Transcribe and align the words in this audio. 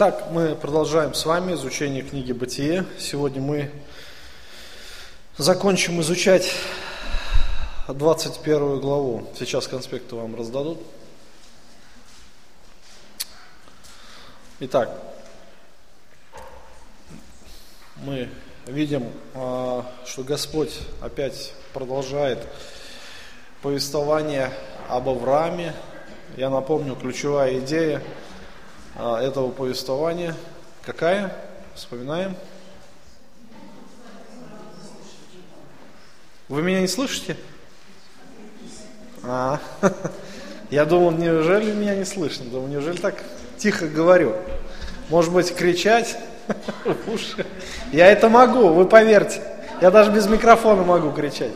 Итак, 0.00 0.28
мы 0.30 0.54
продолжаем 0.54 1.12
с 1.12 1.26
вами 1.26 1.54
изучение 1.54 2.02
книги 2.02 2.30
«Бытие». 2.30 2.84
Сегодня 3.00 3.42
мы 3.42 3.68
закончим 5.36 6.00
изучать 6.02 6.52
21 7.88 8.78
главу. 8.78 9.28
Сейчас 9.36 9.66
конспекты 9.66 10.14
вам 10.14 10.36
раздадут. 10.36 10.78
Итак, 14.60 14.96
мы 17.96 18.28
видим, 18.66 19.10
а, 19.34 19.84
что 20.06 20.22
Господь 20.22 20.78
опять 21.00 21.52
продолжает 21.72 22.46
повествование 23.62 24.52
об 24.88 25.08
Аврааме. 25.08 25.74
Я 26.36 26.50
напомню, 26.50 26.94
ключевая 26.94 27.58
идея– 27.58 28.00
этого 28.98 29.50
повествования. 29.50 30.34
Какая? 30.82 31.32
Вспоминаем. 31.74 32.34
Вы 36.48 36.62
меня 36.62 36.80
не 36.80 36.88
слышите? 36.88 37.36
А, 39.22 39.60
я 40.70 40.84
думал, 40.84 41.12
неужели 41.12 41.72
меня 41.72 41.94
не 41.94 42.04
слышно? 42.04 42.46
Думал, 42.46 42.68
неужели 42.68 42.96
так 42.96 43.22
тихо 43.58 43.86
говорю? 43.86 44.34
Может 45.10 45.32
быть, 45.32 45.54
кричать 45.54 46.18
уши? 47.06 47.46
Я 47.92 48.06
это 48.06 48.28
могу, 48.28 48.68
вы 48.70 48.86
поверьте. 48.86 49.42
Я 49.80 49.90
даже 49.90 50.10
без 50.10 50.26
микрофона 50.26 50.82
могу 50.82 51.12
кричать. 51.12 51.52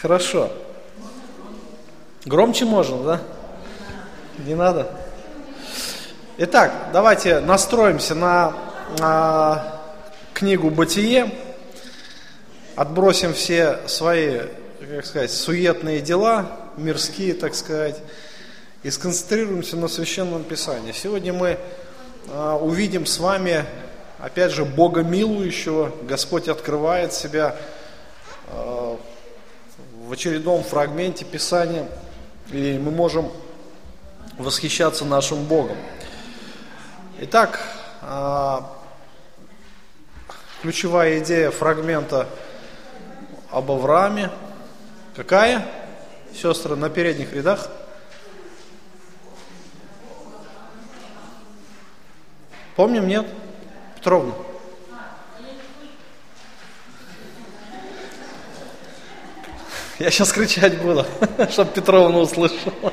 Хорошо. 0.00 0.50
Громче 2.24 2.64
можно, 2.64 3.02
да? 3.04 3.20
Не 4.38 4.54
надо? 4.54 4.90
Итак, 6.40 6.90
давайте 6.92 7.40
настроимся 7.40 8.14
на, 8.14 8.54
на 9.00 9.80
книгу 10.34 10.70
«Бытие», 10.70 11.32
отбросим 12.76 13.34
все 13.34 13.80
свои, 13.88 14.42
как 14.88 15.04
сказать, 15.04 15.32
суетные 15.32 16.00
дела, 16.00 16.46
мирские, 16.76 17.34
так 17.34 17.56
сказать, 17.56 17.96
и 18.84 18.90
сконцентрируемся 18.92 19.76
на 19.76 19.88
Священном 19.88 20.44
Писании. 20.44 20.92
Сегодня 20.92 21.32
мы 21.32 21.58
а, 22.28 22.54
увидим 22.56 23.04
с 23.04 23.18
вами, 23.18 23.64
опять 24.20 24.52
же, 24.52 24.64
Бога 24.64 25.02
милующего. 25.02 25.92
Господь 26.02 26.46
открывает 26.46 27.12
себя 27.12 27.56
а, 28.46 28.96
в 30.06 30.12
очередном 30.12 30.62
фрагменте 30.62 31.24
Писания, 31.24 31.88
и 32.52 32.78
мы 32.80 32.92
можем 32.92 33.28
восхищаться 34.38 35.04
нашим 35.04 35.42
Богом. 35.42 35.76
Итак, 37.20 37.60
а, 38.00 38.78
ключевая 40.62 41.18
идея 41.18 41.50
фрагмента 41.50 42.28
об 43.50 43.72
Аврааме. 43.72 44.30
Какая? 45.16 45.66
Сестры 46.32 46.76
на 46.76 46.88
передних 46.88 47.32
рядах. 47.32 47.70
Помним, 52.76 53.08
нет? 53.08 53.26
Петровна. 53.96 54.34
Я 59.98 60.12
сейчас 60.12 60.30
кричать 60.30 60.80
буду, 60.80 61.04
чтобы 61.50 61.72
Петровна 61.72 62.18
услышала. 62.20 62.92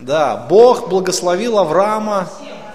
Да, 0.00 0.46
Бог 0.48 0.88
благословил 0.88 1.58
Авраама 1.58 2.26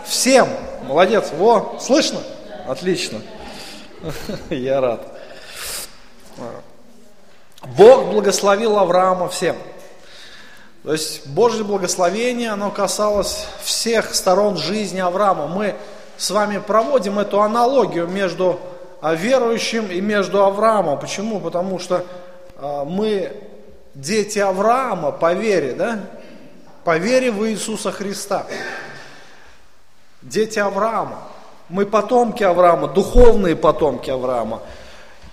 всем. 0.05 0.47
Молодец. 0.83 1.31
Во, 1.35 1.77
слышно? 1.81 2.19
Отлично. 2.67 3.19
Я 4.49 4.80
рад. 4.80 5.02
Бог 7.77 8.11
благословил 8.11 8.77
Авраама 8.77 9.27
всем. 9.27 9.55
То 10.83 10.91
есть 10.91 11.25
Божье 11.25 11.64
благословение, 11.64 12.52
оно 12.52 12.69
касалось 12.69 13.47
всех 13.64 14.14
сторон 14.14 14.58
жизни 14.58 14.99
Авраама. 14.99 15.47
Мы 15.47 15.73
с 16.17 16.30
вами 16.30 16.59
проводим 16.59 17.17
эту 17.17 17.41
аналогию 17.41 18.08
между 18.08 18.59
а, 19.02 19.15
верующим 19.15 19.87
и 19.87 19.99
между 19.99 20.43
Авраамом. 20.43 20.99
Почему? 20.99 21.39
Потому 21.39 21.80
что 21.80 22.05
а, 22.58 22.85
мы 22.85 23.35
дети 23.95 24.37
Авраама 24.37 25.11
по 25.11 25.33
вере, 25.33 25.73
да? 25.73 26.02
По 26.85 26.97
вере 26.97 27.31
в 27.31 27.45
Иисуса 27.49 27.91
Христа. 27.91 28.45
Дети 30.21 30.59
Авраама. 30.59 31.23
Мы 31.67 31.87
потомки 31.87 32.43
Авраама, 32.43 32.87
духовные 32.87 33.55
потомки 33.55 34.11
Авраама. 34.11 34.61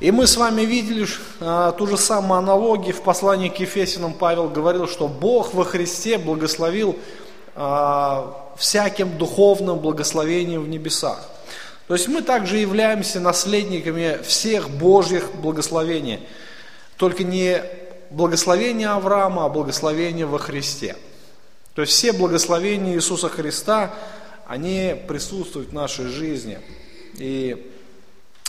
И 0.01 0.11
мы 0.11 0.27
с 0.27 0.39
вами 0.39 0.63
видели 0.63 1.07
а, 1.41 1.73
ту 1.73 1.87
же 1.87 1.99
самую 1.99 2.39
аналогию 2.39 2.95
в 2.95 3.03
послании 3.03 3.51
к 3.51 3.61
Ефесиным. 3.61 4.15
Павел 4.15 4.49
говорил, 4.49 4.89
что 4.89 5.09
Бог 5.09 5.53
во 5.53 5.65
Христе 5.65 6.17
благословил 6.17 6.97
а, 7.55 8.35
всяким 8.57 9.19
духовным 9.19 9.79
благословением 9.79 10.63
в 10.63 10.69
небесах. 10.69 11.23
То 11.87 11.95
есть 11.95 12.09
мы 12.09 12.23
также 12.23 12.57
являемся 12.57 13.21
наследниками 13.21 14.23
всех 14.23 14.71
Божьих 14.71 15.31
благословений. 15.35 16.27
Только 16.97 17.25
не 17.25 17.63
благословение 18.11 18.89
Авраама, 18.89 19.45
а 19.45 19.49
благословение 19.51 20.25
во 20.25 20.39
Христе. 20.39 20.97
То 21.75 21.83
есть 21.83 21.95
все 21.95 22.13
благословения 22.13 22.95
Иисуса 22.95 23.29
Христа, 23.29 23.95
они 24.47 24.95
присутствуют 25.09 25.71
в 25.71 25.73
нашей 25.73 26.07
жизни. 26.07 26.59
И 27.19 27.73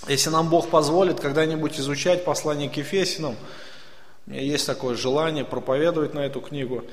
если 0.07 0.29
нам 0.29 0.49
Бог 0.49 0.69
позволит 0.69 1.19
когда-нибудь 1.19 1.79
изучать 1.79 2.25
послание 2.25 2.69
к 2.69 2.75
Ефесинам, 2.75 3.37
у 4.25 4.31
меня 4.31 4.41
есть 4.41 4.65
такое 4.65 4.95
желание 4.95 5.45
проповедовать 5.45 6.13
на 6.13 6.19
эту 6.19 6.41
книгу, 6.41 6.83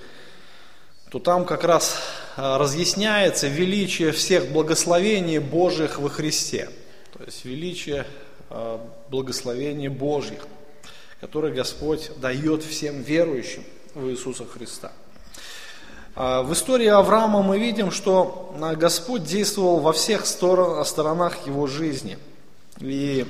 то 1.10 1.18
там 1.18 1.44
как 1.44 1.64
раз 1.64 1.96
а, 2.36 2.58
разъясняется 2.58 3.48
величие 3.48 4.12
всех 4.12 4.52
благословений 4.52 5.38
Божьих 5.38 5.98
во 5.98 6.08
Христе. 6.08 6.68
То 7.16 7.24
есть 7.24 7.44
величие 7.44 8.06
а, 8.48 8.80
благословений 9.08 9.88
Божьих, 9.88 10.46
которые 11.20 11.52
Господь 11.52 12.10
дает 12.20 12.62
всем 12.62 13.02
верующим 13.02 13.64
в 13.94 14.08
Иисуса 14.08 14.44
Христа. 14.44 14.92
А, 16.16 16.42
в 16.42 16.52
истории 16.52 16.88
Авраама 16.88 17.40
мы 17.42 17.58
видим, 17.58 17.92
что 17.92 18.52
а, 18.60 18.74
Господь 18.74 19.22
действовал 19.22 19.78
во 19.78 19.92
всех 19.92 20.26
сторонах 20.26 21.46
его 21.46 21.68
жизни. 21.68 22.18
И 22.80 23.24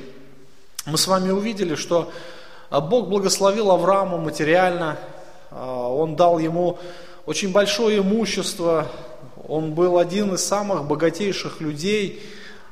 мы 0.87 0.97
с 0.97 1.07
вами 1.07 1.31
увидели, 1.31 1.75
что 1.75 2.11
а, 2.71 2.81
Бог 2.81 3.09
благословил 3.09 3.71
Авраама 3.71 4.17
материально, 4.17 4.97
Он 5.51 6.17
дал 6.17 6.39
ему 6.39 6.79
очень 7.27 7.53
большое 7.53 7.99
имущество, 7.99 8.87
он 9.49 9.75
был 9.75 9.99
один 9.99 10.35
из 10.35 10.45
самых 10.45 10.85
богатейших 10.85 11.61
людей 11.61 12.23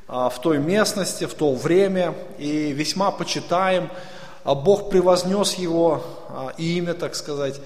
в 0.07 0.33
той 0.41 0.59
местности, 0.59 1.25
в 1.25 1.33
то 1.33 1.53
время, 1.53 2.15
и 2.37 2.71
весьма 2.71 3.11
почитаем. 3.11 3.89
Бог 4.45 4.89
превознес 4.89 5.55
его 5.55 6.01
имя, 6.57 6.93
так 6.93 7.15
сказать. 7.15 7.59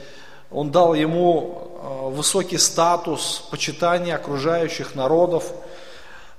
Он 0.54 0.70
дал 0.70 0.94
ему 0.94 1.72
э, 1.82 2.10
высокий 2.10 2.60
статус, 2.60 3.44
почитания 3.50 4.16
окружающих 4.16 4.94
народов. 4.94 5.52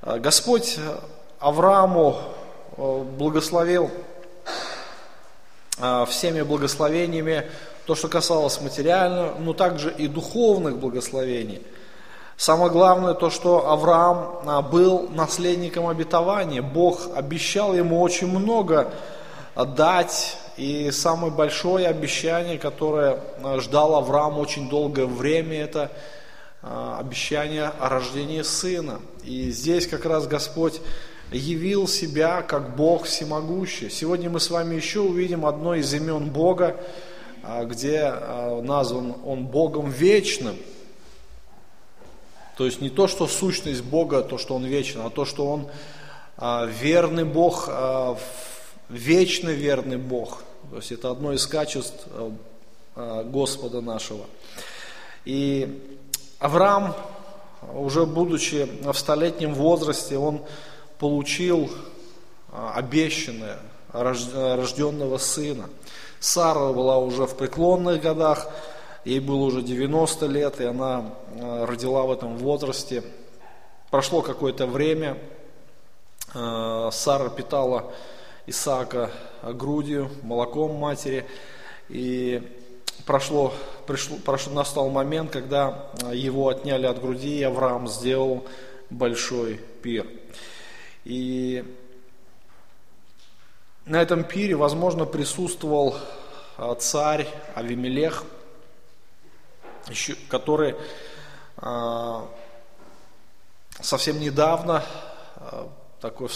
Э, 0.03 0.19
Господь 0.21 0.79
Аврааму 1.41 2.21
э, 2.77 3.03
благословил 3.19 3.91
всеми 6.07 6.43
благословениями 6.43 7.51
то, 7.85 7.97
что 7.97 8.07
касалось 8.07 8.61
материального, 8.61 9.35
но 9.41 9.55
также 9.55 9.91
и 9.91 10.07
духовных 10.07 10.77
благословений. 10.77 11.61
Самое 12.37 12.71
главное 12.71 13.15
то, 13.15 13.29
что 13.29 13.69
Авраам 13.69 14.69
был 14.71 15.09
наследником 15.11 15.89
обетования. 15.89 16.63
Бог 16.63 17.09
обещал 17.17 17.75
ему 17.75 18.01
очень 18.01 18.29
много 18.29 18.93
дать 19.57 20.37
и 20.57 20.91
самое 20.91 21.33
большое 21.33 21.87
обещание, 21.87 22.59
которое 22.59 23.21
э, 23.39 23.61
ждал 23.61 23.97
Авраам 23.97 24.39
очень 24.39 24.69
долгое 24.69 25.07
время, 25.07 25.63
это 25.63 25.91
э, 26.63 26.97
обещание 26.99 27.73
о 27.79 27.89
рождении 27.89 28.43
сына. 28.43 29.01
И 29.25 29.51
здесь 29.51 29.87
как 29.87 30.05
раз 30.05 30.27
Господь 30.27 30.81
явил 31.33 31.89
себя 31.89 32.43
как 32.43 32.77
Бог 32.77 33.05
всемогущий. 33.05 33.91
Сегодня 33.91 34.31
мы 34.31 34.41
с 34.41 34.51
вами 34.51 34.75
еще 34.75 35.01
увидим 35.01 35.47
одно 35.47 35.75
из 35.75 35.93
имен 35.95 36.31
Бога, 36.31 36.77
э, 37.43 37.65
где 37.67 38.13
назван 38.63 39.15
Он 39.25 39.47
Богом 39.47 39.91
вечным. 39.91 40.57
То 42.57 42.65
есть 42.67 42.81
не 42.81 42.91
то, 42.91 43.09
что 43.09 43.27
сущность 43.27 43.83
Бога, 43.83 44.23
то, 44.23 44.39
что 44.39 44.55
Он 44.55 44.65
вечен, 44.65 45.01
а 45.05 45.11
то, 45.11 45.25
что 45.25 45.47
Он 45.47 45.69
верный 46.37 47.25
Бог 47.25 47.69
вечный 48.89 49.55
верный 49.55 49.97
Бог. 49.97 50.43
То 50.71 50.77
есть 50.77 50.93
это 50.93 51.11
одно 51.11 51.33
из 51.33 51.47
качеств 51.47 52.07
э, 52.11 52.31
э, 52.97 53.25
Господа 53.25 53.81
нашего. 53.81 54.27
И 55.25 55.99
Авраам, 56.39 56.95
уже 57.73 58.05
будучи 58.05 58.69
в 58.83 58.95
столетнем 58.95 59.55
возрасте, 59.55 60.19
он 60.19 60.43
получил 60.99 61.71
а, 62.53 62.75
обещанное 62.75 63.59
рожденного 63.93 65.17
сына. 65.19 65.71
Сара 66.21 66.73
была 66.73 66.99
уже 66.99 67.27
в 67.27 67.37
преклонных 67.37 68.03
годах, 68.03 68.49
ей 69.05 69.21
было 69.21 69.45
уже 69.45 69.63
90 69.63 70.27
лет, 70.27 70.61
и 70.61 70.65
она 70.65 71.13
родила 71.41 72.03
в 72.03 72.13
этом 72.13 72.37
возрасте. 72.37 73.03
Прошло 73.91 74.21
какое-то 74.21 74.67
время, 74.67 75.17
Сара 76.33 77.29
питала 77.31 77.93
Исаака 78.47 79.11
грудью, 79.43 80.11
молоком 80.23 80.75
матери, 80.75 81.27
и 81.89 82.43
прошло, 83.07 83.55
пришло, 83.87 84.17
прошло, 84.19 84.53
настал 84.53 84.91
момент, 84.91 85.31
когда 85.31 85.91
его 86.13 86.49
отняли 86.49 86.87
от 86.87 87.01
груди, 87.01 87.39
и 87.39 87.43
Авраам 87.43 87.89
сделал 87.89 88.47
большой 88.91 89.57
пир. 89.83 90.07
И 91.05 91.65
на 93.87 94.01
этом 94.01 94.25
пире, 94.25 94.57
возможно, 94.57 95.05
присутствовал 95.05 95.97
а, 96.57 96.75
царь 96.75 97.29
Авимелех, 97.55 98.25
который 100.31 100.75
а, 101.59 102.27
совсем 103.81 104.19
недавно, 104.21 104.83
а, 105.37 105.69
такой, 106.05 106.29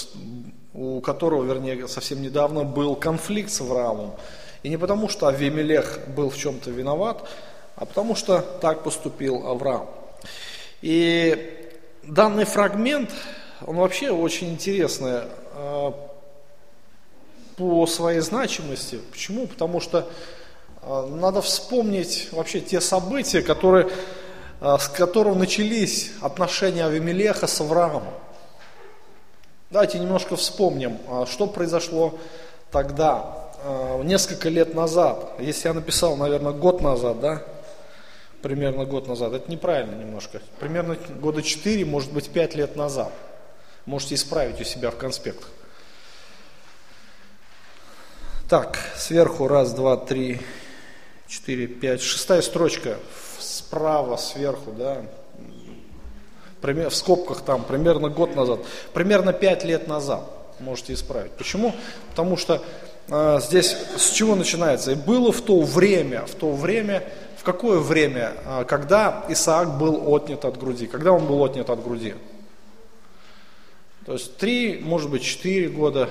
у 0.73 1.03
которого, 1.03 1.45
вернее, 1.45 1.87
совсем 1.89 2.23
недавно 2.23 2.65
был 2.65 2.97
конфликт 2.97 3.51
с 3.51 3.61
Авраамом. 3.61 4.15
И 4.63 4.71
не 4.71 4.79
потому, 4.79 5.11
что 5.11 5.27
Авимелех 5.27 6.09
был 6.17 6.31
в 6.31 6.39
чем-то 6.39 6.71
виноват, 6.71 7.29
а 7.77 7.85
потому 7.85 8.15
что 8.15 8.41
так 8.41 8.83
поступил 8.83 9.47
Авраам. 9.47 9.87
И 10.81 11.69
данный 12.03 12.47
фрагмент, 12.47 13.11
он 13.67 13.77
вообще 13.77 14.11
очень 14.11 14.53
интересный 14.55 15.25
э, 15.53 15.93
по 17.59 17.87
своей 17.87 18.21
значимости. 18.21 19.01
Почему? 19.11 19.47
Потому 19.47 19.81
что 19.81 20.11
э, 20.81 21.07
надо 21.11 21.43
вспомнить 21.43 22.31
вообще 22.33 22.63
те 22.63 22.81
события, 22.81 23.43
которые, 23.43 23.91
э, 24.63 24.77
с 24.81 24.89
которых 24.89 25.37
начались 25.37 26.13
отношения 26.23 26.87
Авимелеха 26.87 27.47
с 27.47 27.61
Авраамом. 27.61 28.05
Давайте 29.71 29.99
немножко 29.99 30.37
вспомним, 30.37 30.99
что 31.27 31.47
произошло 31.47 32.19
тогда. 32.71 33.49
Э, 33.63 34.01
несколько 34.05 34.49
лет 34.49 34.75
назад, 34.75 35.33
если 35.41 35.69
я 35.69 35.75
написал, 35.75 36.17
наверное, 36.17 36.53
год 36.53 36.81
назад, 36.81 37.21
да, 37.21 37.43
примерно 38.41 38.85
год 38.85 39.09
назад, 39.09 39.33
это 39.33 39.51
неправильно 39.51 39.97
немножко, 39.97 40.41
примерно 40.61 40.97
года 41.21 41.43
4, 41.43 41.85
может 41.85 42.13
быть 42.13 42.31
5 42.31 42.55
лет 42.55 42.77
назад. 42.77 43.13
Можете 43.85 44.15
исправить 44.15 44.61
у 44.61 44.65
себя 44.65 44.91
в 44.91 44.97
конспектах. 44.97 45.49
Так, 48.49 48.79
сверху 48.97 49.49
раз, 49.49 49.75
два, 49.75 49.97
три, 49.97 50.41
четыре, 51.27 51.67
пять, 51.67 52.01
шестая 52.01 52.41
строчка 52.41 52.97
справа, 53.39 54.17
сверху, 54.17 54.73
да, 54.73 55.03
в 56.63 56.91
скобках 56.91 57.43
там, 57.43 57.65
примерно 57.65 58.09
год 58.09 58.35
назад, 58.35 58.61
примерно 58.93 59.33
пять 59.33 59.65
лет 59.65 59.89
назад 59.89 60.23
можете 60.61 60.93
исправить. 60.93 61.33
Почему? 61.33 61.75
Потому 62.11 62.37
что 62.37 62.63
а, 63.09 63.41
здесь 63.41 63.77
с 63.97 64.11
чего 64.11 64.35
начинается? 64.35 64.93
И 64.93 64.95
было 64.95 65.33
в 65.33 65.41
то 65.41 65.61
время, 65.63 66.27
в 66.27 66.35
то 66.35 66.53
время, 66.53 67.05
в 67.37 67.43
какое 67.43 67.79
время, 67.79 68.33
а, 68.45 68.65
когда 68.65 69.25
Исаак 69.29 69.79
был 69.79 70.15
отнят 70.15 70.45
от 70.45 70.59
груди? 70.59 70.87
Когда 70.87 71.13
он 71.13 71.27
был 71.27 71.43
отнят 71.45 71.71
от 71.71 71.83
груди? 71.83 72.15
То 74.05 74.15
есть 74.15 74.37
три, 74.37 74.81
может 74.83 75.11
быть, 75.11 75.23
четыре 75.23 75.69
года. 75.69 76.09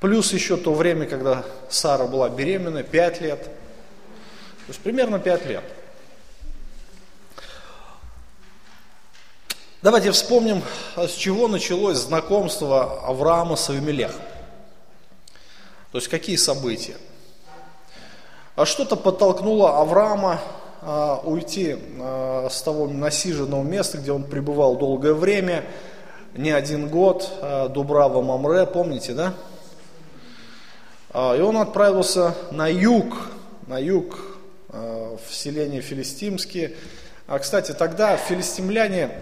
Плюс 0.00 0.32
еще 0.32 0.56
то 0.58 0.74
время, 0.74 1.06
когда 1.06 1.44
Сара 1.70 2.06
была 2.06 2.28
беременна, 2.28 2.82
пять 2.82 3.20
лет. 3.22 3.42
То 3.44 4.68
есть 4.68 4.80
примерно 4.80 5.18
пять 5.18 5.46
лет. 5.46 5.64
Давайте 9.86 10.10
вспомним, 10.10 10.64
с 10.96 11.12
чего 11.12 11.46
началось 11.46 11.98
знакомство 11.98 13.06
Авраама 13.06 13.54
с 13.54 13.70
Авимелехом. 13.70 14.20
То 15.92 15.98
есть 15.98 16.08
какие 16.08 16.34
события? 16.34 16.96
А 18.56 18.66
что-то 18.66 18.96
подтолкнуло 18.96 19.78
Авраама 19.78 20.40
а, 20.82 21.20
уйти 21.22 21.76
а, 22.00 22.48
с 22.50 22.62
того 22.62 22.88
насиженного 22.88 23.62
места, 23.62 23.98
где 23.98 24.10
он 24.10 24.24
пребывал 24.24 24.74
долгое 24.76 25.14
время, 25.14 25.64
не 26.34 26.50
один 26.50 26.88
год, 26.88 27.30
а, 27.40 27.68
Дубрава 27.68 28.22
Мамре, 28.22 28.66
помните, 28.66 29.14
да? 29.14 29.34
А, 31.10 31.36
и 31.36 31.40
он 31.40 31.58
отправился 31.58 32.34
на 32.50 32.66
юг, 32.66 33.30
на 33.68 33.78
юг, 33.78 34.18
а, 34.68 35.16
в 35.16 35.32
селение 35.32 35.80
Филистимские. 35.80 36.74
А, 37.28 37.38
кстати, 37.38 37.70
тогда 37.70 38.16
филистимляне 38.16 39.12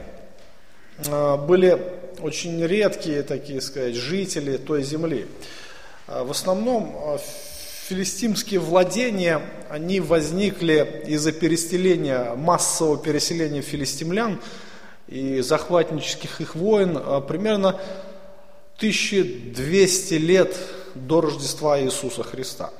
были 0.98 1.80
очень 2.20 2.64
редкие, 2.64 3.22
такие 3.22 3.60
сказать, 3.60 3.94
жители 3.94 4.56
той 4.56 4.82
земли. 4.82 5.26
А, 6.06 6.24
в 6.24 6.30
основном 6.30 6.94
а, 6.96 7.18
филистимские 7.88 8.60
владения, 8.60 9.40
они 9.68 10.00
возникли 10.00 11.02
из-за 11.06 11.32
переселения, 11.32 12.34
массового 12.34 12.98
переселения 12.98 13.62
филистимлян 13.62 14.40
и 15.06 15.40
захватнических 15.40 16.40
их 16.40 16.54
войн 16.54 16.98
а, 16.98 17.20
примерно 17.20 17.80
1200 18.76 20.14
лет 20.14 20.56
до 20.94 21.20
Рождества 21.20 21.80
Иисуса 21.80 22.22
Христа. 22.22 22.70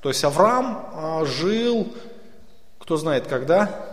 То 0.00 0.08
есть 0.08 0.24
Авраам 0.24 1.24
жил, 1.26 1.92
кто 2.78 2.96
знает 2.96 3.28
когда, 3.28 3.91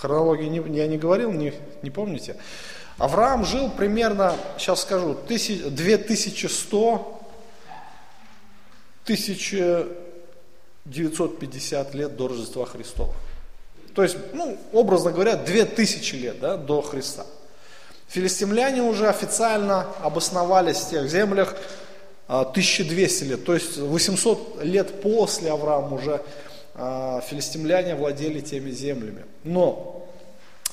хронологии 0.00 0.76
я 0.76 0.86
не 0.86 0.98
говорил, 0.98 1.32
не, 1.32 1.52
не 1.82 1.90
помните. 1.90 2.36
Авраам 2.98 3.44
жил 3.44 3.68
примерно, 3.70 4.36
сейчас 4.58 4.82
скажу, 4.82 5.16
2100 5.26 7.16
1950 9.04 11.94
лет 11.94 12.16
до 12.16 12.28
Рождества 12.28 12.66
Христова. 12.66 13.14
То 13.94 14.02
есть, 14.02 14.18
ну, 14.32 14.58
образно 14.72 15.10
говоря, 15.10 15.36
2000 15.36 16.14
лет 16.14 16.40
да, 16.40 16.56
до 16.56 16.82
Христа. 16.82 17.26
Филистимляне 18.08 18.82
уже 18.82 19.08
официально 19.08 19.86
обосновались 20.02 20.78
в 20.78 20.90
тех 20.90 21.08
землях 21.08 21.54
1200 22.26 23.24
а, 23.24 23.26
лет, 23.26 23.44
то 23.44 23.54
есть 23.54 23.78
800 23.78 24.64
лет 24.64 25.00
после 25.02 25.50
Авраама 25.50 25.96
уже 25.96 26.20
филистимляне 27.28 27.94
владели 27.94 28.40
теми 28.40 28.70
землями. 28.70 29.24
Но 29.44 30.06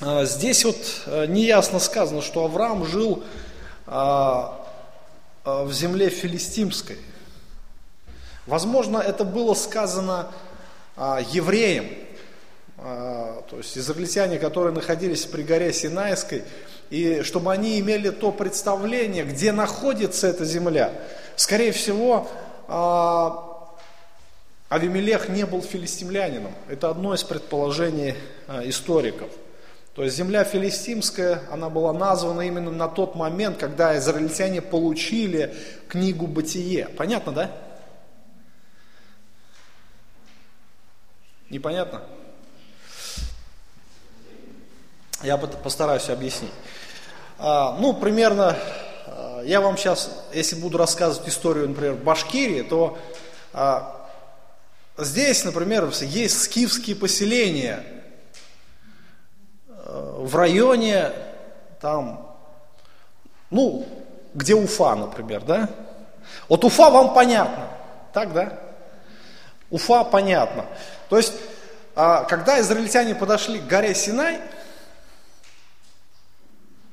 а, 0.00 0.24
здесь 0.24 0.64
вот 0.64 0.76
неясно 1.28 1.78
сказано, 1.78 2.22
что 2.22 2.44
Авраам 2.44 2.84
жил 2.84 3.22
в 5.44 5.72
земле 5.72 6.10
филистимской. 6.10 6.98
Возможно, 8.48 8.96
это 8.96 9.24
было 9.24 9.52
сказано 9.52 10.28
а, 10.96 11.20
евреям, 11.20 11.84
а, 12.78 13.42
то 13.48 13.58
есть 13.58 13.76
израильтяне, 13.76 14.38
которые 14.38 14.72
находились 14.72 15.26
при 15.26 15.42
горе 15.42 15.70
Синайской, 15.70 16.44
и 16.88 17.20
чтобы 17.22 17.52
они 17.52 17.78
имели 17.78 18.08
то 18.08 18.32
представление, 18.32 19.24
где 19.24 19.52
находится 19.52 20.26
эта 20.28 20.46
земля. 20.46 20.92
Скорее 21.36 21.72
всего, 21.72 22.26
а, 22.68 23.47
Авимелех 24.68 25.30
не 25.30 25.46
был 25.46 25.62
филистимлянином. 25.62 26.54
Это 26.68 26.90
одно 26.90 27.14
из 27.14 27.24
предположений 27.24 28.14
а, 28.46 28.62
историков. 28.68 29.30
То 29.94 30.04
есть 30.04 30.16
земля 30.16 30.44
филистимская, 30.44 31.42
она 31.50 31.70
была 31.70 31.92
названа 31.92 32.42
именно 32.42 32.70
на 32.70 32.86
тот 32.86 33.14
момент, 33.14 33.58
когда 33.58 33.96
израильтяне 33.96 34.60
получили 34.60 35.54
книгу 35.88 36.26
«Бытие». 36.26 36.88
Понятно, 36.90 37.32
да? 37.32 37.50
Непонятно? 41.50 42.02
Я 45.22 45.38
постараюсь 45.38 46.10
объяснить. 46.10 46.52
А, 47.38 47.76
ну, 47.80 47.94
примерно, 47.94 48.56
а, 49.06 49.42
я 49.44 49.62
вам 49.62 49.78
сейчас, 49.78 50.26
если 50.34 50.56
буду 50.56 50.76
рассказывать 50.76 51.26
историю, 51.28 51.70
например, 51.70 51.94
Башкирии, 51.94 52.62
то 52.62 52.98
а, 53.52 53.97
здесь, 54.98 55.44
например, 55.44 55.90
есть 56.00 56.42
скифские 56.42 56.96
поселения 56.96 57.84
в 59.86 60.36
районе, 60.36 61.12
там, 61.80 62.36
ну, 63.50 63.86
где 64.34 64.54
Уфа, 64.54 64.94
например, 64.94 65.42
да? 65.42 65.68
Вот 66.48 66.64
Уфа 66.64 66.90
вам 66.90 67.14
понятно, 67.14 67.68
так, 68.12 68.32
да? 68.32 68.58
Уфа 69.70 70.04
понятно. 70.04 70.66
То 71.08 71.16
есть 71.16 71.32
а, 71.94 72.24
когда 72.24 72.60
израильтяне 72.60 73.14
подошли 73.14 73.58
к 73.58 73.66
горе 73.66 73.94
Синай, 73.94 74.40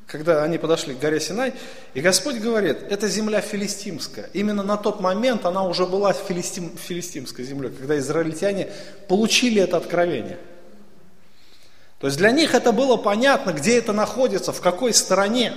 когда 0.08 0.44
они 0.44 0.58
подошли 0.58 0.94
к 0.94 1.00
горе 1.00 1.20
Синай, 1.20 1.54
и 1.94 2.02
Господь 2.02 2.38
говорит, 2.38 2.78
это 2.90 3.08
земля 3.08 3.42
филистимская. 3.42 4.30
Именно 4.34 4.64
на 4.64 4.78
тот 4.78 5.00
момент 5.00 5.46
она 5.46 5.64
уже 5.64 5.86
была 5.86 6.14
филистим, 6.14 6.78
филистимской 6.78 7.44
землей, 7.44 7.72
когда 7.72 7.98
израильтяне 7.98 8.70
получили 9.08 9.62
это 9.62 9.78
откровение. 9.78 10.38
То 12.00 12.08
есть 12.08 12.18
для 12.20 12.32
них 12.32 12.54
это 12.54 12.72
было 12.72 12.98
понятно, 12.98 13.52
где 13.52 13.78
это 13.80 13.94
находится, 13.94 14.52
в 14.52 14.62
какой 14.62 14.94
стороне. 14.94 15.54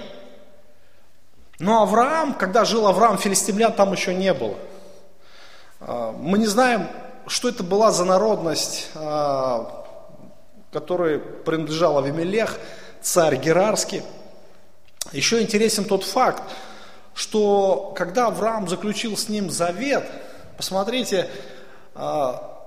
Но 1.59 1.83
Авраам, 1.83 2.35
когда 2.35 2.65
жил 2.65 2.87
Авраам, 2.87 3.19
филистимлян 3.19 3.73
там 3.73 3.93
еще 3.93 4.15
не 4.15 4.33
было. 4.33 4.57
А, 5.81 6.13
мы 6.13 6.39
не 6.39 6.47
знаем, 6.47 6.89
что 7.27 7.49
это 7.49 7.63
была 7.63 7.91
за 7.91 8.05
народность, 8.05 8.89
а, 8.95 9.85
которой 10.73 11.19
принадлежал 11.19 11.99
Авимелех, 11.99 12.59
царь 13.03 13.37
Герарский. 13.37 14.03
Еще 15.13 15.41
интересен 15.41 15.85
тот 15.85 16.05
факт, 16.05 16.43
что 17.15 17.95
когда 17.97 18.27
Авраам 18.27 18.69
заключил 18.69 19.17
с 19.17 19.29
ним 19.29 19.51
завет, 19.51 20.09
посмотрите, 20.57 21.31
а, 21.95 22.59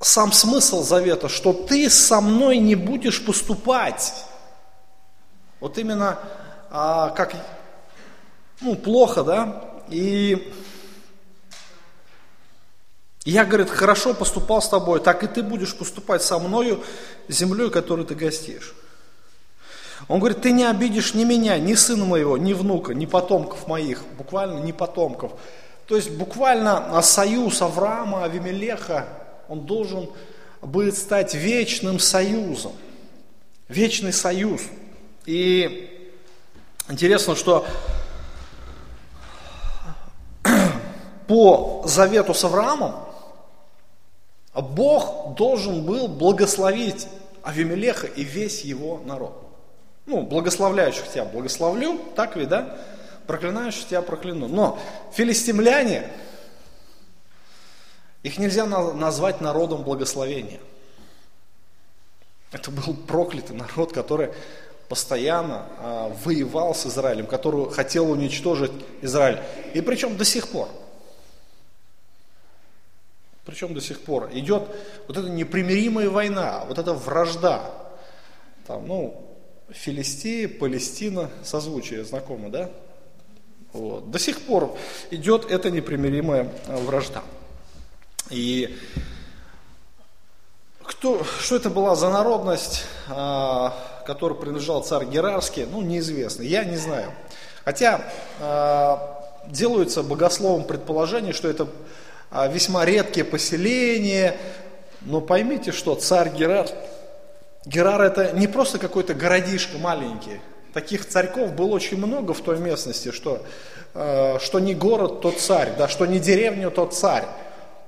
сам 0.00 0.32
смысл 0.32 0.82
завета, 0.82 1.28
что 1.28 1.52
ты 1.52 1.90
со 1.90 2.20
мной 2.20 2.58
не 2.58 2.74
будешь 2.74 3.24
поступать. 3.24 4.12
Вот 5.60 5.78
именно 5.78 6.18
а, 6.70 7.10
как, 7.10 7.34
ну, 8.60 8.74
плохо, 8.74 9.22
да, 9.22 9.64
и 9.88 10.52
я, 13.24 13.44
говорит, 13.44 13.70
хорошо 13.70 14.14
поступал 14.14 14.60
с 14.62 14.68
тобой, 14.68 14.98
так 14.98 15.22
и 15.22 15.28
ты 15.28 15.42
будешь 15.42 15.76
поступать 15.76 16.22
со 16.22 16.38
мною, 16.38 16.82
землей, 17.28 17.70
которой 17.70 18.04
ты 18.04 18.14
гостишь. 18.14 18.74
Он 20.08 20.18
говорит, 20.18 20.42
ты 20.42 20.52
не 20.52 20.64
обидишь 20.64 21.14
ни 21.14 21.24
меня, 21.24 21.58
ни 21.58 21.74
сына 21.74 22.04
моего, 22.04 22.36
ни 22.36 22.52
внука, 22.52 22.94
ни 22.94 23.06
потомков 23.06 23.66
моих, 23.68 24.02
буквально 24.18 24.58
ни 24.60 24.72
потомков. 24.72 25.32
То 25.86 25.96
есть 25.96 26.10
буквально 26.10 27.00
союз 27.02 27.60
Авраама, 27.62 28.24
Авимелеха, 28.24 29.08
он 29.48 29.60
должен 29.66 30.08
будет 30.60 30.96
стать 30.96 31.34
вечным 31.34 31.98
союзом. 31.98 32.72
Вечный 33.68 34.12
союз. 34.12 34.62
И 35.26 36.10
интересно, 36.88 37.36
что 37.36 37.66
по 41.26 41.82
завету 41.86 42.34
с 42.34 42.44
Авраамом 42.44 42.94
Бог 44.54 45.34
должен 45.36 45.84
был 45.84 46.08
благословить 46.08 47.08
Авимелеха 47.42 48.06
и 48.06 48.22
весь 48.22 48.62
его 48.62 49.00
народ. 49.04 49.41
Ну, 50.06 50.22
благословляющих 50.22 51.08
тебя 51.08 51.24
благословлю, 51.24 51.98
так 52.16 52.36
ведь, 52.36 52.48
да? 52.48 52.78
Проклинающих 53.26 53.86
тебя 53.86 54.02
прокляну. 54.02 54.48
Но 54.48 54.78
филистимляне, 55.12 56.10
их 58.22 58.38
нельзя 58.38 58.66
назвать 58.66 59.40
народом 59.40 59.82
благословения. 59.82 60.60
Это 62.50 62.70
был 62.70 62.94
проклятый 62.94 63.56
народ, 63.56 63.92
который 63.92 64.30
постоянно 64.88 65.66
а, 65.78 66.16
воевал 66.22 66.74
с 66.74 66.84
Израилем, 66.86 67.26
который 67.26 67.70
хотел 67.70 68.10
уничтожить 68.10 68.72
Израиль. 69.00 69.40
И 69.72 69.80
причем 69.80 70.16
до 70.16 70.24
сих 70.24 70.48
пор– 70.48 70.68
причем 73.44 73.74
до 73.74 73.80
сих 73.80 74.00
пор. 74.00 74.30
Идет 74.32 74.62
вот 75.08 75.16
эта 75.16 75.28
непримиримая 75.28 76.08
война, 76.08 76.64
вот 76.66 76.78
эта 76.78 76.94
вражда. 76.94 77.70
Там, 78.66 78.86
ну, 78.86 79.31
Филистия, 79.72 80.48
Палестина, 80.48 81.30
созвучие 81.42 82.04
знакомо, 82.04 82.50
да? 82.50 82.70
Вот. 83.72 84.10
До 84.10 84.18
сих 84.18 84.42
пор 84.42 84.76
идет 85.10 85.50
эта 85.50 85.70
непримиримая 85.70 86.52
э, 86.66 86.76
вражда. 86.76 87.22
И 88.30 88.78
кто, 90.82 91.24
что 91.24 91.56
это 91.56 91.70
была 91.70 91.96
за 91.96 92.10
народность, 92.10 92.84
а, 93.08 93.74
которой 94.06 94.38
принадлежал 94.38 94.82
царь 94.82 95.06
Герарский, 95.06 95.64
ну, 95.64 95.80
неизвестно, 95.80 96.42
я 96.42 96.64
не 96.64 96.76
знаю. 96.76 97.12
Хотя 97.64 98.04
а, 98.40 99.22
делаются 99.46 100.02
богословом 100.02 100.64
предположение, 100.64 101.32
что 101.32 101.48
это 101.48 101.68
весьма 102.48 102.84
редкие 102.84 103.24
поселения. 103.24 104.36
Но 105.02 105.20
поймите, 105.20 105.72
что 105.72 105.94
царь 105.94 106.30
Герар, 106.30 106.68
Герар 107.64 108.02
это 108.02 108.32
не 108.32 108.46
просто 108.46 108.78
какой-то 108.78 109.14
городишко 109.14 109.78
маленький. 109.78 110.40
Таких 110.72 111.06
царьков 111.06 111.54
было 111.54 111.74
очень 111.74 111.98
много 111.98 112.34
в 112.34 112.40
той 112.40 112.58
местности, 112.58 113.12
что, 113.12 113.44
э, 113.94 114.38
что 114.40 114.58
не 114.58 114.74
город, 114.74 115.20
тот 115.20 115.38
царь, 115.38 115.74
да, 115.76 115.86
что 115.86 116.06
не 116.06 116.18
деревня, 116.18 116.70
тот 116.70 116.94
царь. 116.94 117.26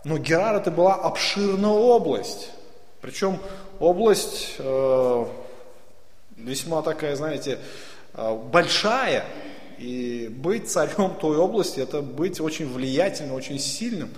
Но 0.04 0.19
Герар 0.19 0.57
это 0.57 0.71
была 0.71 0.95
обширная 0.95 1.71
область. 1.71 2.50
Причем 3.00 3.38
область 3.81 4.54
э, 4.59 5.25
весьма 6.37 6.83
такая, 6.83 7.16
знаете, 7.16 7.59
э, 8.14 8.38
большая, 8.52 9.25
и 9.78 10.28
быть 10.31 10.71
царем 10.71 11.14
той 11.21 11.37
области, 11.37 11.81
это 11.81 12.00
быть 12.00 12.40
очень 12.40 12.73
влиятельным, 12.73 13.35
очень 13.35 13.59
сильным. 13.59 14.11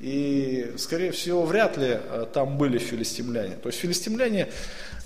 И, 0.00 0.74
скорее 0.78 1.10
всего, 1.12 1.44
вряд 1.44 1.76
ли 1.76 1.98
э, 1.98 2.26
там 2.32 2.56
были 2.56 2.78
филистимляне. 2.78 3.56
То 3.56 3.68
есть 3.68 3.80
филистимляне, 3.80 4.48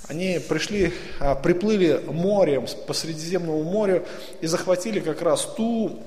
они 0.08 0.38
пришли, 0.46 0.92
а, 1.20 1.34
приплыли 1.34 2.02
морем 2.06 2.66
по 2.86 2.92
Средиземному 2.92 3.62
морю 3.62 4.06
и 4.40 4.46
захватили 4.46 5.00
как 5.00 5.22
раз 5.22 5.46
ту 5.56 6.02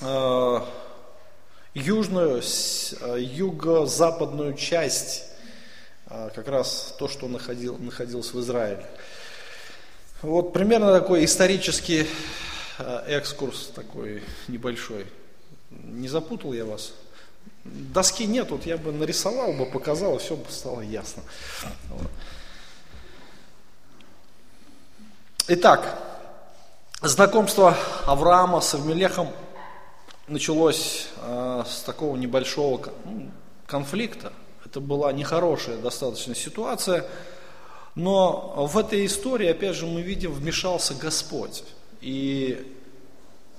э, 0.00 0.60
южную, 1.74 2.42
э, 2.42 3.18
юго-западную 3.20 4.54
часть, 4.54 5.24
э, 6.10 6.30
как 6.34 6.48
раз 6.48 6.96
то, 6.98 7.06
что 7.06 7.28
находил, 7.28 7.78
находилось 7.78 8.32
в 8.32 8.40
Израиле. 8.40 8.84
Вот 10.22 10.52
примерно 10.52 10.92
такой 10.92 11.24
исторический 11.24 12.06
Э, 12.78 13.04
экскурс 13.06 13.70
такой 13.74 14.22
небольшой. 14.48 15.06
Не 15.70 16.08
запутал 16.08 16.52
я 16.52 16.66
вас? 16.66 16.92
Доски 17.72 18.26
нет, 18.26 18.50
вот 18.50 18.66
я 18.66 18.76
бы 18.76 18.92
нарисовал 18.92 19.52
бы, 19.52 19.66
показал, 19.66 20.16
и 20.16 20.18
все 20.18 20.36
бы 20.36 20.50
стало 20.50 20.80
ясно. 20.80 21.22
Итак, 25.48 25.98
знакомство 27.02 27.76
Авраама 28.04 28.60
с 28.60 28.74
Авмелехом 28.74 29.30
началось 30.26 31.08
э, 31.22 31.64
с 31.66 31.82
такого 31.82 32.16
небольшого 32.16 32.92
ну, 33.04 33.30
конфликта. 33.66 34.32
Это 34.64 34.80
была 34.80 35.12
нехорошая 35.12 35.76
достаточно 35.78 36.34
ситуация, 36.34 37.06
но 37.94 38.66
в 38.66 38.76
этой 38.76 39.06
истории, 39.06 39.48
опять 39.48 39.76
же, 39.76 39.86
мы 39.86 40.02
видим, 40.02 40.32
вмешался 40.32 40.94
Господь. 40.94 41.62
И 42.00 42.76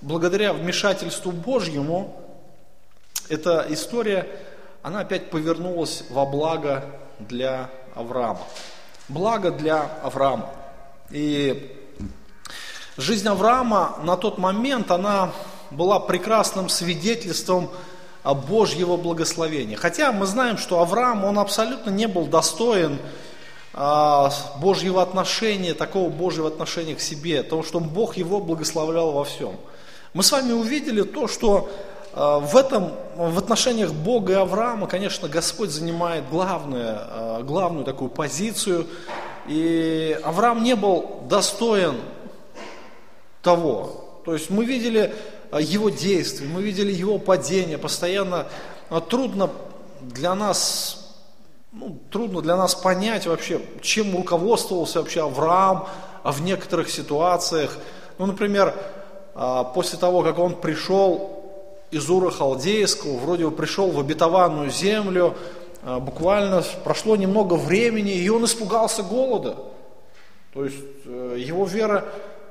благодаря 0.01 0.53
вмешательству 0.53 1.31
Божьему, 1.31 2.21
эта 3.29 3.65
история, 3.69 4.27
она 4.81 5.01
опять 5.01 5.29
повернулась 5.29 6.03
во 6.09 6.25
благо 6.25 6.85
для 7.19 7.69
Авраама. 7.95 8.41
Благо 9.09 9.51
для 9.51 9.83
Авраама. 10.03 10.49
И 11.09 11.75
жизнь 12.97 13.27
Авраама 13.27 13.97
на 14.03 14.17
тот 14.17 14.37
момент, 14.37 14.91
она 14.91 15.31
была 15.71 15.99
прекрасным 15.99 16.69
свидетельством 16.69 17.69
Божьего 18.23 18.97
благословения. 18.97 19.77
Хотя 19.77 20.11
мы 20.11 20.25
знаем, 20.25 20.57
что 20.57 20.81
Авраам, 20.81 21.23
он 21.23 21.39
абсолютно 21.39 21.89
не 21.89 22.07
был 22.07 22.25
достоин 22.25 22.99
а, 23.73 24.31
Божьего 24.59 25.01
отношения, 25.01 25.73
такого 25.73 26.09
Божьего 26.09 26.47
отношения 26.47 26.95
к 26.95 26.99
себе, 26.99 27.43
того, 27.43 27.63
что 27.63 27.79
Бог 27.79 28.17
его 28.17 28.39
благословлял 28.39 29.11
во 29.11 29.23
всем. 29.23 29.55
Мы 30.13 30.23
с 30.23 30.31
вами 30.31 30.51
увидели 30.51 31.03
то, 31.03 31.27
что 31.27 31.69
в 32.17 32.55
этом, 32.55 32.93
в 33.15 33.37
отношениях 33.37 33.93
Бога 33.93 34.33
и 34.33 34.35
Авраама, 34.35 34.87
конечно, 34.87 35.27
Господь 35.27 35.69
занимает 35.69 36.27
главную, 36.29 36.97
а, 36.97 37.43
главную 37.43 37.85
такую 37.85 38.09
позицию. 38.09 38.87
И 39.47 40.19
Авраам 40.23 40.63
не 40.63 40.75
был 40.75 41.21
достоин 41.29 41.95
того. 43.43 44.21
То 44.25 44.33
есть 44.33 44.49
мы 44.49 44.65
видели 44.65 45.13
его 45.59 45.89
действия, 45.89 46.47
мы 46.47 46.63
видели 46.63 46.91
его 46.91 47.19
падение, 47.19 47.77
постоянно 47.77 48.47
трудно 49.09 49.51
для 50.01 50.33
нас 50.33 51.03
ну, 51.71 51.99
трудно 52.09 52.41
для 52.41 52.55
нас 52.55 52.73
понять 52.73 53.27
вообще, 53.27 53.61
чем 53.81 54.15
руководствовался 54.17 54.99
вообще 54.99 55.23
Авраам 55.23 55.87
а 56.23 56.31
в 56.31 56.41
некоторых 56.41 56.89
ситуациях. 56.89 57.77
Ну, 58.17 58.25
например, 58.25 58.73
а, 59.35 59.63
после 59.63 59.99
того, 59.99 60.23
как 60.23 60.39
он 60.39 60.55
пришел 60.55 61.36
из 61.91 62.09
Ура 62.09 62.31
Халдейского, 62.31 63.17
вроде 63.17 63.45
бы 63.45 63.51
пришел 63.51 63.91
в 63.91 63.99
обетованную 63.99 64.69
землю, 64.69 65.35
а, 65.83 65.99
буквально 65.99 66.63
прошло 66.83 67.15
немного 67.15 67.53
времени, 67.53 68.13
и 68.13 68.27
он 68.29 68.45
испугался 68.45 69.03
голода. 69.03 69.57
То 70.53 70.65
есть 70.65 70.77
э, 71.05 71.35
его 71.39 71.65
вера 71.65 72.05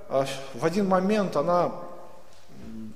а, 0.08 0.26
в 0.54 0.64
один 0.64 0.88
момент, 0.88 1.36
она 1.36 1.72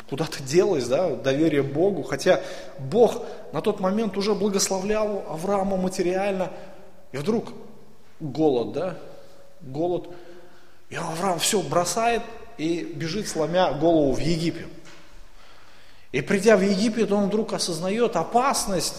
куда-то 0.08 0.42
делась, 0.42 0.86
да, 0.88 1.10
доверие 1.10 1.62
Богу, 1.62 2.02
хотя 2.02 2.40
Бог 2.78 3.22
на 3.52 3.60
тот 3.60 3.80
момент 3.80 4.16
уже 4.16 4.34
благословлял 4.34 5.24
Авраама 5.28 5.76
материально, 5.76 6.50
и 7.12 7.16
вдруг 7.16 7.52
голод, 8.18 8.72
да, 8.72 8.98
голод, 9.60 10.08
и 10.88 10.96
Авраам 10.96 11.38
все 11.38 11.62
бросает 11.62 12.22
и 12.58 12.82
бежит, 12.82 13.28
сломя 13.28 13.72
голову 13.72 14.12
в 14.12 14.18
Египет. 14.18 14.66
И 16.12 16.20
придя 16.22 16.56
в 16.56 16.62
Египет, 16.62 17.12
он 17.12 17.26
вдруг 17.26 17.52
осознает 17.52 18.16
опасность, 18.16 18.96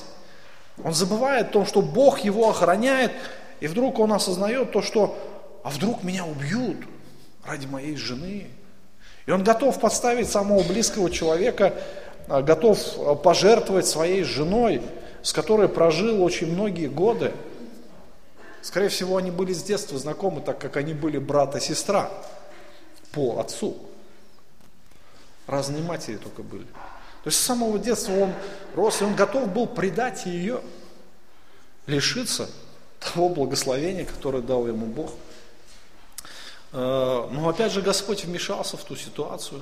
он 0.84 0.94
забывает 0.94 1.48
о 1.48 1.51
том, 1.51 1.65
что 1.65 1.82
Бог 1.82 2.20
его 2.20 2.50
охраняет, 2.50 3.12
и 3.60 3.68
вдруг 3.68 4.00
он 4.00 4.13
осознает 4.13 4.72
то, 4.72 4.82
что 4.82 5.18
а 5.63 5.70
вдруг 5.70 6.03
меня 6.03 6.25
убьют 6.25 6.77
ради 7.46 7.68
моей 7.68 7.96
жены. 7.96 8.48
И 9.25 9.32
он 9.32 9.44
готов 9.44 9.80
подставить 9.80 10.30
самого 10.30 10.63
близкого 10.63 11.12
человека, 11.12 11.75
а, 12.27 12.41
готов 12.41 12.80
а, 12.98 13.15
пожертвовать 13.15 13.86
своей 13.86 14.24
женой, 14.24 14.82
с 15.22 15.34
которой 15.34 15.70
прожил 15.70 16.24
очень 16.24 16.51
многие 16.51 16.88
годы. 16.88 17.32
Скорее 18.62 18.89
всего, 18.89 19.18
они 19.18 19.32
были 19.32 19.53
с 19.53 19.62
детства 19.62 19.98
знакомы, 20.00 20.41
так 20.41 20.60
как 20.60 20.77
они 20.77 20.94
были 20.94 21.18
брат 21.18 21.56
и 21.56 21.60
сестра 21.60 22.10
по 23.12 23.39
отцу. 23.39 23.77
Разные 25.46 25.84
матери 25.84 26.18
только 26.18 26.41
были. 26.44 26.65
То 27.24 27.28
есть 27.28 27.38
с 27.38 27.46
самого 27.46 27.78
детства 27.78 28.13
он 28.13 28.34
рос, 28.75 29.01
и 29.01 29.04
он 29.04 29.16
готов 29.16 29.50
был 29.50 29.68
предать 29.68 30.25
ее, 30.25 30.62
лишиться 31.86 32.50
того 33.00 33.30
благословения, 33.30 34.06
которое 34.06 34.42
дал 34.42 34.68
ему 34.68 34.88
Бог. 34.88 35.12
Э, 36.74 37.28
но 37.32 37.50
опять 37.50 37.72
же 37.72 37.82
Господь 37.82 38.24
вмешался 38.24 38.78
в 38.78 38.84
ту 38.84 38.96
ситуацию. 38.96 39.62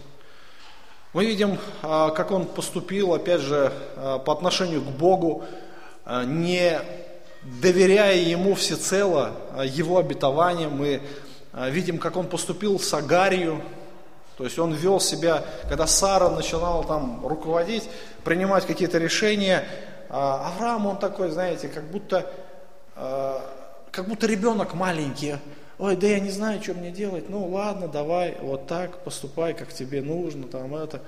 Мы 1.13 1.25
видим, 1.25 1.57
э, 1.81 2.09
как 2.15 2.31
он 2.31 2.45
поступил, 2.45 3.13
опять 3.13 3.41
же, 3.41 3.73
э, 3.95 4.19
по 4.23 4.31
отношению 4.31 4.81
к 4.81 4.87
Богу, 4.87 5.43
не 6.25 6.81
доверяя 7.43 8.15
Ему 8.15 8.55
всецело 8.55 9.35
Его 9.63 9.99
обетованиям. 9.99 10.75
Мы 10.75 11.03
видим, 11.53 11.99
как 11.99 12.17
он 12.17 12.25
поступил 12.25 12.79
с 12.79 12.91
Агарью, 12.95 13.61
то 14.39 14.45
есть 14.45 14.57
он 14.57 14.71
вел 14.71 15.01
себя, 15.01 15.43
когда 15.67 15.85
Сара 15.85 16.29
начинала 16.29 16.85
там 16.85 17.27
руководить, 17.27 17.89
принимать 18.23 18.65
какие-то 18.65 18.97
решения, 18.97 19.65
Авраам, 20.07 20.85
он 20.85 20.97
такой, 20.97 21.29
знаете, 21.29 21.67
как 21.67 21.83
будто, 21.91 22.25
как 22.95 24.07
будто 24.07 24.27
ребенок 24.27 24.75
маленький, 24.75 25.35
ой, 25.77 25.97
да 25.97 26.07
я 26.07 26.21
не 26.21 26.29
знаю, 26.29 26.63
что 26.63 26.73
мне 26.73 26.89
делать, 26.89 27.27
ну 27.27 27.49
ладно, 27.49 27.89
давай, 27.89 28.37
вот 28.39 28.65
так, 28.65 29.03
поступай, 29.03 29.53
как 29.53 29.73
тебе 29.73 30.01
нужно, 30.01 30.47
там 30.47 30.73
это. 30.73 31.01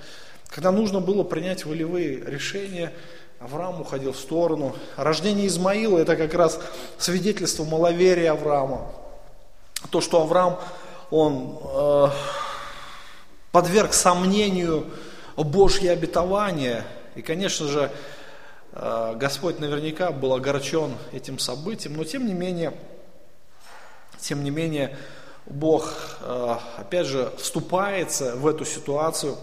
Когда 0.49 0.73
нужно 0.73 0.99
было 0.99 1.23
принять 1.23 1.63
волевые 1.63 2.17
решения, 2.25 2.91
Авраам 3.39 3.79
уходил 3.79 4.11
в 4.11 4.17
сторону. 4.17 4.75
Рождение 4.97 5.47
Измаила– 5.47 5.97
это 5.99 6.17
как 6.17 6.33
раз 6.33 6.59
свидетельство 6.97 7.63
маловерия 7.63 8.33
Авраама. 8.33 8.91
То, 9.89 10.01
что 10.01 10.21
Авраам, 10.21 10.59
он 11.09 11.59
э, 11.63 12.07
подверг 13.51 13.93
сомнению 13.93 14.87
Божье 15.35 15.91
обетование. 15.91 16.83
И, 17.15 17.21
конечно 17.21 17.67
же, 17.67 17.91
э, 18.73 19.13
Господь 19.15 19.59
наверняка 19.59 20.11
был 20.11 20.33
огорчен 20.33 20.95
этим 21.11 21.39
событием, 21.39 21.95
но 21.95 22.03
тем 22.03 22.25
не 22.25 22.33
менее– 22.33 22.73
тем 24.21 24.43
не 24.43 24.51
менее, 24.51 24.95
Бог, 25.47 25.93
э, 26.21 26.55
опять 26.77 27.07
же, 27.07 27.31
вступается 27.39 28.35
в 28.35 28.45
эту 28.45 28.65
ситуацию. 28.65 29.35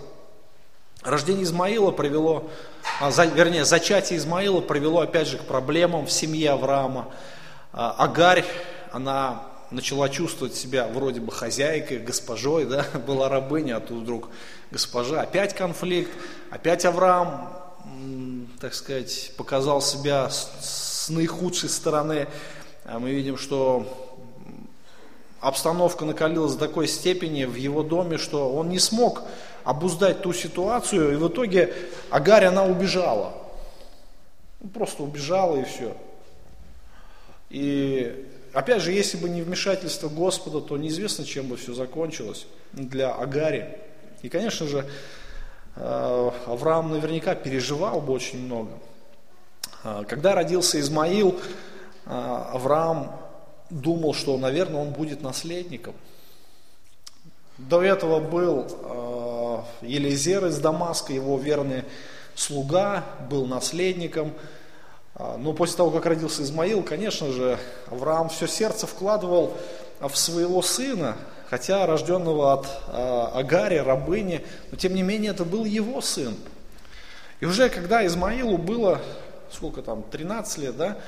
Рождение 1.02 1.42
Измаила 1.42 1.90
привело, 1.90 2.48
а, 3.00 3.10
вернее, 3.10 3.64
зачатие 3.64 4.18
Измаила 4.18 4.60
привело, 4.60 5.00
опять 5.00 5.26
же, 5.26 5.38
к 5.38 5.42
проблемам 5.42 6.06
в 6.06 6.12
семье 6.12 6.52
Авраама. 6.52 7.08
А, 7.72 7.94
Агарь, 7.98 8.44
она 8.92 9.42
начала 9.70 10.08
чувствовать 10.08 10.54
себя 10.54 10.86
вроде 10.86 11.20
бы 11.20 11.32
хозяйкой, 11.32 11.98
госпожой, 11.98 12.64
да, 12.64 12.86
была 13.06 13.28
рабыня, 13.28 13.76
а 13.76 13.80
тут 13.80 14.02
вдруг 14.02 14.30
госпожа. 14.70 15.22
Опять 15.22 15.54
конфликт, 15.54 16.10
опять 16.50 16.84
Авраам, 16.84 17.52
так 18.60 18.74
сказать, 18.74 19.32
показал 19.36 19.80
себя 19.80 20.30
с, 20.30 20.50
с 20.60 21.08
наихудшей 21.10 21.68
стороны. 21.68 22.28
А 22.84 22.98
мы 22.98 23.10
видим, 23.10 23.36
что 23.36 23.86
обстановка 25.40 26.04
накалилась 26.04 26.54
до 26.54 26.66
такой 26.66 26.88
степени 26.88 27.44
в 27.44 27.54
его 27.54 27.82
доме, 27.82 28.18
что 28.18 28.52
он 28.52 28.68
не 28.68 28.78
смог 28.78 29.22
обуздать 29.64 30.22
ту 30.22 30.32
ситуацию, 30.32 31.12
и 31.12 31.16
в 31.16 31.28
итоге 31.28 31.74
Агарь, 32.10 32.46
она 32.46 32.64
убежала. 32.64 33.34
Просто 34.72 35.02
убежала 35.02 35.56
и 35.56 35.64
все. 35.64 35.94
И 37.50 38.26
опять 38.58 38.82
же, 38.82 38.92
если 38.92 39.16
бы 39.16 39.28
не 39.28 39.42
вмешательство 39.42 40.08
Господа, 40.08 40.60
то 40.60 40.76
неизвестно, 40.76 41.24
чем 41.24 41.46
бы 41.46 41.56
все 41.56 41.74
закончилось 41.74 42.46
для 42.72 43.12
Агари. 43.12 43.78
И, 44.22 44.28
конечно 44.28 44.66
же, 44.66 44.84
э, 45.76 46.30
Авраам 46.46 46.90
наверняка 46.90 47.34
переживал 47.34 48.00
бы 48.00 48.12
очень 48.12 48.44
много. 48.44 48.72
Э, 49.84 50.02
когда 50.08 50.34
родился 50.34 50.80
Измаил, 50.80 51.38
э, 52.04 52.10
Авраам 52.10 53.20
думал, 53.70 54.12
что, 54.12 54.36
наверное, 54.36 54.80
он 54.80 54.90
будет 54.90 55.22
наследником. 55.22 55.94
До 57.58 57.82
этого 57.82 58.20
был 58.20 58.66
Елизер 59.82 60.46
из 60.46 60.58
Дамаска, 60.58 61.12
его 61.12 61.36
верный 61.38 61.84
слуга, 62.36 63.04
был 63.28 63.46
наследником. 63.46 64.32
Э, 65.18 65.36
но 65.38 65.52
после 65.52 65.76
того, 65.76 65.90
как 65.90 66.06
родился 66.06 66.42
Измаил, 66.42 66.82
конечно 66.82 67.30
же, 67.30 67.58
Авраам 67.90 68.28
все 68.28 68.46
сердце 68.46 68.86
вкладывал 68.86 69.56
в 70.00 70.14
своего 70.16 70.62
сына, 70.62 71.16
хотя 71.50 71.86
рожденного 71.86 72.52
от 72.52 72.66
э, 72.88 73.28
Агари, 73.34 73.78
рабыни, 73.78 74.44
но 74.70 74.76
тем 74.76 74.94
не 74.94 75.02
менее 75.02 75.32
это 75.32 75.44
был 75.44 75.64
его 75.64 76.00
сын. 76.00 76.36
И 77.40 77.46
уже 77.46 77.68
когда 77.68 78.04
Измаилу 78.06 78.58
было, 78.58 79.00
сколько 79.50 79.82
там, 79.82 80.02
13 80.02 80.58
лет, 80.58 80.76
да, 80.76 80.98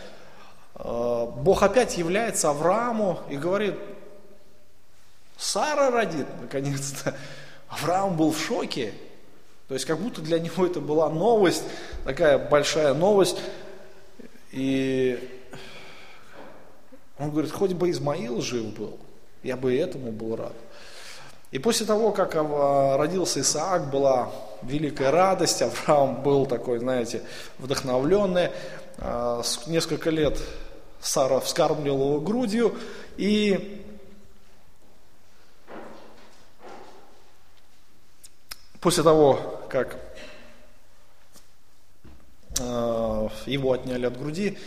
Э, 0.82 1.26
Бог 1.36 1.62
опять 1.62 1.96
является 1.98 2.50
Аврааму 2.50 3.20
и 3.28 3.36
говорит, 3.36 3.74
Сара 5.36 5.90
родит, 5.90 6.26
наконец-то. 6.40 7.14
Авраам 7.68 8.16
был 8.16 8.32
в 8.32 8.38
шоке. 8.38 8.92
То 9.68 9.74
есть 9.74 9.86
как 9.86 9.98
будто 9.98 10.20
для 10.20 10.38
него 10.38 10.66
это 10.66 10.80
была 10.80 11.08
новость, 11.08 11.62
такая 12.04 12.38
большая 12.38 12.92
новость. 12.94 13.38
И 14.52 15.18
он 17.18 17.30
говорит, 17.30 17.52
хоть 17.52 17.72
бы 17.72 17.90
Измаил 17.90 18.40
жив 18.40 18.74
был, 18.74 18.98
я 19.42 19.56
бы 19.56 19.76
этому 19.76 20.10
был 20.10 20.36
рад. 20.36 20.54
И 21.50 21.58
после 21.58 21.84
того, 21.84 22.12
как 22.12 22.34
родился 22.34 23.40
Исаак, 23.40 23.90
была 23.90 24.30
великая 24.62 25.10
радость, 25.10 25.62
Авраам 25.62 26.22
был 26.22 26.46
такой, 26.46 26.78
знаете, 26.78 27.22
вдохновленный. 27.58 28.50
Э, 28.98 29.42
несколько 29.66 30.10
лет 30.10 30.38
Сара 31.00 31.40
вскармливала 31.40 32.10
его 32.10 32.20
грудью, 32.20 32.76
и 33.16 33.82
после 38.80 39.02
того, 39.02 39.60
как 39.68 39.96
его 43.46 43.72
отняли 43.72 44.06
от 44.06 44.18
груди, 44.18 44.58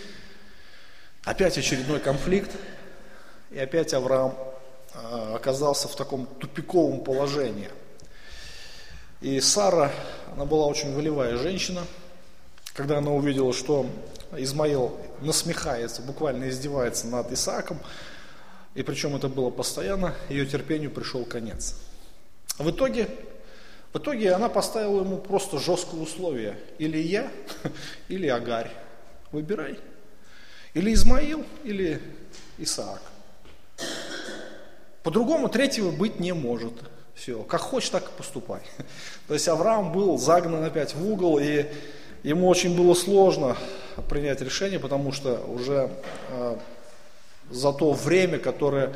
опять 1.23 1.57
очередной 1.57 1.99
конфликт, 1.99 2.51
и 3.51 3.59
опять 3.59 3.93
Авраам 3.93 4.35
э, 4.93 5.35
оказался 5.35 5.87
в 5.87 5.95
таком 5.95 6.25
тупиковом 6.25 7.03
положении. 7.03 7.69
И 9.21 9.39
Сара, 9.39 9.91
она 10.33 10.45
была 10.45 10.65
очень 10.65 10.93
волевая 10.93 11.37
женщина, 11.37 11.83
когда 12.73 12.97
она 12.97 13.11
увидела, 13.11 13.53
что 13.53 13.85
Измаил 14.35 14.97
насмехается, 15.21 16.01
буквально 16.01 16.49
издевается 16.49 17.07
над 17.07 17.31
Исааком, 17.31 17.79
и 18.73 18.81
причем 18.81 19.15
это 19.15 19.29
было 19.29 19.51
постоянно, 19.51 20.15
ее 20.29 20.45
терпению 20.45 20.89
пришел 20.89 21.23
конец. 21.25 21.75
В 22.57 22.71
итоге, 22.71 23.07
в 23.93 23.97
итоге 23.99 24.33
она 24.33 24.49
поставила 24.49 25.01
ему 25.01 25.17
просто 25.17 25.59
жесткое 25.59 26.01
условие. 26.01 26.57
Или 26.79 26.97
я, 26.97 27.31
или 28.07 28.27
Агарь. 28.27 28.71
Выбирай. 29.31 29.79
Или 30.73 30.93
Измаил, 30.93 31.45
или 31.63 32.01
Исаак. 32.57 33.01
По-другому 35.03 35.47
третьего 35.47 35.91
быть 35.91 36.19
не 36.19 36.33
может. 36.33 36.73
Все, 37.13 37.43
как 37.43 37.61
хочешь, 37.61 37.89
так 37.89 38.03
и 38.03 38.17
поступай. 38.17 38.61
То 39.27 39.35
есть 39.35 39.47
Авраам 39.47 39.91
был 39.91 40.17
загнан 40.17 40.63
опять 40.63 40.95
в 40.95 41.07
угол, 41.07 41.37
и 41.37 41.67
ему 42.23 42.47
очень 42.47 42.75
было 42.75 42.95
сложно 42.95 43.55
принять 44.09 44.41
решение, 44.41 44.79
потому 44.79 45.11
что 45.11 45.37
уже 45.47 45.91
э, 46.29 46.57
за 47.51 47.71
то 47.71 47.91
время, 47.91 48.39
которое 48.39 48.95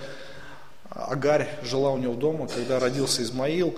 Агарь 0.89 1.47
жила 1.61 1.91
у 1.91 1.97
него 1.97 2.15
дома, 2.15 2.47
когда 2.47 2.79
родился 2.79 3.21
Измаил, 3.21 3.77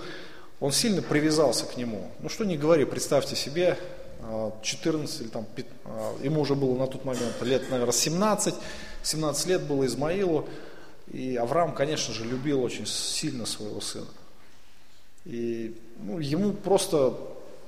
он 0.60 0.72
сильно 0.72 1.02
привязался 1.02 1.64
к 1.64 1.76
нему. 1.76 2.10
Ну 2.20 2.28
что 2.28 2.44
не 2.44 2.56
говори, 2.56 2.84
представьте 2.84 3.34
себе, 3.34 3.78
14 4.62 5.20
или 5.22 5.28
там, 5.28 5.46
ему 6.22 6.42
уже 6.42 6.54
было 6.54 6.76
на 6.76 6.86
тот 6.86 7.04
момент 7.04 7.40
лет, 7.42 7.70
наверное, 7.70 7.92
17, 7.92 8.54
17 9.02 9.46
лет 9.46 9.62
было 9.62 9.86
Измаилу, 9.86 10.46
и 11.10 11.36
Авраам, 11.36 11.74
конечно 11.74 12.14
же, 12.14 12.24
любил 12.24 12.62
очень 12.62 12.86
сильно 12.86 13.46
своего 13.46 13.80
сына. 13.80 14.06
И 15.24 15.76
ну, 15.98 16.18
ему 16.18 16.52
просто 16.52 17.16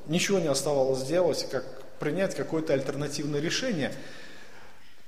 ничего 0.07 0.39
не 0.39 0.49
оставалось 0.49 1.03
делать, 1.03 1.47
как 1.51 1.65
принять 1.99 2.35
какое-то 2.35 2.75
альтернативное 2.75 3.41
решение. 3.41 3.93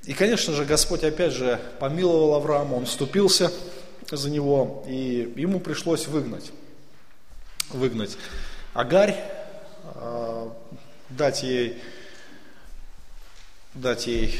И, 0.05 0.13
конечно 0.13 0.53
же, 0.53 0.65
Господь 0.65 1.05
опять 1.05 1.33
же 1.33 1.61
помиловал 1.79 2.35
Авраама, 2.35 2.75
он 2.75 2.87
вступился 2.87 3.51
за 4.11 4.31
него, 4.31 4.85
и 4.87 5.33
ему 5.37 5.61
пришлось 5.61 6.07
выгнать, 6.07 6.53
выгнать 7.71 8.17
Агарь, 8.73 9.17
а, 9.95 10.53
дать 11.11 11.43
ей, 11.43 11.81
дать 13.75 14.07
ей 14.07 14.39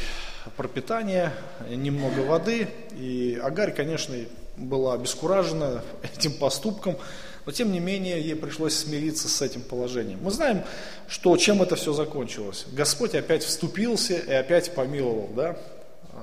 пропитание, 0.57 1.31
немного 1.69 2.19
воды. 2.19 2.67
И 2.97 3.39
Агарь, 3.41 3.73
конечно, 3.73 4.15
была 4.57 4.93
обескуражена 4.93 5.83
этим 6.03 6.33
поступком, 6.33 6.97
но 7.45 7.51
тем 7.51 7.71
не 7.71 7.79
менее 7.79 8.21
ей 8.21 8.35
пришлось 8.35 8.75
смириться 8.75 9.29
с 9.29 9.41
этим 9.41 9.61
положением. 9.61 10.19
Мы 10.21 10.31
знаем, 10.31 10.63
что 11.07 11.37
чем 11.37 11.61
это 11.61 11.75
все 11.75 11.93
закончилось. 11.93 12.65
Господь 12.71 13.15
опять 13.15 13.43
вступился 13.43 14.15
и 14.15 14.33
опять 14.33 14.73
помиловал 14.73 15.29
да, 15.35 15.57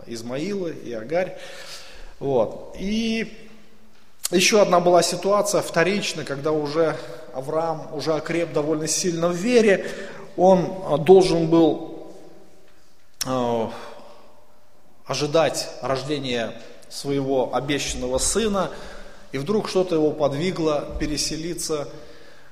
Измаила 0.06 0.68
и 0.68 0.92
Агарь. 0.92 1.38
Вот. 2.18 2.76
И 2.78 3.41
еще 4.30 4.62
одна 4.62 4.80
была 4.80 5.02
ситуация 5.02 5.60
вторичная, 5.60 6.24
когда 6.24 6.52
уже 6.52 6.96
Авраам 7.34 7.94
уже 7.94 8.14
окреп 8.14 8.52
довольно 8.52 8.86
сильно 8.86 9.28
в 9.28 9.34
вере, 9.34 9.86
он 10.36 10.82
а, 10.84 10.98
должен 10.98 11.48
был 11.48 12.12
а, 13.26 13.72
ожидать 15.04 15.68
рождения 15.82 16.52
своего 16.88 17.54
обещанного 17.54 18.18
сына, 18.18 18.70
и 19.32 19.38
вдруг 19.38 19.68
что-то 19.68 19.94
его 19.94 20.10
подвигло 20.10 20.94
переселиться 21.00 21.88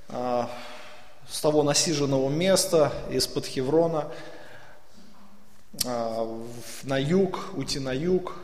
э, 0.09 0.45
с 1.29 1.41
того 1.43 1.63
насиженного 1.63 2.31
места 2.31 2.91
из-под 3.11 3.45
Хеврона 3.45 4.09
на 5.85 6.99
юг, 6.99 7.51
уйти 7.55 7.79
на 7.79 7.93
юг, 7.93 8.35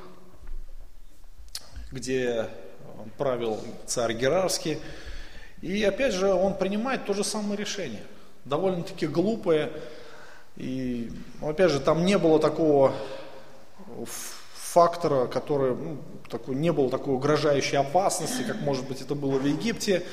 где 1.91 2.51
правил 3.16 3.61
царь 3.87 4.14
Герарский. 4.14 4.79
И 5.62 5.83
опять 5.85 6.12
же 6.12 6.33
он 6.33 6.55
принимает 6.57 7.07
то 7.07 7.14
же 7.14 7.25
самое 7.25 7.57
решение, 7.57 8.03
довольно-таки 8.45 9.07
глупое. 9.07 9.73
И 10.57 11.11
опять 11.42 11.71
же 11.71 11.81
там 11.81 12.05
не 12.05 12.19
было 12.19 12.38
такого 12.38 12.95
фактора, 14.55 15.27
который, 15.27 15.75
ну, 15.75 15.99
такой, 16.29 16.55
не 16.55 16.73
было 16.73 16.90
такой 16.90 17.14
угрожающей 17.14 17.79
опасности, 17.79 18.42
как 18.42 18.61
может 18.61 18.87
быть 18.87 19.01
это 19.01 19.14
было 19.14 19.38
в 19.38 19.47
Египте. 19.47 20.05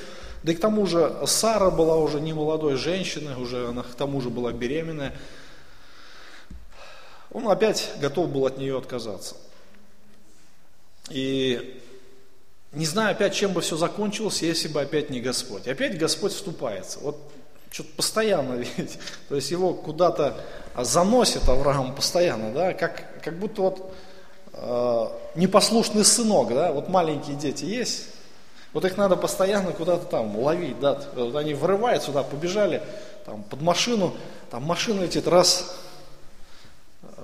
Да 0.44 0.52
и 0.52 0.56
к 0.56 0.60
тому 0.60 0.86
же 0.86 1.22
Сара 1.26 1.70
была 1.70 1.98
уже 1.98 2.20
не 2.20 2.34
молодой 2.34 2.76
женщиной, 2.76 3.36
уже 3.36 3.68
она 3.68 3.84
к 3.84 3.96
тому 3.96 4.22
же 4.22 4.30
была 4.30 4.52
беременная. 4.52 5.14
Он 7.32 7.48
опять 7.50 7.92
готов 8.00 8.30
был 8.30 8.46
от 8.46 8.58
нее 8.58 8.78
отказаться. 8.78 9.36
И 11.10 11.83
не 12.74 12.86
знаю 12.86 13.12
опять, 13.12 13.34
чем 13.34 13.54
бы 13.54 13.62
все 13.62 13.78
закончилось, 13.78 14.42
если 14.42 14.68
бы 14.68 14.82
опять 14.82 15.10
не 15.10 15.22
Господь. 15.22 15.68
Опять 15.68 15.98
Господь 15.98 16.34
вступается. 16.34 17.00
Вот 17.00 17.18
что-то 17.72 17.90
постоянно 17.96 18.54
ведь, 18.78 19.00
то 19.30 19.36
есть 19.36 19.52
его 19.52 19.74
куда-то 19.74 20.36
заносит 20.78 21.48
Авраам 21.50 21.94
постоянно, 21.94 22.52
да, 22.54 22.74
как, 22.74 23.22
как 23.22 23.38
будто 23.38 23.62
вот 23.62 23.94
э, 24.54 25.08
непослушный 25.36 26.06
сынок, 26.06 26.50
да, 26.50 26.72
вот 26.72 26.90
маленькие 26.90 27.36
дети 27.36 27.66
есть, 27.66 28.08
вот 28.74 28.86
их 28.86 28.98
надо 28.98 29.16
постоянно 29.16 29.72
куда-то 29.72 30.06
там 30.06 30.38
ловить, 30.38 30.80
да, 30.80 31.00
вот 31.16 31.36
они 31.36 31.54
вырывают 31.54 32.04
сюда, 32.04 32.24
побежали 32.24 32.82
там 33.26 33.44
под 33.44 33.62
машину, 33.62 34.14
там 34.50 34.64
машина 34.64 35.02
летит, 35.02 35.28
раз, 35.28 35.76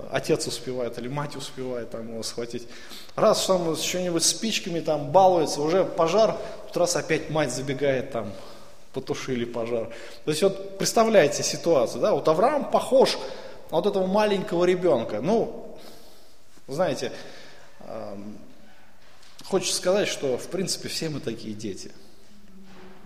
отец 0.10 0.48
успевает 0.48 0.98
или 0.98 1.08
мать 1.08 1.36
успевает 1.36 1.92
там 1.92 2.12
его 2.12 2.24
схватить. 2.24 2.68
Раз 3.16 3.46
там 3.46 3.76
с 3.76 3.82
что-нибудь 3.82 4.24
спичками 4.24 4.80
там 4.80 5.12
балуется, 5.12 5.62
уже 5.62 5.86
пожар, 5.86 6.38
тут 6.68 6.78
раз 6.78 6.96
опять 6.96 7.30
мать 7.30 7.52
забегает 7.52 8.12
там, 8.12 8.34
потушили 8.94 9.46
пожар. 9.46 9.90
То 10.26 10.32
есть 10.32 10.44
вот 10.44 10.78
представляете 10.78 11.44
ситуацию, 11.44 12.02
да, 12.02 12.14
вот 12.14 12.28
Авраам 12.28 12.70
похож 12.70 13.18
на 13.72 13.78
вот 13.78 13.86
этого 13.86 14.08
маленького 14.08 14.66
ребенка. 14.66 15.22
Ну, 15.22 15.78
знаете, 16.68 17.12
хочется 19.46 19.76
сказать, 19.76 20.08
что 20.08 20.38
в 20.38 20.48
принципе 20.48 20.90
все 20.90 21.10
мы 21.10 21.20
такие 21.20 21.54
дети. 21.54 21.92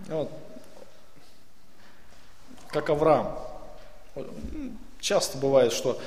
Вот. 0.08 0.30
Как 2.70 2.90
Авраам. 2.90 3.38
Часто 5.00 5.38
бывает, 5.38 5.74
что 5.74 6.00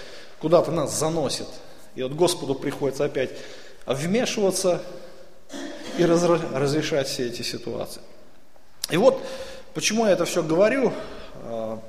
куда-то 0.46 0.70
нас 0.70 0.96
заносит, 0.96 1.48
и 1.96 2.04
вот 2.04 2.12
Господу 2.12 2.54
приходится 2.54 3.04
опять 3.04 3.30
вмешиваться 3.84 4.80
и 5.98 6.04
разрешать 6.04 7.08
все 7.08 7.26
эти 7.26 7.42
ситуации. 7.42 8.00
И 8.88 8.96
вот 8.96 9.20
почему 9.74 10.06
я 10.06 10.12
это 10.12 10.24
все 10.24 10.44
говорю, 10.44 10.92
а, 11.42 11.82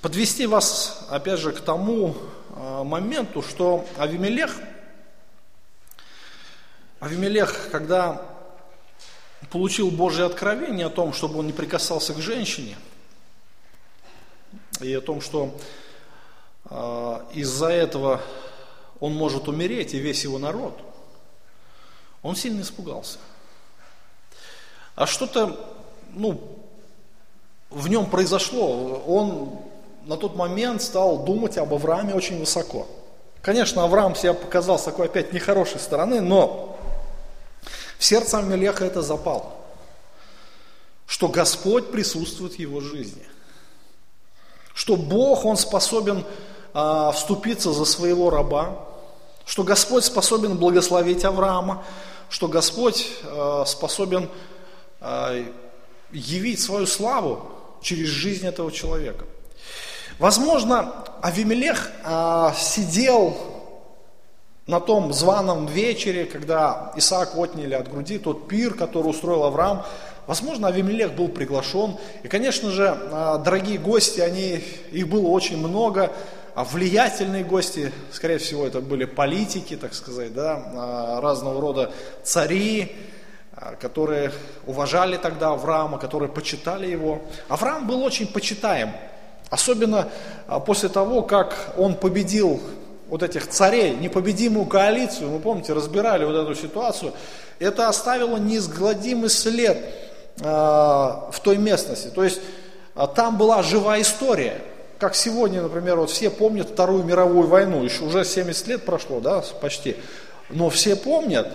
подвести 0.00 0.46
вас, 0.46 1.06
опять 1.10 1.38
же, 1.38 1.52
к 1.52 1.60
тому 1.60 2.16
э, 2.56 2.82
моменту, 2.84 3.42
что 3.42 3.84
Авимелех, 3.98 4.56
Авимелех, 6.98 7.68
когда 7.70 8.22
получил 9.50 9.90
Божье 9.90 10.24
откровение 10.24 10.86
о 10.86 10.90
том, 10.90 11.12
чтобы 11.12 11.40
он 11.40 11.46
не 11.46 11.52
прикасался 11.52 12.14
к 12.14 12.20
женщине, 12.20 12.78
и 14.80 14.94
о 14.94 15.00
том, 15.00 15.20
что 15.20 15.54
э, 16.70 17.20
из-за 17.34 17.68
этого 17.68 18.20
он 19.00 19.14
может 19.14 19.48
умереть, 19.48 19.94
и 19.94 19.98
весь 19.98 20.24
его 20.24 20.38
народ, 20.38 20.78
он 22.22 22.36
сильно 22.36 22.62
испугался. 22.62 23.18
А 24.94 25.06
что-то, 25.06 25.58
ну, 26.14 26.40
в 27.70 27.88
нем 27.88 28.06
произошло. 28.10 29.02
Он 29.06 29.60
на 30.06 30.16
тот 30.16 30.36
момент 30.36 30.82
стал 30.82 31.24
думать 31.24 31.58
об 31.58 31.72
Аврааме 31.74 32.14
очень 32.14 32.38
высоко. 32.40 32.86
Конечно, 33.42 33.84
Авраам 33.84 34.14
себя 34.14 34.34
показал 34.34 34.78
с 34.78 34.82
такой 34.82 35.06
опять 35.06 35.32
нехорошей 35.32 35.78
стороны, 35.78 36.20
но 36.20 36.78
в 37.98 38.04
сердце 38.04 38.38
Амелеха 38.38 38.84
это 38.84 39.02
запало, 39.02 39.52
что 41.06 41.28
Господь 41.28 41.92
присутствует 41.92 42.54
в 42.54 42.58
его 42.58 42.80
жизни, 42.80 43.24
что 44.78 44.96
Бог, 44.96 45.44
Он 45.44 45.56
способен 45.56 46.24
а, 46.72 47.10
вступиться 47.10 47.72
за 47.72 47.84
своего 47.84 48.30
раба, 48.30 48.86
что 49.44 49.64
Господь 49.64 50.04
способен 50.04 50.56
благословить 50.56 51.24
Авраама, 51.24 51.82
что 52.30 52.46
Господь 52.46 53.10
а, 53.24 53.64
способен 53.66 54.28
а, 55.00 55.44
явить 56.12 56.60
свою 56.60 56.86
славу 56.86 57.50
через 57.82 58.08
жизнь 58.08 58.46
этого 58.46 58.70
человека– 58.70 59.24
Возможно, 60.18 60.92
Авимелех 61.22 61.92
а, 62.02 62.52
сидел 62.52 63.36
на 64.68 64.80
том 64.80 65.14
званом 65.14 65.66
вечере, 65.66 66.26
когда 66.26 66.92
Исаак 66.94 67.36
отняли 67.36 67.72
от 67.72 67.90
груди 67.90 68.18
тот 68.18 68.48
пир, 68.48 68.74
который 68.74 69.06
устроил 69.06 69.44
Авраам. 69.44 69.82
Возможно, 70.26 70.68
Авимелех 70.68 71.14
был 71.14 71.28
приглашен. 71.28 71.96
И, 72.22 72.28
конечно 72.28 72.70
же, 72.70 72.86
а, 73.10 73.38
дорогие 73.38 73.78
гости, 73.78 74.20
они, 74.20 74.62
их 74.92 75.08
было 75.08 75.28
очень 75.28 75.56
много. 75.56 76.12
А 76.54 76.64
влиятельные 76.64 77.44
гости, 77.44 77.92
скорее 78.12 78.36
всего, 78.36 78.66
это 78.66 78.82
были 78.82 79.06
политики, 79.06 79.74
так 79.74 79.94
сказать, 79.94 80.34
да, 80.34 80.62
а, 80.74 81.20
разного 81.22 81.62
рода 81.62 81.90
цари, 82.22 82.94
а, 83.54 83.74
которые 83.74 84.32
уважали 84.66 85.16
тогда 85.16 85.52
Авраама, 85.52 85.98
которые 85.98 86.28
почитали 86.28 86.86
его. 86.90 87.22
Авраам 87.48 87.86
был 87.86 88.02
очень 88.02 88.26
почитаем. 88.26 88.92
Особенно 89.48 90.10
после 90.66 90.90
того, 90.90 91.22
как 91.22 91.72
он 91.78 91.94
победил 91.94 92.60
вот 93.08 93.22
этих 93.22 93.48
царей, 93.48 93.96
непобедимую 93.96 94.66
коалицию, 94.66 95.30
вы 95.30 95.40
помните, 95.40 95.72
разбирали 95.72 96.24
вот 96.24 96.36
эту 96.36 96.54
ситуацию, 96.54 97.12
это 97.58 97.88
оставило 97.88 98.36
неизгладимый 98.36 99.30
след 99.30 99.76
э, 100.40 100.44
в 100.44 101.40
той 101.42 101.56
местности. 101.56 102.08
То 102.08 102.22
есть 102.22 102.40
э, 102.94 103.06
там 103.14 103.38
была 103.38 103.62
живая 103.62 104.02
история. 104.02 104.60
как 104.98 105.14
сегодня, 105.14 105.62
например, 105.62 105.96
вот 105.96 106.10
все 106.10 106.28
помнят 106.28 106.70
Вторую 106.70 107.04
мировую 107.04 107.48
войну, 107.48 107.82
еще 107.82 108.04
уже 108.04 108.24
70 108.24 108.66
лет 108.68 108.84
прошло, 108.84 109.20
да, 109.20 109.42
почти, 109.60 109.96
но 110.50 110.68
все 110.68 110.94
помнят. 110.94 111.48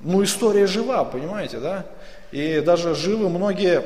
Ну, 0.00 0.22
история 0.22 0.66
жива, 0.66 1.04
понимаете, 1.04 1.58
да? 1.58 1.86
И 2.30 2.60
даже 2.60 2.94
живы 2.94 3.30
многие, 3.30 3.82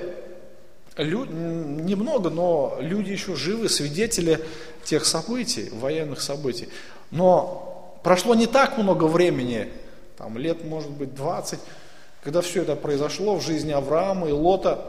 люди, 0.98 1.32
немного, 1.32 2.28
но 2.30 2.76
люди 2.80 3.12
еще 3.12 3.34
живы, 3.34 3.68
свидетели 3.68 4.44
тех 4.84 5.04
событий, 5.04 5.70
военных 5.72 6.20
событий. 6.20 6.68
Но 7.10 7.98
прошло 8.02 8.34
не 8.34 8.46
так 8.46 8.76
много 8.78 9.04
времени, 9.04 9.68
там 10.18 10.36
лет, 10.36 10.64
может 10.64 10.90
быть, 10.90 11.14
20, 11.14 11.58
когда 12.22 12.40
все 12.40 12.62
это 12.62 12.74
произошло 12.74 13.36
в 13.36 13.42
жизни 13.42 13.72
Авраама 13.72 14.28
и 14.28 14.32
Лота. 14.32 14.84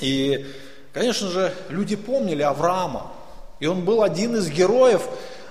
И, 0.00 0.46
конечно 0.92 1.28
же, 1.28 1.54
люди 1.68 1.96
помнили 1.96 2.42
Авраама. 2.42 3.12
И 3.60 3.66
он 3.66 3.84
был 3.84 4.02
один 4.02 4.36
из 4.36 4.50
героев, 4.50 5.08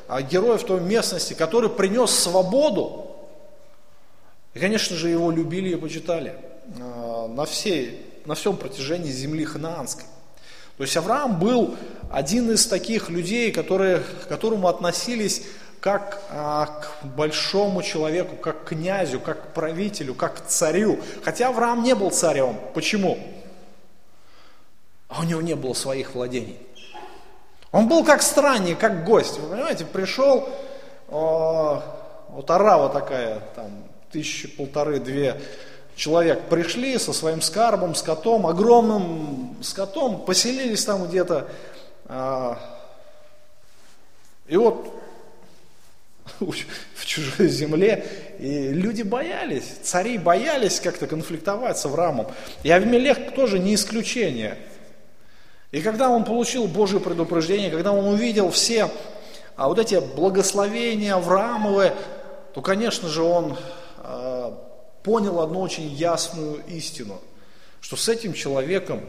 а, 0.07 0.21
героев 0.21 0.63
той 0.63 0.81
местности, 0.81 1.33
который 1.33 1.69
принес 1.69 2.11
свободу. 2.11 3.07
И, 4.53 4.59
конечно 4.59 4.95
же, 4.95 5.09
его 5.09 5.31
любили 5.31 5.69
и 5.69 5.75
почитали 5.75 6.35
а, 6.79 7.27
на, 7.27 7.45
всей, 7.45 8.12
на 8.25 8.35
всем 8.35 8.57
протяжении 8.57 9.11
земли 9.11 9.45
ханаанской. 9.45 10.05
То 10.77 10.83
есть 10.83 10.97
Авраам 10.97 11.39
был 11.39 11.75
один 12.11 12.51
из 12.51 12.65
таких 12.65 13.09
людей, 13.09 13.51
которые, 13.51 13.99
к 13.99 14.27
которому 14.27 14.67
относились 14.67 15.43
как 15.79 16.21
а, 16.29 16.65
к 16.65 17.05
большому 17.05 17.83
человеку, 17.83 18.37
как 18.37 18.63
к 18.63 18.69
князю, 18.69 19.19
как 19.19 19.49
к 19.49 19.53
правителю, 19.53 20.15
как 20.15 20.37
к 20.37 20.47
царю. 20.47 20.99
Хотя 21.23 21.49
Авраам 21.49 21.83
не 21.83 21.93
был 21.93 22.09
царем. 22.09 22.57
Почему? 22.73 23.19
А 25.09 25.21
у 25.21 25.23
него 25.23 25.41
не 25.41 25.55
было 25.55 25.73
своих 25.73 26.15
владений. 26.15 26.57
Он 27.71 27.87
был 27.87 28.05
как 28.05 28.21
странник, 28.21 28.79
как 28.79 29.03
гость. 29.03 29.39
Вы 29.39 29.49
понимаете, 29.49 29.85
пришел, 29.85 30.47
э, 31.09 31.11
вот 31.11 32.49
арава 32.49 32.89
такая, 32.89 33.41
там, 33.55 33.83
тысячи, 34.11 34.47
полторы, 34.47 34.99
две 34.99 35.41
человек 35.95 36.41
пришли 36.49 36.97
со 36.97 37.13
своим 37.13 37.41
скарбом, 37.41 37.95
скотом, 37.95 38.47
огромным 38.47 39.57
скотом, 39.61 40.25
поселились 40.25 40.85
там 40.85 41.07
где-то. 41.07 41.47
Э, 42.05 42.55
и 44.47 44.57
вот 44.57 44.93
в 46.39 47.05
чужой 47.05 47.47
земле. 47.47 48.05
И 48.39 48.69
люди 48.69 49.03
боялись, 49.03 49.65
цари 49.83 50.17
боялись 50.17 50.79
как-то 50.79 51.07
конфликтовать 51.07 51.77
с 51.77 51.85
Авраамом. 51.85 52.27
И 52.63 52.71
Авимелех 52.71 53.33
тоже 53.33 53.59
не 53.59 53.75
исключение. 53.75 54.57
И 55.71 55.81
когда 55.81 56.09
он 56.09 56.23
получил 56.23 56.67
Божье 56.67 56.99
предупреждение, 56.99 57.71
когда 57.71 57.91
он 57.91 58.05
увидел 58.05 58.51
все 58.51 58.89
а 59.55 59.67
вот 59.67 59.77
эти 59.77 59.99
благословения 59.99 61.15
Авраамовы, 61.15 61.93
то, 62.53 62.61
конечно 62.61 63.07
же, 63.07 63.21
он 63.21 63.55
понял 65.03 65.41
одну 65.41 65.59
очень 65.59 65.89
ясную 65.89 66.63
истину, 66.67 67.21
что 67.81 67.95
с 67.95 68.07
этим 68.07 68.33
человеком 68.33 69.01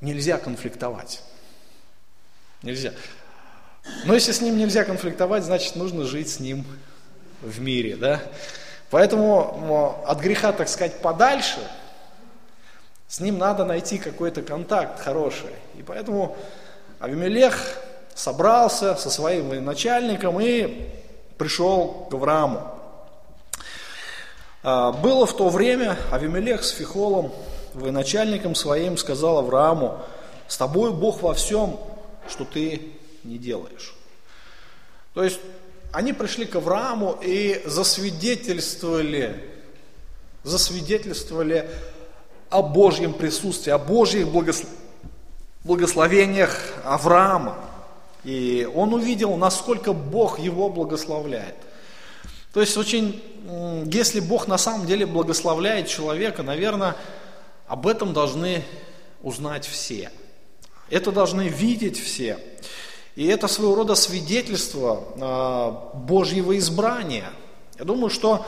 нельзя 0.00 0.38
конфликтовать. 0.38 1.22
Нельзя. 2.62 2.92
Но 4.06 4.14
если 4.14 4.32
с 4.32 4.40
ним 4.40 4.56
нельзя 4.56 4.84
конфликтовать, 4.84 5.44
значит 5.44 5.76
нужно 5.76 6.04
жить 6.04 6.30
с 6.30 6.40
ним 6.40 6.64
в 7.42 7.60
мире, 7.60 7.96
да? 7.96 8.22
Поэтому 8.90 10.02
от 10.06 10.20
греха, 10.20 10.52
так 10.52 10.68
сказать, 10.68 11.00
подальше, 11.00 11.58
с 13.08 13.20
ним 13.20 13.38
надо 13.38 13.64
найти 13.64 13.98
какой-то 13.98 14.42
контакт 14.42 15.00
хороший. 15.00 15.50
И 15.76 15.82
поэтому 15.82 16.36
Авимелех 17.00 17.78
собрался 18.14 18.94
со 18.94 19.10
своим 19.10 19.64
начальником 19.64 20.40
и 20.40 20.88
пришел 21.36 22.06
к 22.10 22.14
Аврааму. 22.14 22.73
А, 24.66 24.92
было 24.92 25.26
в 25.26 25.36
то 25.36 25.50
время 25.50 25.98
Авимелех 26.10 26.64
с 26.64 26.70
Фихолом, 26.70 27.30
военачальником 27.74 28.54
своим, 28.54 28.96
сказал 28.96 29.38
Аврааму, 29.38 30.00
с 30.48 30.56
тобой 30.56 30.90
Бог 30.90 31.20
во 31.20 31.34
всем, 31.34 31.78
что 32.30 32.46
ты 32.46 32.80
не 33.24 33.36
делаешь. 33.36 33.94
То 35.12 35.22
есть 35.22 35.38
они 35.92 36.14
пришли 36.14 36.46
к 36.46 36.56
Аврааму 36.56 37.18
и 37.22 37.62
засвидетельствовали, 37.66 39.44
засвидетельствовали 40.44 41.68
о 42.48 42.62
Божьем 42.62 43.12
присутствии, 43.12 43.70
о 43.70 43.78
Божьих 43.78 44.28
благословениях 45.62 46.58
Авраама. 46.84 47.58
И 48.24 48.66
он 48.74 48.94
увидел, 48.94 49.36
насколько 49.36 49.92
Бог 49.92 50.38
его 50.38 50.70
благословляет. 50.70 51.56
То 52.54 52.60
есть 52.60 52.76
очень, 52.76 53.20
если 53.92 54.20
Бог 54.20 54.46
на 54.46 54.58
самом 54.58 54.86
деле 54.86 55.06
благословляет 55.06 55.88
человека, 55.88 56.44
наверное, 56.44 56.96
об 57.66 57.88
этом 57.88 58.12
должны 58.12 58.64
узнать 59.22 59.66
все. 59.66 60.12
Это 60.88 61.10
должны 61.10 61.48
видеть 61.48 61.98
все. 61.98 62.38
И 63.16 63.26
это 63.26 63.48
своего 63.48 63.74
рода 63.74 63.96
свидетельство 63.96 65.90
э, 65.94 65.96
Божьего 65.98 66.56
избрания. 66.56 67.30
Я 67.76 67.84
думаю, 67.84 68.10
что 68.10 68.46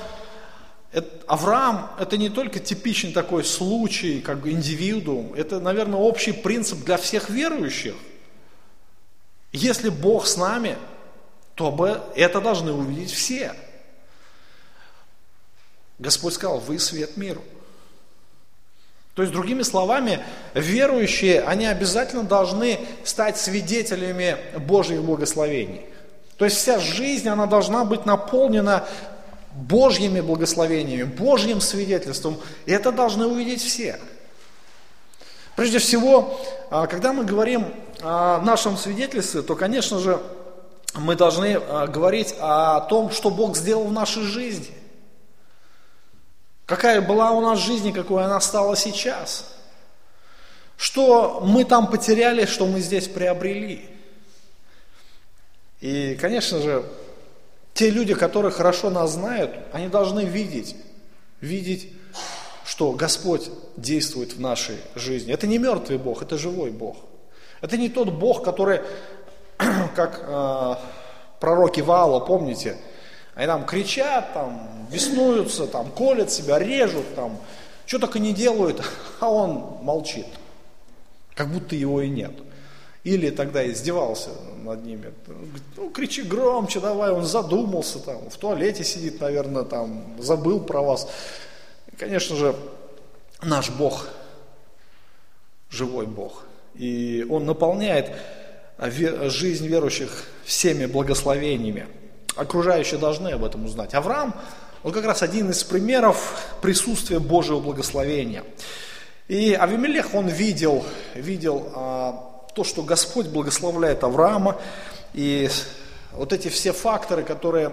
Авраам– 1.27 1.91
это 1.99 2.17
не 2.17 2.29
только 2.29 2.61
типичный 2.61 3.13
такой 3.13 3.45
случай, 3.45 4.21
как 4.21 4.47
индивидуум, 4.47 5.35
это, 5.35 5.59
наверное, 5.59 5.99
общий 5.99 6.33
принцип 6.33 6.85
для 6.85 6.97
всех 6.97 7.29
верующих. 7.29 7.95
Если 9.53 9.89
Бог 9.89 10.29
с 10.29 10.37
нами, 10.37 10.77
то 11.57 12.09
это 12.15 12.41
должны 12.41 12.73
увидеть 12.73 13.11
все. 13.11 13.53
Господь 15.99 16.35
сказал, 16.35 16.59
вы 16.59 16.79
свет 16.79 17.17
миру. 17.17 17.43
То 19.15 19.23
есть, 19.23 19.33
другими 19.33 19.63
словами, 19.63 20.23
верующие, 20.53 21.41
они 21.41 21.65
обязательно 21.65 22.23
должны 22.23 22.79
стать 23.03 23.39
свидетелями 23.39 24.37
Божьих 24.59 25.03
благословений. 25.03 25.87
То 26.37 26.45
есть 26.45 26.59
вся 26.59 26.79
жизнь, 26.79 27.27
она 27.27 27.47
должна 27.47 27.87
быть 27.87 28.05
наполнена 28.05 28.87
Божьими 29.53 30.21
благословениями, 30.21 31.05
Божьим 31.05 31.63
свидетельством. 31.63 32.39
И 32.67 32.73
это 32.73 32.93
должны 32.93 33.27
увидеть 33.27 33.63
все. 33.63 33.99
Прежде 35.57 35.79
всего, 35.79 36.39
а, 36.71 36.87
когда 36.87 37.15
мы 37.15 37.25
говорим 37.25 37.73
о 38.03 38.43
нашем 38.43 38.77
свидетельстве, 38.77 39.41
то, 39.41 39.57
конечно 39.57 39.99
же, 39.99 40.21
мы 40.95 41.17
должны 41.17 41.55
а, 41.55 41.87
говорить 41.87 42.35
о 42.39 42.81
том, 42.83 43.11
что 43.11 43.31
Бог 43.31 43.57
сделал 43.57 43.85
в 43.85 43.93
нашей 43.93 44.25
жизни– 44.25 44.69
Какая 46.67 47.01
была 47.01 47.31
у 47.31 47.41
нас 47.41 47.61
жизнь 47.61 47.93
какой 47.93 48.25
она 48.25 48.41
стала 48.41 48.77
сейчас. 48.77 49.55
Что 50.77 51.41
мы 51.41 51.65
там 51.65 51.89
потеряли, 51.89 52.45
что 52.45 52.67
мы 52.67 52.81
здесь 52.81 53.09
приобрели. 53.09 53.89
И, 55.81 56.19
конечно 56.21 56.61
же, 56.61 56.85
те 57.73 57.91
люди, 57.91 58.15
которые 58.15 58.51
хорошо 58.51 58.91
нас 58.91 59.13
знают, 59.13 59.55
они 59.73 59.89
должны 59.89 60.25
видеть, 60.25 60.77
видеть, 61.41 61.93
что 62.65 62.93
Господь 62.93 63.49
действует 63.77 64.33
в 64.33 64.41
нашей 64.41 64.77
жизни. 64.95 65.33
Это 65.33 65.47
не 65.47 65.59
мертвый 65.59 65.99
Бог, 65.99 66.23
это 66.23 66.37
живой 66.37 66.73
Бог. 66.73 66.97
Это 67.61 67.77
не 67.77 67.89
тот 67.89 68.11
Бог, 68.11 68.43
который, 68.43 68.81
как 69.95 70.21
э, 70.23 70.75
пророки 71.39 71.81
Вала, 71.81 72.21
помните, 72.21 72.77
они 73.37 73.47
там 73.47 73.67
кричат, 73.67 74.33
там, 74.33 74.89
беснуются, 74.91 75.67
там, 75.67 75.91
колят 75.93 76.33
себя, 76.33 76.59
режут, 76.59 77.15
там, 77.15 77.39
что 77.85 77.99
только 77.99 78.19
не 78.19 78.33
делают, 78.33 78.83
а 79.21 79.31
он 79.31 79.79
молчит, 79.83 80.27
как 81.35 81.53
будто 81.53 81.77
его 81.77 82.01
и 82.01 82.09
нет. 82.09 82.33
Или 83.05 83.31
тогда 83.31 83.65
издевался 83.71 84.31
над 84.65 84.85
ними. 84.85 85.13
Ну, 85.77 85.91
кричи 85.91 86.23
громче 86.23 86.81
давай, 86.81 87.13
он 87.13 87.25
задумался 87.25 88.01
там, 88.01 88.31
в 88.31 88.37
туалете 88.37 88.83
сидит, 88.83 89.21
наверное, 89.21 89.65
там, 89.65 90.17
забыл 90.19 90.59
про 90.59 90.81
вас. 90.81 91.07
И, 91.93 91.95
конечно 91.95 92.37
же, 92.37 92.57
наш 93.43 93.71
Бог, 93.71 94.09
живой 95.69 96.07
Бог. 96.07 96.45
И 96.75 97.25
Он 97.31 97.45
наполняет 97.45 98.11
жизнь 98.79 99.67
верующих 99.67 100.25
всеми 100.45 100.87
благословениями 100.87 101.87
окружающие 102.37 102.99
должны 102.99 103.31
об 103.31 103.45
этом 103.45 103.65
узнать. 103.65 103.95
Авраам, 103.95 104.35
он 104.83 104.93
как 104.93 105.05
раз 105.05 105.23
один 105.23 105.51
из 105.51 105.65
примеров 105.65 106.47
присутствия 106.61 107.19
Божьего 107.19 107.61
благословения. 107.61 108.45
И 109.29 109.55
Авимелех, 109.55 110.15
он 110.15 110.29
видел, 110.29 110.85
видел 111.15 111.73
а, 111.75 112.45
то, 112.55 112.63
что 112.63 112.83
Господь 112.83 113.27
благословляет 113.27 114.05
Авраама, 114.05 114.57
и 115.15 115.49
вот 116.13 116.33
эти 116.33 116.49
все 116.49 116.73
факторы, 116.73 117.25
которые 117.25 117.73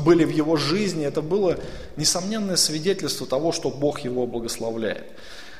были 0.00 0.24
в 0.24 0.30
его 0.30 0.56
жизни, 0.56 1.06
это 1.06 1.22
было 1.22 1.56
несомненное 1.96 2.56
свидетельство 2.56 3.26
того, 3.26 3.52
что 3.52 3.70
Бог 3.70 4.00
его 4.00 4.26
благословляет. 4.26 5.06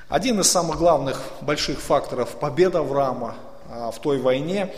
Один 0.08 0.40
из 0.40 0.50
самых 0.50 0.78
главных 0.78 1.22
больших 1.40 1.80
факторов 1.80 2.30
победа 2.40 2.80
Авраама 2.80 3.36
а, 3.68 3.90
в 3.92 4.00
той 4.00 4.18
войне. 4.18 4.74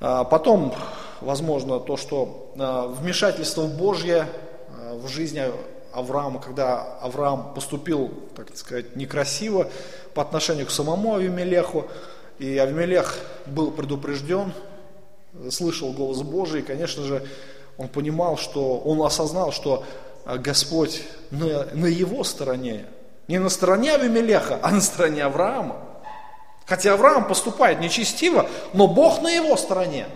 А, 0.00 0.24
потом, 0.24 0.74
возможно, 1.20 1.78
то, 1.78 1.96
что 1.96 2.52
а, 2.58 2.86
вмешательство 2.88 3.66
Божье 3.66 4.26
в 4.94 5.08
жизни 5.08 5.42
Авраама, 5.92 6.40
когда 6.40 6.82
Авраам 7.00 7.52
поступил, 7.54 8.10
так 8.34 8.56
сказать, 8.56 8.96
некрасиво 8.96 9.68
по 10.14 10.22
отношению 10.22 10.66
к 10.66 10.70
самому 10.70 11.14
Авимелеху, 11.14 11.86
и 12.38 12.56
Авимелех 12.56 13.18
был 13.46 13.70
предупрежден, 13.70 14.52
слышал 15.50 15.92
голос 15.92 16.22
Божий, 16.22 16.60
и, 16.60 16.64
конечно 16.64 17.02
же, 17.02 17.26
он 17.76 17.88
понимал, 17.88 18.36
что 18.36 18.78
он 18.78 19.02
осознал, 19.02 19.52
что 19.52 19.84
Господь 20.24 21.02
на, 21.30 21.66
на 21.72 21.86
его 21.86 22.24
стороне, 22.24 22.86
не 23.28 23.38
на 23.38 23.48
стороне 23.48 23.94
Авимелеха, 23.94 24.58
а 24.62 24.70
на 24.70 24.80
стороне 24.80 25.24
Авраама. 25.24 25.89
Хотя 26.70 26.92
Авраам 26.94 27.26
поступает 27.26 27.80
нечестиво, 27.80 28.48
но 28.74 28.86
Бог 28.86 29.22
на 29.22 29.28
его 29.28 29.56
стороне. 29.56 30.06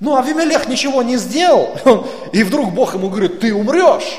Но 0.00 0.16
Авимелех 0.16 0.66
ничего 0.66 1.02
не 1.02 1.18
сделал, 1.18 1.76
и 2.32 2.42
вдруг 2.42 2.72
Бог 2.72 2.94
ему 2.94 3.10
говорит, 3.10 3.40
ты 3.40 3.54
умрешь. 3.54 4.18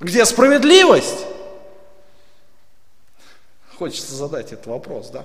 Где 0.00 0.24
справедливость? 0.24 1.24
Хочется 3.78 4.16
задать 4.16 4.50
этот 4.50 4.66
вопрос, 4.66 5.10
да? 5.10 5.24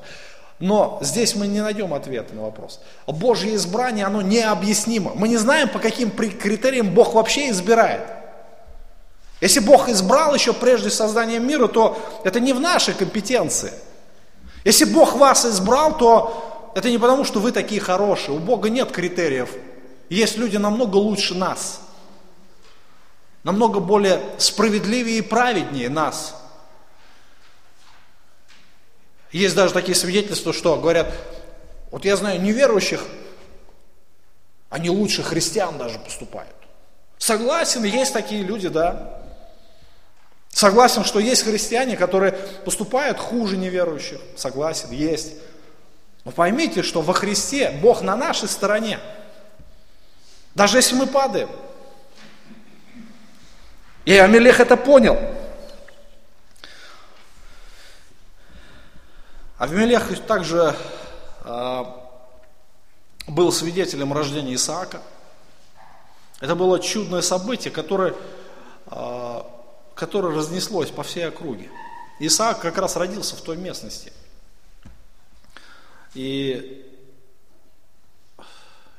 Но 0.59 0.99
здесь 1.01 1.33
мы 1.33 1.47
не 1.47 1.61
найдем 1.61 1.91
ответа 1.95 2.35
на 2.35 2.43
вопрос. 2.43 2.81
Божье 3.07 3.55
избрание, 3.55 4.05
оно 4.05 4.21
необъяснимо. 4.21 5.13
Мы 5.15 5.27
не 5.27 5.37
знаем, 5.37 5.69
по 5.69 5.79
каким 5.79 6.11
критериям 6.11 6.93
Бог 6.93 7.15
вообще 7.15 7.49
избирает. 7.49 8.20
Если 9.41 9.59
Бог 9.59 9.89
избрал 9.89 10.35
еще 10.35 10.53
прежде 10.53 10.91
создания 10.91 11.39
мира, 11.39 11.67
то 11.67 11.97
это 12.23 12.39
не 12.39 12.53
в 12.53 12.59
нашей 12.59 12.93
компетенции. 12.93 13.73
Если 14.63 14.85
Бог 14.85 15.15
вас 15.15 15.45
избрал, 15.45 15.97
то 15.97 16.71
это 16.75 16.91
не 16.91 16.99
потому, 16.99 17.25
что 17.25 17.39
вы 17.39 17.51
такие 17.51 17.81
хорошие. 17.81 18.37
У 18.37 18.39
Бога 18.39 18.69
нет 18.69 18.91
критериев. 18.91 19.49
Есть 20.09 20.37
люди 20.37 20.57
намного 20.57 20.97
лучше 20.97 21.33
нас. 21.33 21.81
Намного 23.43 23.79
более 23.79 24.21
справедливее 24.37 25.17
и 25.17 25.21
праведнее 25.21 25.89
нас. 25.89 26.35
Есть 29.31 29.55
даже 29.55 29.73
такие 29.73 29.95
свидетельства, 29.95 30.53
что 30.53 30.75
говорят, 30.75 31.11
вот 31.89 32.05
я 32.05 32.15
знаю 32.15 32.39
неверующих, 32.41 33.03
они 34.69 34.91
лучше 34.91 35.23
христиан 35.23 35.79
даже 35.79 35.97
поступают. 35.97 36.55
Согласен, 37.17 37.83
есть 37.83 38.13
такие 38.13 38.43
люди, 38.43 38.67
да. 38.67 39.20
Согласен, 40.51 41.03
что 41.03 41.19
есть 41.19 41.43
христиане, 41.43 41.97
которые 41.97 42.33
поступают 42.33 43.17
хуже 43.17 43.57
неверующих. 43.57 44.19
Согласен, 44.35 44.91
есть. 44.91 45.33
Но 46.23 46.31
поймите, 46.31 46.83
что 46.83 47.01
во 47.01 47.13
Христе 47.13 47.71
Бог 47.81 48.01
на 48.01 48.15
нашей 48.15 48.47
стороне. 48.47 48.99
Даже 50.53 50.77
если 50.77 50.95
мы 50.95 51.07
падаем. 51.07 51.49
И 54.05 54.13
Амелех 54.13 54.59
это 54.59 54.77
понял. 54.77 55.17
Авимелех 59.61 60.25
также 60.25 60.75
э, 61.45 61.85
был 63.27 63.51
свидетелем 63.51 64.11
рождения 64.11 64.55
Исаака. 64.55 65.01
Это 66.39 66.55
было 66.55 66.79
чудное 66.79 67.21
событие, 67.21 67.71
которое 67.71 68.15
э, 68.87 69.20
которое 70.01 70.35
разнеслось 70.35 70.89
по 70.89 71.03
всей 71.03 71.27
округе. 71.27 71.69
Исаак 72.19 72.59
как 72.59 72.79
раз 72.79 72.95
родился 72.95 73.35
в 73.35 73.41
той 73.41 73.55
местности. 73.55 74.11
И 76.15 76.91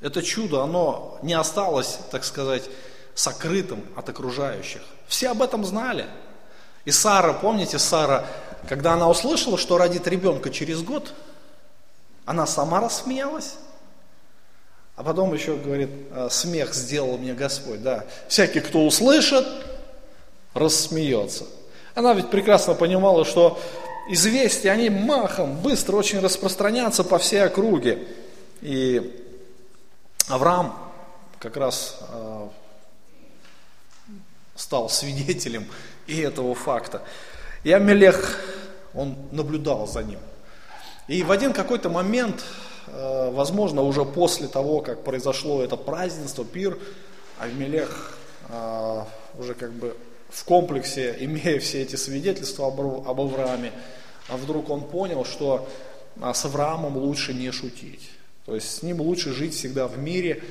это 0.01 0.23
чудо, 0.23 0.63
оно 0.63 1.19
не 1.23 1.35
осталось, 1.35 1.99
так 2.13 2.23
сказать, 2.23 2.71
сокрытым 3.17 3.85
от 3.97 4.09
окружающих. 4.11 4.81
Все 5.09 5.31
об 5.31 5.43
этом 5.43 5.65
знали. 5.65 6.07
И 6.85 6.93
Сара, 6.93 7.33
помните, 7.33 7.81
Сара, 7.81 8.25
когда 8.69 8.93
она 8.93 9.09
услышала, 9.09 9.59
что 9.59 9.79
родит 9.79 10.07
ребенка 10.07 10.51
через 10.51 10.83
год, 10.83 11.15
она 12.27 12.47
сама 12.47 12.79
рассмеялась. 12.79 13.55
А 14.95 15.03
потом 15.03 15.35
еще 15.35 15.57
говорит, 15.57 15.91
«Э, 16.13 16.29
смех 16.31 16.73
сделал 16.75 17.19
мне 17.19 17.35
Господь. 17.35 17.83
Да. 17.83 18.05
Всякий, 18.29 18.61
кто 18.61 18.87
услышит, 18.87 19.45
рассмеется. 20.55 21.47
Она 21.95 22.15
ведь 22.15 22.31
прекрасно 22.31 22.75
понимала, 22.75 23.25
что 23.25 23.59
известия, 24.09 24.73
они 24.73 24.91
махом, 24.91 25.57
быстро 25.57 25.97
очень 25.97 26.21
распространятся 26.21 27.05
по 27.05 27.19
всей 27.19 27.43
округе. 27.45 28.07
И 28.61 29.25
Авраам 30.29 30.77
как 31.39 31.57
раз 31.57 31.99
э, 32.09 32.49
стал 34.55 34.89
свидетелем 34.89 35.67
и 36.07 36.21
этого 36.21 36.55
факта. 36.55 37.03
И 37.65 37.73
Амелех, 37.73 38.39
он 38.95 39.17
наблюдал 39.31 39.87
за 39.87 40.03
ним. 40.03 40.19
И 41.09 41.23
в 41.23 41.33
один 41.33 41.53
какой-то 41.53 41.89
момент, 41.89 42.45
э, 42.87 43.31
возможно, 43.33 43.83
уже 43.83 44.05
после 44.05 44.49
того, 44.49 44.81
как 44.81 45.05
произошло 45.05 45.63
это 45.63 45.77
празднество, 45.77 46.45
пир, 46.45 46.79
Авимелех 47.39 48.19
э, 48.49 49.05
уже 49.39 49.55
как 49.55 49.73
бы 49.73 49.97
в 50.33 50.45
комплексе, 50.45 51.15
имея 51.21 51.61
все 51.61 51.83
эти 51.83 51.97
свидетельства 51.97 52.69
об, 52.69 52.81
Аврааме, 53.21 53.71
а 54.29 54.37
вдруг 54.37 54.71
он 54.71 54.83
понял, 54.83 55.25
что 55.25 55.69
а, 56.21 56.33
с 56.33 56.45
Авраамом 56.47 56.97
лучше 56.97 57.35
не 57.35 57.51
шутить. 57.51 58.11
То 58.47 58.55
есть 58.55 58.79
с 58.79 58.83
ним 58.83 59.01
лучше 59.03 59.33
жить 59.33 59.55
всегда 59.55 59.87
в 59.87 59.99
мире, 59.99 60.43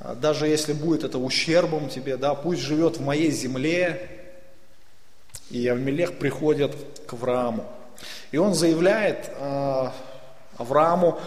а, 0.00 0.16
даже 0.16 0.48
если 0.48 0.72
будет 0.72 1.04
это 1.04 1.18
ущербом 1.18 1.88
тебе, 1.88 2.16
да, 2.16 2.34
пусть 2.34 2.62
живет 2.62 2.96
в 2.96 3.00
моей 3.00 3.30
земле. 3.30 4.10
И 5.50 5.66
Авмелех 5.68 6.18
приходит 6.18 6.76
к 7.06 7.12
Аврааму. 7.12 7.64
И 8.32 8.36
он 8.36 8.54
заявляет 8.54 9.30
Аврааму 10.58 11.18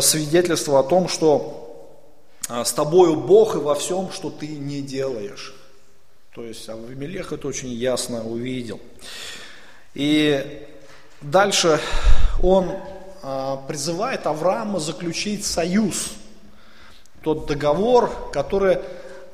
свидетельство 0.00 0.80
о 0.80 0.82
том, 0.82 1.08
что 1.08 1.98
с 2.48 2.72
тобою 2.72 3.16
Бог 3.16 3.54
и 3.54 3.58
во 3.58 3.74
всем, 3.74 4.12
что 4.12 4.28
ты 4.28 4.48
не 4.48 4.82
делаешь. 4.82 5.54
То 6.34 6.44
есть 6.44 6.66
Авимелех 6.66 7.34
это 7.34 7.46
очень 7.46 7.68
ясно 7.68 8.26
увидел. 8.26 8.80
И 9.92 10.66
дальше 11.20 11.78
он 12.42 12.70
а, 13.22 13.58
призывает 13.68 14.26
Авраама 14.26 14.80
заключить 14.80 15.44
союз, 15.44 16.12
тот 17.22 17.46
договор, 17.46 18.30
который 18.32 18.78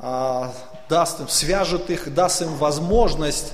а, 0.00 0.52
даст 0.88 1.20
им, 1.20 1.28
свяжет 1.28 1.88
их, 1.88 2.12
даст 2.12 2.42
им 2.42 2.56
возможность 2.56 3.52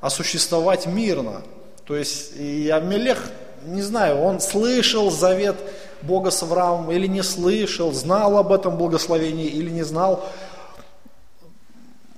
осуществовать 0.00 0.86
мирно. 0.86 1.42
То 1.84 1.96
есть 1.96 2.34
и 2.36 2.70
Авмелех, 2.70 3.30
не 3.66 3.82
знаю, 3.82 4.22
он 4.22 4.40
слышал 4.40 5.10
завет 5.10 5.56
Бога 6.00 6.30
с 6.30 6.42
Авраамом 6.42 6.90
или 6.90 7.06
не 7.06 7.22
слышал, 7.22 7.92
знал 7.92 8.38
об 8.38 8.52
этом 8.52 8.78
благословении 8.78 9.48
или 9.48 9.68
не 9.68 9.82
знал, 9.82 10.26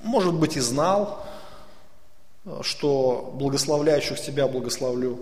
может 0.08 0.34
быть 0.34 0.56
и 0.56 0.60
знал, 0.60 1.24
что 2.62 3.30
благословляющих 3.34 4.20
тебя 4.20 4.48
благословлю. 4.48 5.20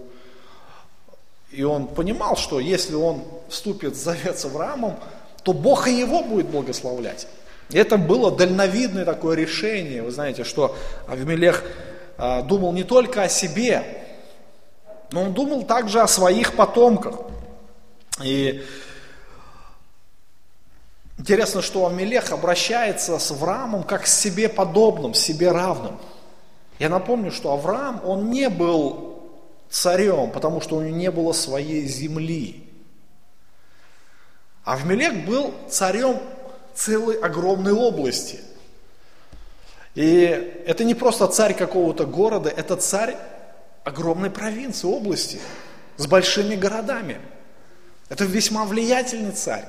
И 1.50 1.62
он 1.62 1.88
понимал, 1.88 2.36
что 2.36 2.60
если 2.60 2.94
он 2.94 3.24
вступит 3.48 3.94
в 3.94 3.96
завет 3.96 4.38
с 4.38 4.44
Авраамом, 4.44 4.96
то 5.42 5.52
Бог 5.52 5.88
и 5.88 5.92
его 5.92 6.22
будет 6.22 6.46
благословлять. 6.46 7.28
И 7.70 7.78
это 7.78 7.96
было 7.96 8.30
дальновидное 8.30 9.04
такое 9.04 9.36
решение. 9.36 10.02
Вы 10.02 10.10
знаете, 10.10 10.44
что 10.44 10.76
Авимелех 11.08 11.64
а, 12.16 12.42
думал 12.42 12.72
не 12.72 12.84
только 12.84 13.22
о 13.22 13.28
себе, 13.28 13.84
но 15.10 15.22
он 15.22 15.34
думал 15.34 15.64
также 15.64 16.00
о 16.00 16.08
своих 16.08 16.54
потомках. 16.54 17.20
И 18.22 18.62
Интересно, 21.18 21.62
что 21.62 21.86
Амелех 21.86 22.30
обращается 22.30 23.18
с 23.18 23.30
Авраамом 23.30 23.84
как 23.84 24.06
с 24.06 24.18
себе 24.18 24.48
подобным, 24.48 25.14
себе 25.14 25.50
равным. 25.50 25.98
Я 26.78 26.88
напомню, 26.88 27.32
что 27.32 27.52
Авраам, 27.52 28.02
он 28.04 28.30
не 28.30 28.50
был 28.50 29.22
царем, 29.70 30.30
потому 30.30 30.60
что 30.60 30.76
у 30.76 30.82
него 30.82 30.96
не 30.96 31.10
было 31.10 31.32
своей 31.32 31.86
земли. 31.86 32.68
Авмелек 34.64 35.24
был 35.24 35.54
царем 35.70 36.20
целой 36.74 37.18
огромной 37.18 37.72
области. 37.72 38.40
И 39.94 40.62
это 40.66 40.84
не 40.84 40.94
просто 40.94 41.26
царь 41.28 41.54
какого-то 41.54 42.04
города, 42.04 42.50
это 42.50 42.76
царь 42.76 43.16
огромной 43.84 44.30
провинции, 44.30 44.86
области, 44.86 45.40
с 45.96 46.06
большими 46.06 46.54
городами. 46.54 47.20
Это 48.10 48.24
весьма 48.24 48.66
влиятельный 48.66 49.32
царь. 49.32 49.64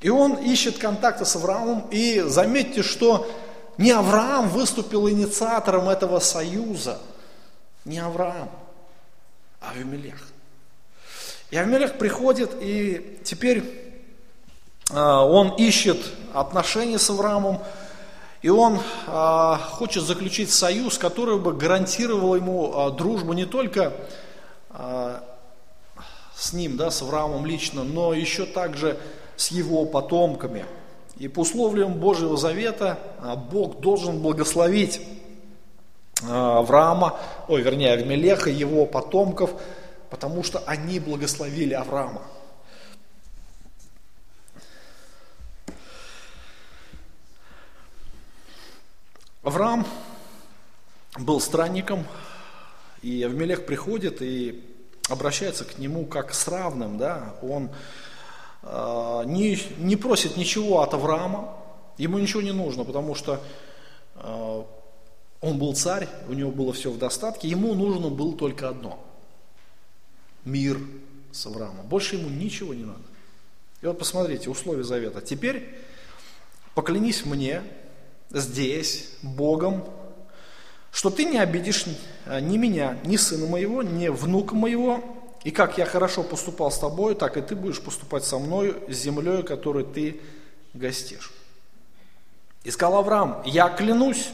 И 0.00 0.08
он 0.08 0.34
ищет 0.34 0.78
контакта 0.78 1.24
с 1.24 1.36
Авраамом, 1.36 1.88
и 1.90 2.20
заметьте, 2.20 2.82
что 2.82 3.28
не 3.78 3.90
Авраам 3.90 4.48
выступил 4.48 5.08
инициатором 5.08 5.88
этого 5.88 6.18
союза, 6.18 6.98
Не 7.84 7.98
Авраам, 7.98 8.50
а 9.60 9.70
Авимелех. 9.70 10.28
И 11.50 11.56
Авимелех 11.56 11.98
приходит, 11.98 12.50
и 12.60 13.20
теперь 13.24 13.86
а, 14.90 15.24
он 15.24 15.50
ищет 15.56 15.98
отношения 16.32 16.98
с 16.98 17.08
Авраамом, 17.10 17.60
и 18.42 18.48
он 18.48 18.80
а, 19.06 19.56
хочет 19.58 20.04
заключить 20.04 20.50
союз, 20.50 20.98
который 20.98 21.38
бы 21.38 21.52
гарантировал 21.52 22.34
ему 22.36 22.78
а, 22.78 22.90
дружбу 22.90 23.32
не 23.32 23.46
только 23.46 23.92
с 26.36 26.52
ним, 26.52 26.76
да, 26.76 26.90
с 26.90 27.00
Авраамом 27.00 27.46
лично, 27.46 27.82
но 27.82 28.12
еще 28.12 28.44
также 28.44 28.98
с 29.36 29.48
его 29.48 29.84
потомками. 29.84 30.64
И 31.16 31.28
по 31.28 31.40
условиям 31.40 31.94
Божьего 31.94 32.36
Завета 32.36 32.98
Бог 33.50 33.80
должен 33.80 34.20
благословить 34.20 35.00
Авраама, 36.22 37.18
ой, 37.48 37.62
вернее, 37.62 37.92
Авимелеха, 37.92 38.50
его 38.50 38.86
потомков, 38.86 39.50
потому 40.10 40.42
что 40.42 40.62
они 40.66 40.98
благословили 41.00 41.74
Авраама. 41.74 42.22
Авраам 49.42 49.86
был 51.18 51.40
странником, 51.40 52.04
и 53.00 53.22
Авмелех 53.22 53.64
приходит 53.64 54.20
и 54.20 54.64
обращается 55.08 55.64
к 55.64 55.78
нему 55.78 56.04
как 56.04 56.34
с 56.34 56.48
равным, 56.48 56.98
да, 56.98 57.36
он 57.42 57.70
не, 59.26 59.58
не 59.78 59.96
просит 59.96 60.36
ничего 60.36 60.82
от 60.82 60.94
Авраама, 60.94 61.56
ему 61.98 62.18
ничего 62.18 62.42
не 62.42 62.52
нужно, 62.52 62.84
потому 62.84 63.14
что 63.14 63.40
э, 64.16 64.62
он 65.40 65.58
был 65.58 65.74
царь, 65.74 66.08
у 66.28 66.32
него 66.32 66.50
было 66.50 66.72
все 66.72 66.90
в 66.90 66.98
достатке, 66.98 67.48
ему 67.48 67.74
нужно 67.74 68.08
было 68.08 68.36
только 68.36 68.68
одно– 68.68 68.98
мир 70.44 70.78
с 71.32 71.46
Авраамом, 71.46 71.86
больше 71.86 72.16
ему 72.16 72.28
ничего 72.28 72.72
не 72.72 72.84
надо. 72.84 73.02
И 73.82 73.86
вот 73.86 73.98
посмотрите, 73.98 74.48
условия 74.48 74.84
завета. 74.84 75.20
Теперь 75.20 75.74
поклянись 76.74 77.26
мне, 77.26 77.62
здесь, 78.30 79.12
Богом, 79.22 79.84
что 80.92 81.10
ты 81.10 81.24
не 81.24 81.38
обидишь 81.38 81.84
а, 82.24 82.40
ни 82.40 82.56
меня, 82.56 82.98
ни 83.04 83.16
сына 83.16 83.46
моего, 83.46 83.82
ни 83.82 84.08
внука 84.08 84.54
моего, 84.54 85.15
и 85.46 85.52
как 85.52 85.78
я 85.78 85.86
хорошо 85.86 86.24
поступал 86.24 86.72
с 86.72 86.78
тобой, 86.78 87.14
так 87.14 87.36
и 87.36 87.40
ты 87.40 87.54
будешь 87.54 87.80
поступать 87.80 88.24
со 88.24 88.36
мной, 88.36 88.82
с 88.88 88.96
землей, 88.96 89.44
которой 89.44 89.84
ты 89.84 90.20
гостишь. 90.74 91.32
И 92.64 92.70
сказал 92.72 92.98
Авраам, 92.98 93.42
я 93.44 93.68
клянусь. 93.68 94.30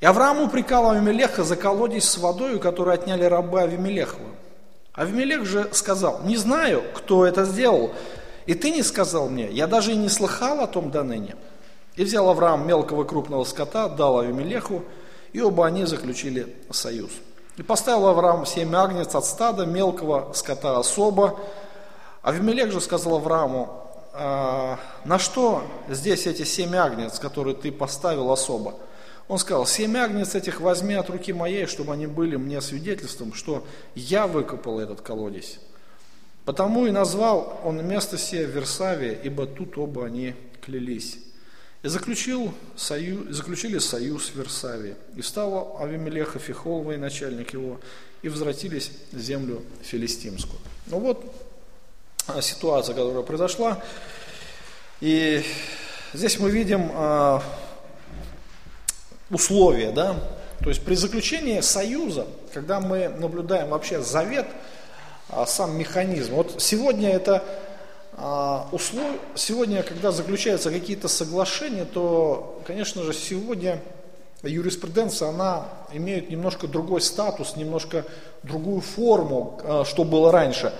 И 0.00 0.06
Авраам 0.06 0.40
упрекал 0.40 0.88
Авимелеха 0.88 1.42
за 1.42 1.56
колодец 1.56 2.04
с 2.04 2.18
водой, 2.18 2.60
которую 2.60 2.94
отняли 2.94 3.24
рабы 3.24 3.60
Авимелехова. 3.60 4.28
Авимелех 4.92 5.44
же 5.46 5.68
сказал, 5.72 6.20
не 6.22 6.36
знаю, 6.36 6.84
кто 6.94 7.26
это 7.26 7.44
сделал, 7.44 7.90
и 8.46 8.54
ты 8.54 8.70
не 8.70 8.84
сказал 8.84 9.28
мне, 9.28 9.50
я 9.50 9.66
даже 9.66 9.90
и 9.90 9.96
не 9.96 10.08
слыхал 10.08 10.60
о 10.60 10.68
том 10.68 10.92
до 10.92 11.02
ныне. 11.02 11.34
И 11.96 12.04
взял 12.04 12.28
Авраам 12.28 12.68
мелкого 12.68 13.02
крупного 13.02 13.42
скота, 13.42 13.88
дал 13.88 14.20
Авимелеху, 14.20 14.84
и 15.32 15.40
оба 15.40 15.66
они 15.66 15.86
заключили 15.86 16.54
союз. 16.70 17.10
И 17.56 17.62
поставил 17.62 18.06
Авраам 18.06 18.46
семь 18.46 18.74
агнец 18.74 19.14
от 19.14 19.26
стада, 19.26 19.66
мелкого 19.66 20.32
скота 20.32 20.78
особо. 20.78 21.38
Авимелех 22.22 22.72
же 22.72 22.80
сказал 22.80 23.16
Аврааму, 23.16 23.82
а, 24.14 24.78
на 25.04 25.18
что 25.18 25.62
здесь 25.88 26.26
эти 26.26 26.44
семь 26.44 26.74
агнец, 26.74 27.18
которые 27.18 27.54
ты 27.54 27.70
поставил 27.70 28.30
особо? 28.30 28.74
Он 29.28 29.38
сказал, 29.38 29.66
семь 29.66 29.96
агнец 29.96 30.34
этих 30.34 30.60
возьми 30.60 30.94
от 30.94 31.10
руки 31.10 31.32
моей, 31.32 31.66
чтобы 31.66 31.92
они 31.92 32.06
были 32.06 32.36
мне 32.36 32.60
свидетельством, 32.60 33.34
что 33.34 33.64
я 33.94 34.26
выкопал 34.26 34.80
этот 34.80 35.00
колодец. 35.00 35.58
Потому 36.44 36.86
и 36.86 36.90
назвал 36.90 37.60
он 37.64 37.86
место 37.86 38.18
сие 38.18 38.44
Версавия, 38.44 39.12
ибо 39.12 39.46
тут 39.46 39.78
оба 39.78 40.06
они 40.06 40.34
клялись. 40.60 41.18
И 41.82 41.88
заключил 41.88 42.54
союз, 42.76 43.34
заключили 43.34 43.78
союз 43.78 44.28
в 44.28 44.36
Версавии. 44.36 44.94
И 45.16 45.20
встал 45.20 45.78
Авимелеха 45.80 46.38
Фихол, 46.38 46.84
начальник 46.96 47.52
его, 47.52 47.80
и 48.22 48.28
возвратились 48.28 48.92
в 49.10 49.18
землю 49.18 49.62
филистимскую. 49.82 50.60
Ну 50.86 51.00
вот 51.00 51.24
а, 52.28 52.40
ситуация, 52.40 52.94
которая 52.94 53.24
произошла. 53.24 53.82
И 55.00 55.42
здесь 56.12 56.38
мы 56.38 56.50
видим 56.50 56.90
а, 56.94 57.42
условия, 59.28 59.90
да, 59.90 60.16
то 60.60 60.68
есть 60.68 60.84
при 60.84 60.94
заключении 60.94 61.60
союза, 61.60 62.28
когда 62.54 62.78
мы 62.78 63.08
наблюдаем 63.08 63.70
вообще 63.70 64.00
завет, 64.00 64.46
а, 65.28 65.46
сам 65.46 65.76
механизм. 65.76 66.34
Вот 66.34 66.62
сегодня 66.62 67.10
это 67.10 67.44
услов... 68.16 69.06
Сегодня, 69.34 69.82
когда 69.82 70.12
заключаются 70.12 70.70
какие-то 70.70 71.08
соглашения, 71.08 71.84
то, 71.84 72.60
конечно 72.66 73.02
же, 73.02 73.12
сегодня 73.12 73.80
юриспруденция, 74.48 75.28
она 75.28 75.66
имеет 75.92 76.30
немножко 76.30 76.66
другой 76.66 77.00
статус, 77.00 77.56
немножко 77.56 78.04
другую 78.42 78.80
форму, 78.80 79.60
а, 79.62 79.84
что 79.84 80.04
было 80.04 80.32
раньше. 80.32 80.72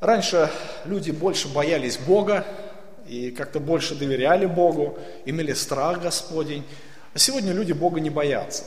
Раньше 0.00 0.50
люди 0.84 1.10
больше 1.10 1.48
боялись 1.48 1.96
Бога 1.96 2.44
и 3.08 3.30
как-то 3.30 3.58
больше 3.60 3.94
доверяли 3.94 4.46
Богу, 4.46 4.98
имели 5.24 5.52
страх 5.54 6.02
Господень. 6.02 6.64
А 7.14 7.18
сегодня 7.18 7.52
люди 7.52 7.72
Бога 7.72 8.00
не 8.00 8.10
боятся. 8.10 8.64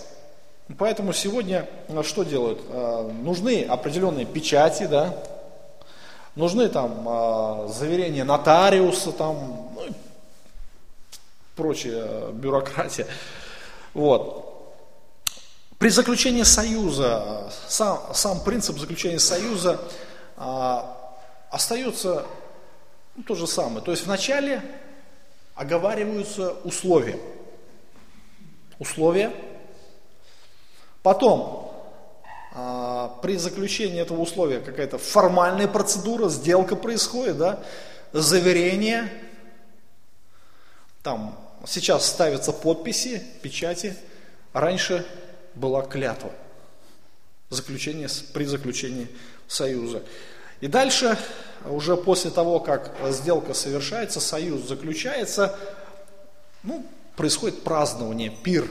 Поэтому 0.77 1.13
сегодня 1.13 1.67
а, 1.89 2.01
что 2.03 2.23
делают? 2.23 2.61
Нужны 3.23 3.63
определенные 3.63 4.25
печати, 4.25 4.88
да, 4.88 5.15
нужны 6.38 6.69
там 6.69 7.03
а, 7.07 7.67
заверения 7.67 8.23
нотариуса, 8.23 9.11
там, 9.11 9.71
ну, 9.75 9.85
и 9.85 9.91
прочая 11.55 12.31
бюрократия. 12.31 13.07
Вот. 13.93 14.45
При 15.79 15.89
заключении 15.89 16.43
союза, 16.43 17.51
сам, 17.67 17.99
сам 18.13 18.43
принцип 18.43 18.77
заключения 18.77 19.19
союза 19.19 19.79
а, 20.38 20.95
остается 21.49 22.25
ну, 23.15 23.23
то 23.23 23.35
же 23.35 23.47
самое. 23.47 23.83
То 23.83 23.91
есть 23.91 24.05
вначале 24.05 24.61
оговариваются 25.55 26.51
условия. 26.63 27.19
Условия. 28.79 29.33
Потом 31.01 31.66
при 33.22 33.38
заключении 33.38 34.01
этого 34.01 34.22
условия 34.22 34.60
какая-то 34.60 34.97
формальная 34.97 35.68
процедура, 35.68 36.28
сделка 36.30 36.76
происходит, 36.76 37.38
да, 37.38 37.64
заверение, 38.14 39.12
там 41.03 41.38
сейчас 41.68 42.08
ставятся 42.08 42.51
подписи, 42.51 43.24
печати, 43.41 43.95
раньше 44.53 45.05
была 45.53 45.84
клятва, 45.84 46.32
заключение, 47.49 48.08
при 48.34 48.45
заключении 48.45 49.08
союза. 49.47 50.01
И 50.60 50.68
дальше, 50.68 51.18
уже 51.66 51.95
после 51.95 52.32
того, 52.32 52.60
как 52.60 52.91
сделка 53.10 53.53
совершается, 53.53 54.20
союз 54.20 54.68
заключается, 54.68 55.58
ну, 56.64 56.84
происходит 57.16 57.64
празднование, 57.64 58.32
пир, 58.32 58.68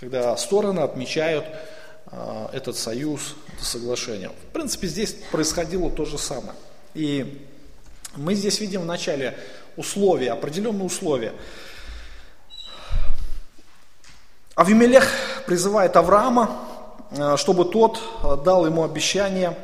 когда 0.00 0.34
стороны 0.36 0.80
отмечают 0.80 1.44
а, 1.44 1.73
этот 2.52 2.76
союз, 2.76 3.34
соглашение. 3.60 4.28
В 4.28 4.52
принципе, 4.52 4.86
здесь 4.86 5.16
происходило 5.32 5.90
то 5.90 6.04
же 6.04 6.18
самое. 6.18 6.54
И 6.94 7.46
мы 8.16 8.34
здесь 8.34 8.60
видим 8.60 8.82
в 8.82 8.86
начале 8.86 9.36
условия, 9.76 10.32
определенные 10.32 10.84
условия. 10.84 11.32
Авимелех 14.54 15.08
призывает 15.46 15.96
Авраама, 15.96 16.56
а, 17.10 17.36
чтобы 17.36 17.64
тот 17.64 18.00
дал 18.44 18.66
ему 18.66 18.84
обещание 18.84 19.58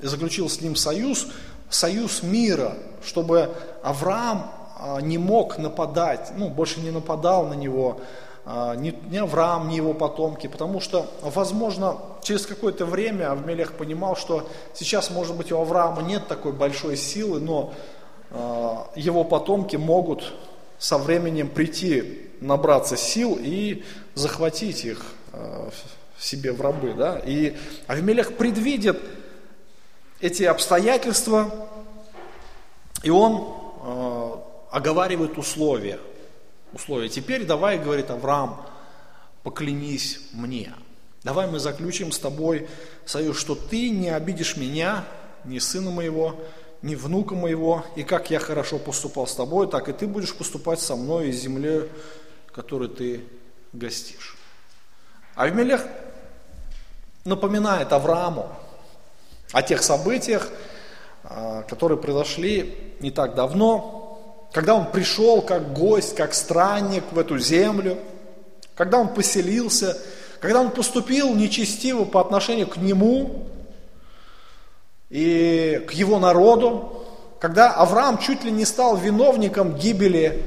и 0.00 0.06
заключил 0.06 0.50
с 0.50 0.60
ним 0.60 0.76
союз, 0.76 1.28
союз 1.70 2.22
мира, 2.22 2.76
чтобы 3.02 3.54
Авраам 3.82 4.52
а, 4.78 5.00
не 5.00 5.16
мог 5.16 5.56
нападать, 5.56 6.32
ну, 6.36 6.50
больше 6.50 6.80
не 6.80 6.90
нападал 6.90 7.46
на 7.46 7.54
него, 7.54 8.00
а, 8.00 8.04
ни, 8.46 8.94
ни 9.10 9.16
Авраам, 9.16 9.68
ни 9.68 9.76
его 9.76 9.94
потомки, 9.94 10.48
потому 10.48 10.80
что, 10.80 11.10
возможно, 11.22 11.98
через 12.22 12.46
какое-то 12.46 12.84
время 12.84 13.30
Авмелех 13.32 13.72
понимал, 13.72 14.16
что 14.16 14.48
сейчас, 14.74 15.10
может 15.10 15.34
быть, 15.34 15.50
у 15.50 15.58
Авраама 15.58 16.02
нет 16.02 16.28
такой 16.28 16.52
большой 16.52 16.96
силы, 16.96 17.40
но 17.40 17.72
э, 18.30 18.76
его 18.96 19.24
потомки 19.24 19.76
могут 19.76 20.34
со 20.78 20.98
временем 20.98 21.48
прийти, 21.48 22.30
набраться 22.40 22.98
сил 22.98 23.38
и 23.40 23.82
захватить 24.14 24.84
их 24.84 25.06
э, 25.32 25.70
себе 26.18 26.52
в 26.52 26.60
рабы. 26.60 26.92
Да? 26.92 27.22
И 27.24 27.56
Авмелех 27.86 28.36
предвидит 28.36 29.00
эти 30.20 30.42
обстоятельства, 30.42 31.50
и 33.02 33.08
он 33.08 33.54
э, 33.82 34.30
оговаривает 34.70 35.38
условия– 35.38 35.98
условия. 36.74 37.08
Теперь 37.08 37.44
давай, 37.44 37.78
говорит 37.78 38.10
Авраам, 38.10 38.66
поклянись 39.42 40.20
мне. 40.32 40.72
Давай 41.22 41.46
мы 41.46 41.58
заключим 41.58 42.12
с 42.12 42.18
тобой 42.18 42.68
союз, 43.06 43.38
что 43.38 43.54
ты 43.54 43.90
не 43.90 44.10
обидишь 44.10 44.56
меня, 44.56 45.04
ни 45.44 45.58
сына 45.58 45.90
моего, 45.90 46.40
ни 46.82 46.94
внука 46.94 47.34
моего, 47.34 47.84
и 47.96 48.02
как 48.02 48.30
я 48.30 48.38
хорошо 48.38 48.78
поступал 48.78 49.26
с 49.26 49.34
тобой, 49.34 49.68
так 49.70 49.88
и 49.88 49.92
ты 49.92 50.06
будешь 50.06 50.34
поступать 50.34 50.80
со 50.80 50.96
мной 50.96 51.28
из 51.28 51.40
земли, 51.40 51.88
которой 52.52 52.88
ты 52.88 53.24
гостишь. 53.72 54.36
Авимелех 55.34 55.86
напоминает 57.24 57.92
Аврааму 57.92 58.48
о 59.52 59.62
тех 59.62 59.82
событиях, 59.82 60.50
а, 61.22 61.62
которые 61.62 61.98
произошли 61.98 62.94
не 63.00 63.10
так 63.10 63.34
давно, 63.34 64.03
когда 64.54 64.76
он 64.76 64.86
пришел 64.92 65.42
как 65.42 65.72
гость, 65.72 66.14
как 66.14 66.32
странник 66.32 67.02
в 67.10 67.18
эту 67.18 67.38
землю, 67.38 67.98
когда 68.76 69.00
он 69.00 69.08
поселился, 69.08 69.98
когда 70.38 70.60
он 70.60 70.70
поступил 70.70 71.34
нечестиво 71.34 72.04
по 72.04 72.20
отношению 72.20 72.68
к 72.68 72.76
нему 72.76 73.48
и 75.10 75.84
к 75.88 75.90
его 75.90 76.20
народу, 76.20 77.04
когда 77.40 77.72
Авраам 77.72 78.18
чуть 78.18 78.44
ли 78.44 78.52
не 78.52 78.64
стал 78.64 78.96
виновником 78.96 79.74
гибели 79.74 80.40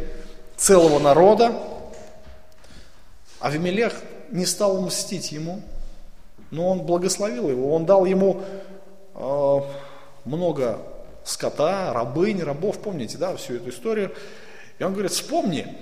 целого 0.55 0.99
народа, 0.99 1.61
Авимелех 3.41 3.93
не 4.31 4.45
стал 4.45 4.79
мстить 4.79 5.33
ему, 5.33 5.61
но 6.49 6.69
он 6.69 6.83
благословил 6.83 7.49
его, 7.49 7.75
он 7.75 7.85
дал 7.85 8.05
ему 8.05 8.41
э, 9.15 9.59
много 10.23 10.79
скота, 11.27 11.93
рабынь, 11.93 12.41
рабов, 12.41 12.81
помните, 12.81 13.17
да, 13.17 13.35
всю 13.35 13.55
эту 13.55 13.69
историю. 13.69 14.15
И 14.79 14.83
он 14.83 14.93
говорит, 14.93 15.11
вспомни, 15.11 15.77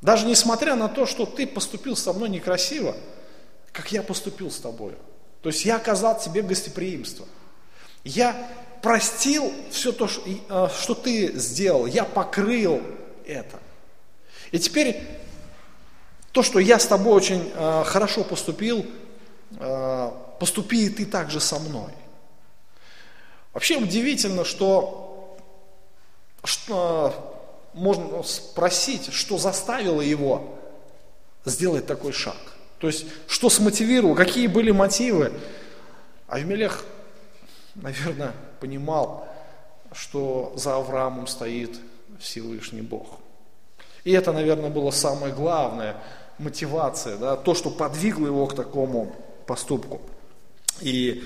даже 0.00 0.26
несмотря 0.26 0.76
на 0.76 0.88
то, 0.88 1.06
что 1.06 1.26
ты 1.26 1.46
поступил 1.46 1.96
со 1.96 2.12
мной 2.12 2.28
некрасиво, 2.28 2.96
как 3.72 3.92
я 3.92 4.02
поступил 4.02 4.50
с 4.50 4.58
тобой. 4.58 4.94
То 5.42 5.50
есть 5.50 5.64
я 5.64 5.76
оказал 5.76 6.18
тебе 6.18 6.42
гостеприимство. 6.42 7.26
Я 8.04 8.48
простил 8.82 9.52
все 9.70 9.92
то, 9.92 10.06
э, 10.06 10.68
что 10.80 10.94
ты 10.94 11.38
сделал, 11.38 11.86
я 11.86 12.04
покрыл 12.04 12.80
это. 13.26 13.58
И 14.52 14.58
теперь 14.58 15.06
то, 16.32 16.42
что 16.42 16.58
я 16.58 16.78
с 16.78 16.86
тобой 16.86 17.12
очень 17.12 17.50
э, 17.54 17.84
хорошо 17.84 18.24
поступил, 18.24 18.86
э, 19.58 20.10
поступи 20.38 20.86
и 20.86 20.88
ты 20.88 21.04
также 21.04 21.40
со 21.40 21.58
мной. 21.58 21.92
Вообще 23.52 23.76
удивительно, 23.76 24.44
что, 24.44 25.36
что 26.44 27.48
можно 27.74 28.22
спросить, 28.22 29.12
что 29.12 29.38
заставило 29.38 30.00
его 30.00 30.56
сделать 31.44 31.86
такой 31.86 32.12
шаг. 32.12 32.36
То 32.78 32.86
есть, 32.86 33.06
что 33.26 33.50
смотивировало, 33.50 34.14
какие 34.14 34.46
были 34.46 34.70
мотивы. 34.70 35.32
Авимелех, 36.28 36.84
наверное, 37.74 38.32
понимал, 38.60 39.28
что 39.92 40.52
за 40.56 40.76
Авраамом 40.76 41.26
стоит 41.26 41.78
Всевышний 42.20 42.82
Бог. 42.82 43.18
И 44.04 44.12
это, 44.12 44.32
наверное, 44.32 44.70
было 44.70 44.90
самое 44.90 45.32
главное– 45.34 45.96
мотивация, 46.40 47.16
да, 47.18 47.36
то, 47.36 47.54
что 47.54 47.70
подвигло 47.70 48.26
его 48.26 48.46
к 48.46 48.56
такому 48.56 49.14
поступку. 49.46 50.00
И 50.80 51.22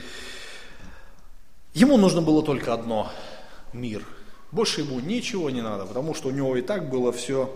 ему 1.75 1.97
нужно 1.99 2.23
было 2.23 2.43
только 2.43 2.73
одно– 2.73 3.11
мир. 3.75 4.07
Больше 4.53 4.83
ему 4.83 5.01
ничего 5.01 5.51
не 5.51 5.61
надо, 5.61 5.85
потому 5.85 6.15
что 6.15 6.29
у 6.29 6.31
него 6.31 6.57
и 6.57 6.63
так 6.63 6.89
было 6.89 7.13
все 7.13 7.53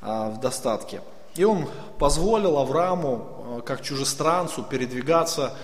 а, 0.00 0.30
в 0.30 0.40
достатке. 0.40 1.00
И 1.36 1.44
он 1.44 1.68
позволил 1.98 2.58
Аврааму, 2.58 3.58
а, 3.58 3.60
как 3.60 3.82
чужестранцу, 3.82 4.64
передвигаться 4.64 5.54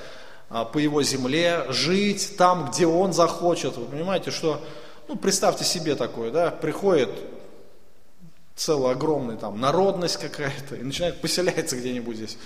а, 0.48 0.64
по 0.64 0.78
его 0.78 1.02
земле, 1.02 1.66
жить 1.70 2.36
там, 2.38 2.70
где 2.70 2.86
он 2.86 3.12
захочет. 3.12 3.76
Вы 3.76 3.86
понимаете, 3.86 4.30
что, 4.30 4.62
ну, 5.08 5.16
представьте 5.16 5.64
себе 5.64 5.96
такое, 5.96 6.30
да, 6.30 6.50
приходит 6.50 7.10
целая 8.54 8.92
огромная 8.92 9.36
там 9.36 9.60
народность 9.60 10.16
какая-то, 10.16 10.76
и 10.76 10.82
начинает 10.82 11.20
поселяться 11.20 11.76
где-нибудь 11.76 12.16
здесь. 12.16 12.38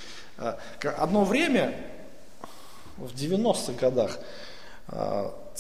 Одно 0.99 1.25
время, 1.25 1.75
в 2.97 3.15
90-х 3.15 3.73
годах, 3.75 4.19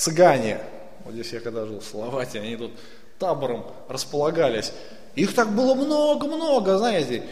цыгане, 0.02 0.58
вот 1.04 1.14
здесь 1.14 1.32
я 1.32 1.40
когда 1.40 1.64
жил 1.64 1.78
в 1.78 1.84
Словакии, 1.84 2.38
они 2.38 2.56
тут 2.56 2.72
табором 3.18 3.64
располагались. 3.88 4.72
Их 5.14 5.34
так 5.34 5.54
было 5.54 5.74
много-много, 5.74 6.78
знаете. 6.78 7.22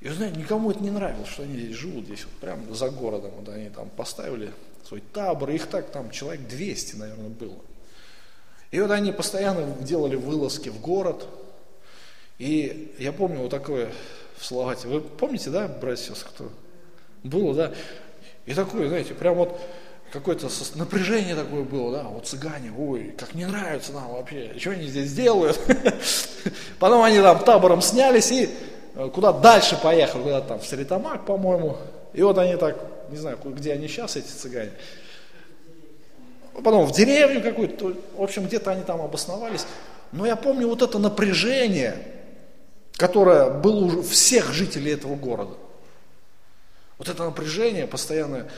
И, 0.00 0.08
знаете, 0.08 0.38
никому 0.38 0.70
это 0.70 0.82
не 0.82 0.90
нравилось, 0.90 1.28
что 1.28 1.42
они 1.42 1.58
здесь 1.58 1.76
живут, 1.76 2.06
здесь 2.06 2.24
вот 2.24 2.32
прямо 2.34 2.74
за 2.74 2.90
городом. 2.90 3.32
Вот 3.38 3.48
они 3.48 3.68
там 3.68 3.90
поставили 3.90 4.52
свой 4.86 5.02
табор, 5.12 5.50
их 5.50 5.66
так 5.66 5.90
там 5.90 6.10
человек 6.10 6.46
200, 6.46 6.96
наверное, 6.96 7.28
было. 7.28 7.56
И 8.70 8.80
вот 8.80 8.90
они 8.90 9.12
постоянно 9.12 9.66
делали 9.82 10.16
вылазки 10.16 10.68
в 10.68 10.80
город, 10.80 11.26
и 12.38 12.94
я 12.98 13.12
помню 13.12 13.40
вот 13.40 13.50
такое 13.50 13.90
в 14.36 14.44
Словакии. 14.44 14.86
Вы 14.86 15.00
помните, 15.00 15.50
да, 15.50 15.68
братья, 15.68 16.14
кто? 16.14 16.50
Было, 17.22 17.54
да? 17.54 17.74
И 18.46 18.54
такое, 18.54 18.88
знаете, 18.88 19.14
прям 19.14 19.36
вот 19.36 19.60
какое-то 20.14 20.48
напряжение 20.76 21.34
такое 21.34 21.64
было, 21.64 21.98
да, 21.98 22.02
вот 22.04 22.28
цыгане, 22.28 22.72
ой, 22.78 23.12
как 23.18 23.34
не 23.34 23.46
нравится 23.46 23.92
нам 23.92 24.12
вообще, 24.12 24.54
что 24.56 24.70
они 24.70 24.86
здесь 24.86 25.12
делают. 25.12 25.58
Потом 26.78 27.02
они 27.02 27.18
там 27.20 27.40
табором 27.40 27.82
снялись 27.82 28.30
и 28.30 28.48
э, 28.94 29.10
куда 29.12 29.32
дальше 29.32 29.76
поехали, 29.82 30.22
куда 30.22 30.40
там, 30.40 30.60
в 30.60 30.66
Саритамак, 30.66 31.26
по-моему. 31.26 31.78
И 32.12 32.22
вот 32.22 32.38
они 32.38 32.54
так, 32.56 32.78
не 33.10 33.16
знаю, 33.16 33.38
где 33.44 33.72
они 33.72 33.88
сейчас, 33.88 34.14
эти 34.14 34.28
цыгане. 34.28 34.70
Потом 36.62 36.86
в 36.86 36.92
деревню 36.92 37.42
какую-то, 37.42 37.94
в 38.16 38.22
общем, 38.22 38.46
где-то 38.46 38.70
они 38.70 38.84
там 38.84 39.02
обосновались. 39.02 39.66
Но 40.12 40.26
я 40.26 40.36
помню 40.36 40.68
вот 40.68 40.80
это 40.80 41.00
напряжение, 41.00 42.06
которое 42.92 43.50
было 43.50 43.98
у 43.98 44.02
всех 44.02 44.52
жителей 44.52 44.92
этого 44.92 45.16
города. 45.16 45.54
Вот 46.98 47.08
это 47.08 47.24
напряжение 47.24 47.88
постоянное, 47.88 48.48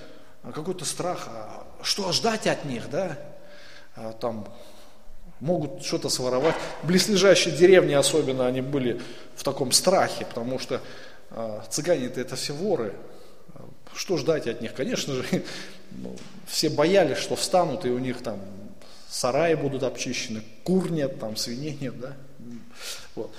какой-то 0.52 0.84
страх, 0.84 1.28
а 1.28 1.66
что 1.82 2.10
ждать 2.12 2.46
от 2.46 2.64
них, 2.64 2.90
да? 2.90 3.18
А 3.94 4.12
там 4.12 4.46
могут 5.40 5.84
что-то 5.84 6.08
своровать. 6.08 6.54
Близлежащие 6.82 7.54
деревни 7.54 7.92
особенно, 7.92 8.46
они 8.46 8.60
были 8.60 9.00
в 9.34 9.44
таком 9.44 9.72
страхе, 9.72 10.24
потому 10.24 10.58
что 10.58 10.80
цыгане-то 11.70 12.20
это 12.20 12.36
все 12.36 12.52
воры. 12.52 12.94
Что 13.94 14.16
ждать 14.16 14.46
от 14.46 14.60
них? 14.60 14.74
Конечно 14.74 15.14
же, 15.14 15.24
ну, 15.90 16.14
все 16.46 16.68
боялись, 16.68 17.18
что 17.18 17.36
встанут 17.36 17.84
и 17.86 17.90
у 17.90 17.98
них 17.98 18.22
там 18.22 18.38
сараи 19.08 19.54
будут 19.54 19.82
обчищены, 19.82 20.42
кур 20.64 20.90
нет, 20.90 21.18
там 21.18 21.36
свиней 21.36 21.76
нет, 21.80 21.98
да? 21.98 22.12
Вот. 23.14 23.32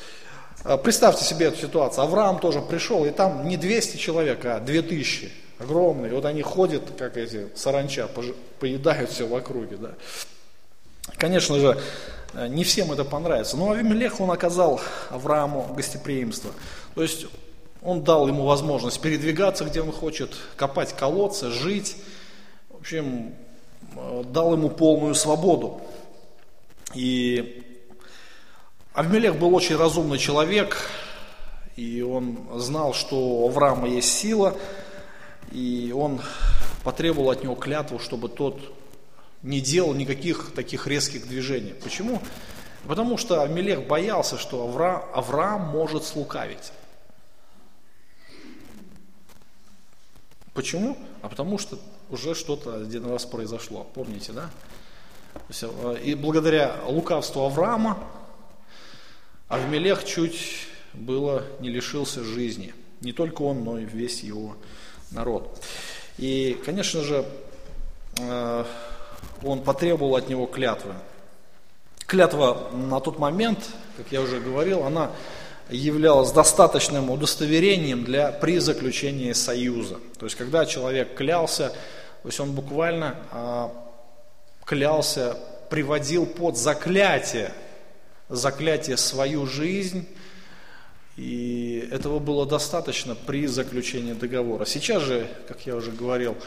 А, 0.63 0.77
представьте 0.77 1.23
себе 1.23 1.47
эту 1.47 1.57
ситуацию. 1.57 2.03
Авраам 2.03 2.39
тоже 2.39 2.61
пришел, 2.61 3.05
и 3.05 3.11
там 3.11 3.47
не 3.47 3.57
200 3.57 3.97
человек, 3.97 4.43
а 4.45 4.59
2000. 4.59 5.31
Огромные. 5.59 6.13
Вот 6.13 6.25
они 6.25 6.41
ходят, 6.41 6.83
как 6.97 7.17
эти 7.17 7.47
саранча, 7.55 8.07
поедают 8.59 9.09
все 9.09 9.27
в 9.27 9.35
округе. 9.35 9.77
Да. 9.77 9.91
Конечно 11.17 11.59
же, 11.59 11.79
э, 12.33 12.47
не 12.47 12.63
всем 12.63 12.91
это 12.91 13.03
понравится. 13.03 13.57
Но 13.57 13.71
Авимелех, 13.71 14.19
он 14.19 14.29
оказал 14.29 14.79
Аврааму 15.09 15.73
гостеприимство. 15.75 16.51
То 16.93 17.01
есть 17.01 17.25
он 17.81 18.03
дал 18.03 18.27
ему 18.27 18.45
возможность 18.45 19.01
передвигаться, 19.01 19.65
где 19.65 19.81
он 19.81 19.91
хочет, 19.91 20.35
копать 20.55 20.93
колодцы, 20.95 21.49
жить. 21.49 21.97
В 22.69 22.77
общем, 22.77 23.33
э, 23.95 24.23
дал 24.25 24.53
ему 24.53 24.69
полную 24.69 25.15
свободу. 25.15 25.81
И 26.93 27.63
Авимелех 28.93 29.37
был 29.37 29.53
очень 29.53 29.75
разумный 29.75 30.17
человек, 30.17 30.89
и 31.75 32.01
он 32.01 32.39
знал, 32.55 32.93
что 32.93 33.15
у 33.15 33.49
Авраама 33.49 33.87
есть 33.87 34.11
сила, 34.11 34.55
и 35.51 35.93
он 35.95 36.21
потребовал 36.83 37.31
от 37.31 37.43
него 37.43 37.55
клятву, 37.55 37.99
чтобы 37.99 38.29
тот 38.29 38.59
не 39.43 39.61
делал 39.61 39.93
никаких 39.93 40.51
таких 40.55 40.87
резких 40.87 41.27
движений. 41.27 41.73
Почему? 41.83 42.21
Потому 42.87 43.17
что 43.17 43.41
Авимелех 43.41 43.85
боялся, 43.87 44.37
что 44.37 44.63
Авраам, 44.63 45.03
Авраам 45.13 45.61
может 45.61 46.03
слукавить. 46.03 46.71
Почему? 50.53 50.97
А 51.21 51.29
потому 51.29 51.57
что 51.57 51.77
уже 52.09 52.33
что-то 52.33 52.81
один 52.81 53.05
раз 53.05 53.25
произошло, 53.25 53.83
помните, 53.93 54.31
да? 54.31 54.49
И 56.03 56.15
благодаря 56.15 56.77
лукавству 56.87 57.43
Авраама 57.43 58.03
Авмелех 59.49 60.03
чуть 60.03 60.67
было 60.93 61.45
не 61.59 61.69
лишился 61.69 62.23
жизни. 62.23 62.73
Не 63.01 63.13
только 63.13 63.43
он, 63.43 63.63
но 63.63 63.77
и 63.77 63.85
весь 63.85 64.23
его 64.23 64.57
народ. 65.11 65.63
И, 66.17 66.59
конечно 66.65 67.01
же, 67.01 67.25
э, 68.19 68.65
он 69.43 69.61
потребовал 69.61 70.15
от 70.15 70.29
него 70.29 70.45
клятвы. 70.45 70.93
Клятва 72.05 72.69
на 72.71 72.99
тот 72.99 73.19
момент, 73.19 73.59
как 73.97 74.11
я 74.11 74.21
уже 74.21 74.39
говорил, 74.39 74.83
она 74.83 75.11
являлось 75.69 76.31
достаточным 76.31 77.09
удостоверением 77.09 78.03
для, 78.05 78.31
при 78.31 78.59
заключении 78.59 79.33
союза. 79.33 79.97
То 80.17 80.25
есть, 80.25 80.37
когда 80.37 80.65
человек 80.65 81.15
клялся, 81.15 81.69
то 82.23 82.29
есть 82.29 82.39
он 82.39 82.53
буквально 82.53 83.17
а, 83.31 83.71
клялся, 84.63 85.37
приводил 85.69 86.25
под 86.25 86.57
заклятие, 86.57 87.51
заклятие 88.29 88.97
свою 88.97 89.45
жизнь, 89.45 90.07
и 91.17 91.89
этого 91.91 92.19
было 92.19 92.45
достаточно 92.45 93.15
при 93.15 93.47
заключении 93.47 94.13
договора. 94.13 94.65
Сейчас 94.65 95.01
же, 95.01 95.27
как 95.47 95.65
я 95.65 95.75
уже 95.75 95.91
говорил, 95.91 96.37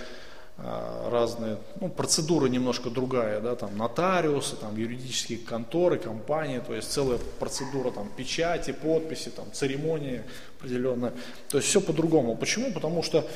а, 0.58 1.10
разные, 1.10 1.58
ну, 1.80 1.88
процедура 1.88 2.46
немножко 2.46 2.88
другая, 2.88 3.40
да, 3.40 3.56
там 3.56 3.76
нотариусы, 3.76 4.54
там 4.54 4.76
юридические 4.76 5.38
конторы, 5.38 5.98
компании, 5.98 6.60
то 6.64 6.72
есть 6.72 6.92
целая 6.92 7.18
процедура 7.40 7.90
там 7.90 8.08
печати, 8.16 8.70
подписи, 8.70 9.30
там 9.30 9.46
церемонии 9.52 10.22
определенная, 10.58 11.14
то 11.48 11.56
есть 11.56 11.68
все 11.68 11.80
по-другому. 11.80 12.36
Почему? 12.36 12.72
Потому 12.72 13.02
что 13.02 13.26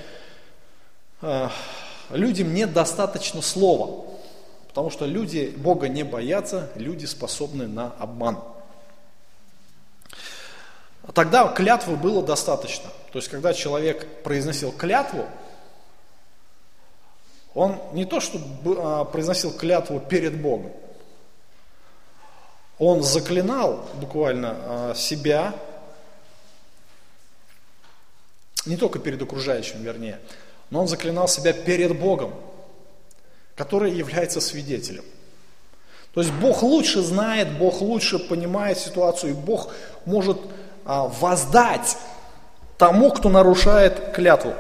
э, 1.23 1.49
людям 2.11 2.55
недостаточно 2.55 3.43
слова, 3.43 4.05
потому 4.69 4.91
что 4.91 5.07
люди 5.07 5.53
Бога 5.57 5.89
не 5.89 6.05
боятся, 6.05 6.71
люди 6.77 7.07
способны 7.07 7.67
на 7.67 7.91
обман. 7.99 8.39
Тогда 11.13 11.49
клятвы 11.49 11.97
было 11.97 12.23
достаточно. 12.23 12.91
То 13.13 13.19
есть, 13.19 13.29
когда 13.29 13.53
человек 13.53 14.23
произносил 14.23 14.73
клятву, 14.73 15.27
он 17.55 17.79
не 17.93 18.05
то, 18.05 18.21
что 18.21 18.41
а, 18.79 19.05
произносил 19.05 19.53
клятву 19.53 20.01
перед 20.01 20.41
Богом, 20.41 20.73
он 22.79 23.03
заклинал 23.03 23.87
буквально 23.95 24.57
а, 24.57 24.95
себя, 24.97 25.55
не 28.67 28.77
только 28.77 28.99
перед 28.99 29.23
окружающим, 29.23 29.83
вернее, 29.83 30.19
но 30.71 30.81
он 30.81 30.89
заклинал 30.89 31.29
себя 31.29 31.53
перед 31.53 31.97
Богом, 32.01 32.35
который 33.55 33.93
является 33.93 34.41
свидетелем. 34.41 35.05
То 36.15 36.21
есть 36.21 36.33
Бог 36.33 36.63
лучше 36.63 37.03
знает, 37.03 37.59
Бог 37.59 37.81
лучше 37.81 38.19
понимает 38.19 38.79
ситуацию, 38.79 39.33
и 39.33 39.35
Бог 39.35 39.73
может 40.05 40.39
а, 40.39 40.64
воздать 40.85 41.97
тому, 42.79 43.11
кто 43.11 43.29
нарушает 43.29 44.13
клятву. 44.15 44.55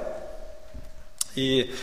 И 1.35 1.75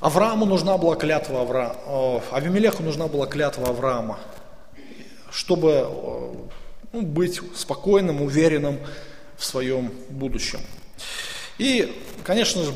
Аврааму 0.00 0.44
нужна 0.44 0.76
была 0.76 0.96
клятва 0.96 1.40
Авраама, 1.40 2.22
Авимелеху 2.30 2.82
нужна 2.82 3.08
была 3.08 3.26
клятва 3.26 3.68
Авраама, 3.68 4.18
чтобы 5.30 5.88
ну, 6.92 7.02
быть 7.02 7.40
спокойным, 7.56 8.22
уверенным 8.22 8.78
в 9.36 9.44
своем 9.44 9.92
будущем. 10.10 10.60
И, 11.58 12.02
конечно 12.24 12.62
же, 12.64 12.72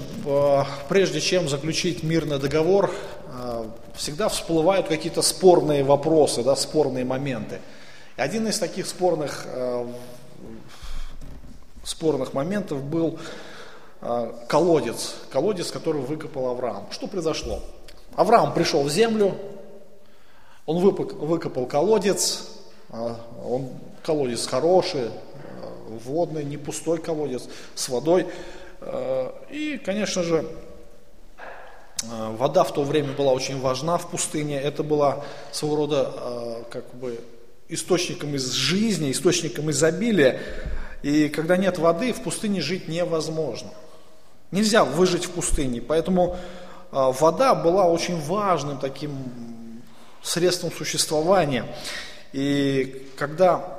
прежде 0.88 1.20
чем 1.20 1.48
заключить 1.48 2.02
мирный 2.02 2.38
договор, 2.38 2.90
всегда 3.94 4.28
всплывают 4.28 4.88
какие-то 4.88 5.20
спорные 5.22 5.84
вопросы, 5.84 6.42
да, 6.42 6.56
спорные 6.56 7.04
моменты. 7.04 7.60
И 8.16 8.20
один 8.20 8.46
из 8.48 8.58
таких 8.58 8.86
спорных 8.86 9.46
спорных 11.88 12.34
моментов 12.34 12.82
был 12.82 13.18
а, 14.00 14.34
колодец, 14.46 15.14
колодец, 15.30 15.70
который 15.70 16.02
выкопал 16.02 16.48
Авраам. 16.48 16.86
Что 16.90 17.06
произошло? 17.06 17.60
Авраам 18.14 18.52
пришел 18.52 18.82
в 18.82 18.90
землю, 18.90 19.34
он 20.66 20.78
выкопал 20.78 21.66
колодец, 21.66 22.46
а, 22.90 23.16
он 23.44 23.70
колодец 24.02 24.46
хороший, 24.46 25.06
а, 25.06 25.10
водный, 26.04 26.44
не 26.44 26.58
пустой 26.58 26.98
колодец, 26.98 27.48
с 27.74 27.88
водой. 27.88 28.26
И, 29.50 29.80
конечно 29.84 30.22
же, 30.22 30.46
вода 32.04 32.62
в 32.62 32.72
то 32.72 32.84
время 32.84 33.12
была 33.14 33.32
очень 33.32 33.60
важна 33.60 33.98
в 33.98 34.08
пустыне. 34.08 34.60
Это 34.60 34.84
была 34.84 35.24
своего 35.50 35.78
рода 35.78 36.64
как 36.70 36.94
бы 36.94 37.18
источником 37.68 38.36
из 38.36 38.52
жизни, 38.52 39.10
источником 39.10 39.72
изобилия. 39.72 40.40
И 41.02 41.28
когда 41.28 41.56
нет 41.56 41.78
воды, 41.78 42.12
в 42.12 42.22
пустыне 42.22 42.60
жить 42.60 42.88
невозможно. 42.88 43.70
Нельзя 44.50 44.84
выжить 44.84 45.26
в 45.26 45.30
пустыне. 45.30 45.80
Поэтому 45.80 46.36
а, 46.90 47.12
вода 47.12 47.54
была 47.54 47.86
очень 47.86 48.20
важным 48.20 48.78
таким 48.78 49.82
средством 50.22 50.72
существования. 50.72 51.64
И 52.32 53.10
когда 53.16 53.78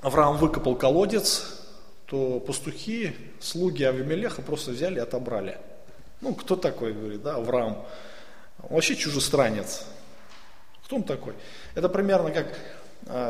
Авраам 0.00 0.38
выкопал 0.38 0.76
колодец, 0.76 1.60
то 2.06 2.40
пастухи, 2.40 3.14
слуги 3.38 3.84
Авимелеха 3.84 4.42
просто 4.42 4.72
взяли 4.72 4.96
и 4.96 5.00
отобрали. 5.00 5.58
Ну, 6.20 6.34
кто 6.34 6.56
такой, 6.56 6.92
говорит, 6.92 7.22
да, 7.22 7.36
Авраам? 7.36 7.84
Вообще 8.58 8.96
чужестранец. 8.96 9.84
Кто 10.84 10.96
он 10.96 11.02
такой? 11.04 11.34
Это 11.74 11.88
примерно 11.88 12.30
как 12.30 12.48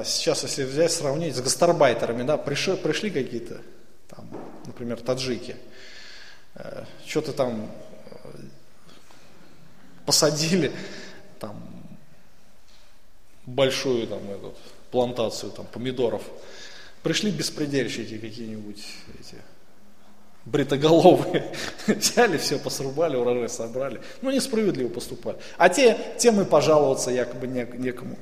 сейчас, 0.05 0.43
если 0.43 0.65
взять, 0.65 0.93
сравнить 0.93 1.35
с 1.35 1.41
гастарбайтерами, 1.41 2.23
да, 2.23 2.37
пришли, 2.37 2.77
пришли 2.77 3.11
какие-то, 3.11 3.61
там, 4.09 4.29
например, 4.67 5.01
таджики, 5.01 5.57
э, 6.55 6.85
что-то 7.07 7.33
там 7.33 7.71
э, 8.07 8.29
посадили, 10.05 10.73
там, 11.39 11.63
большую 13.47 14.07
там 14.07 14.29
эту 14.31 14.55
плантацию 14.91 15.53
там 15.53 15.67
помидоров, 15.67 16.23
пришли 17.03 17.31
беспредельщики 17.31 18.19
какие-нибудь 18.19 18.85
эти 19.19 19.37
бритоголовые, 20.45 21.53
взяли 21.87 22.37
все, 22.39 22.59
посрубали, 22.59 23.17
урожай 23.17 23.49
собрали. 23.49 24.01
Ну, 24.23 24.31
несправедливо 24.31 24.89
поступали. 24.89 25.39
А 25.57 25.69
те, 25.69 25.99
тем 26.19 26.41
и 26.41 26.45
пожаловаться 26.45 27.11
якобы 27.11 27.47
некому. 27.47 28.17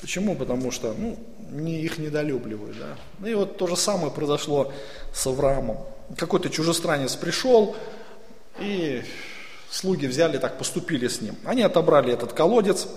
Почему? 0.00 0.34
Потому 0.34 0.70
что 0.70 0.94
ну, 0.96 1.18
не, 1.50 1.80
их 1.80 1.98
недолюбливают. 1.98 2.78
Да? 2.78 2.96
Ну 3.18 3.26
и 3.26 3.34
вот 3.34 3.56
то 3.56 3.66
же 3.66 3.76
самое 3.76 4.10
произошло 4.10 4.72
с 5.12 5.26
Авраамом. 5.26 5.78
Какой-то 6.16 6.50
чужестранец 6.50 7.14
пришел, 7.16 7.76
и 8.58 9.02
слуги 9.70 10.06
взяли, 10.06 10.38
так 10.38 10.58
поступили 10.58 11.08
с 11.08 11.20
ним. 11.20 11.36
Они 11.44 11.62
отобрали 11.62 12.12
этот 12.12 12.32
колодец, 12.32 12.88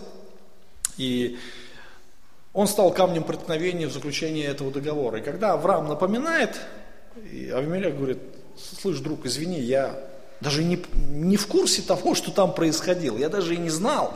и 0.97 1.37
он 2.53 2.67
стал 2.67 2.91
камнем 2.91 3.23
преткновения 3.23 3.87
в 3.87 3.93
заключении 3.93 4.45
этого 4.45 4.71
договора. 4.71 5.19
И 5.19 5.23
когда 5.23 5.53
Авраам 5.53 5.87
напоминает, 5.87 6.59
и 7.31 7.49
Авимелек 7.49 7.95
говорит, 7.95 8.19
слышь, 8.81 8.99
друг, 8.99 9.25
извини, 9.25 9.59
я 9.59 9.99
даже 10.39 10.63
не, 10.63 10.83
не 11.09 11.37
в 11.37 11.47
курсе 11.47 11.81
того, 11.81 12.15
что 12.15 12.31
там 12.31 12.53
происходило, 12.53 13.17
я 13.17 13.29
даже 13.29 13.55
и 13.55 13.57
не 13.57 13.69
знал. 13.69 14.13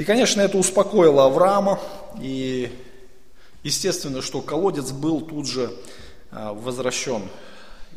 И, 0.00 0.04
конечно, 0.04 0.40
это 0.40 0.56
успокоило 0.56 1.26
Авраама, 1.26 1.78
и 2.22 2.72
естественно, 3.62 4.22
что 4.22 4.40
колодец 4.40 4.92
был 4.92 5.20
тут 5.20 5.46
же 5.46 5.76
а, 6.30 6.54
возвращен. 6.54 7.28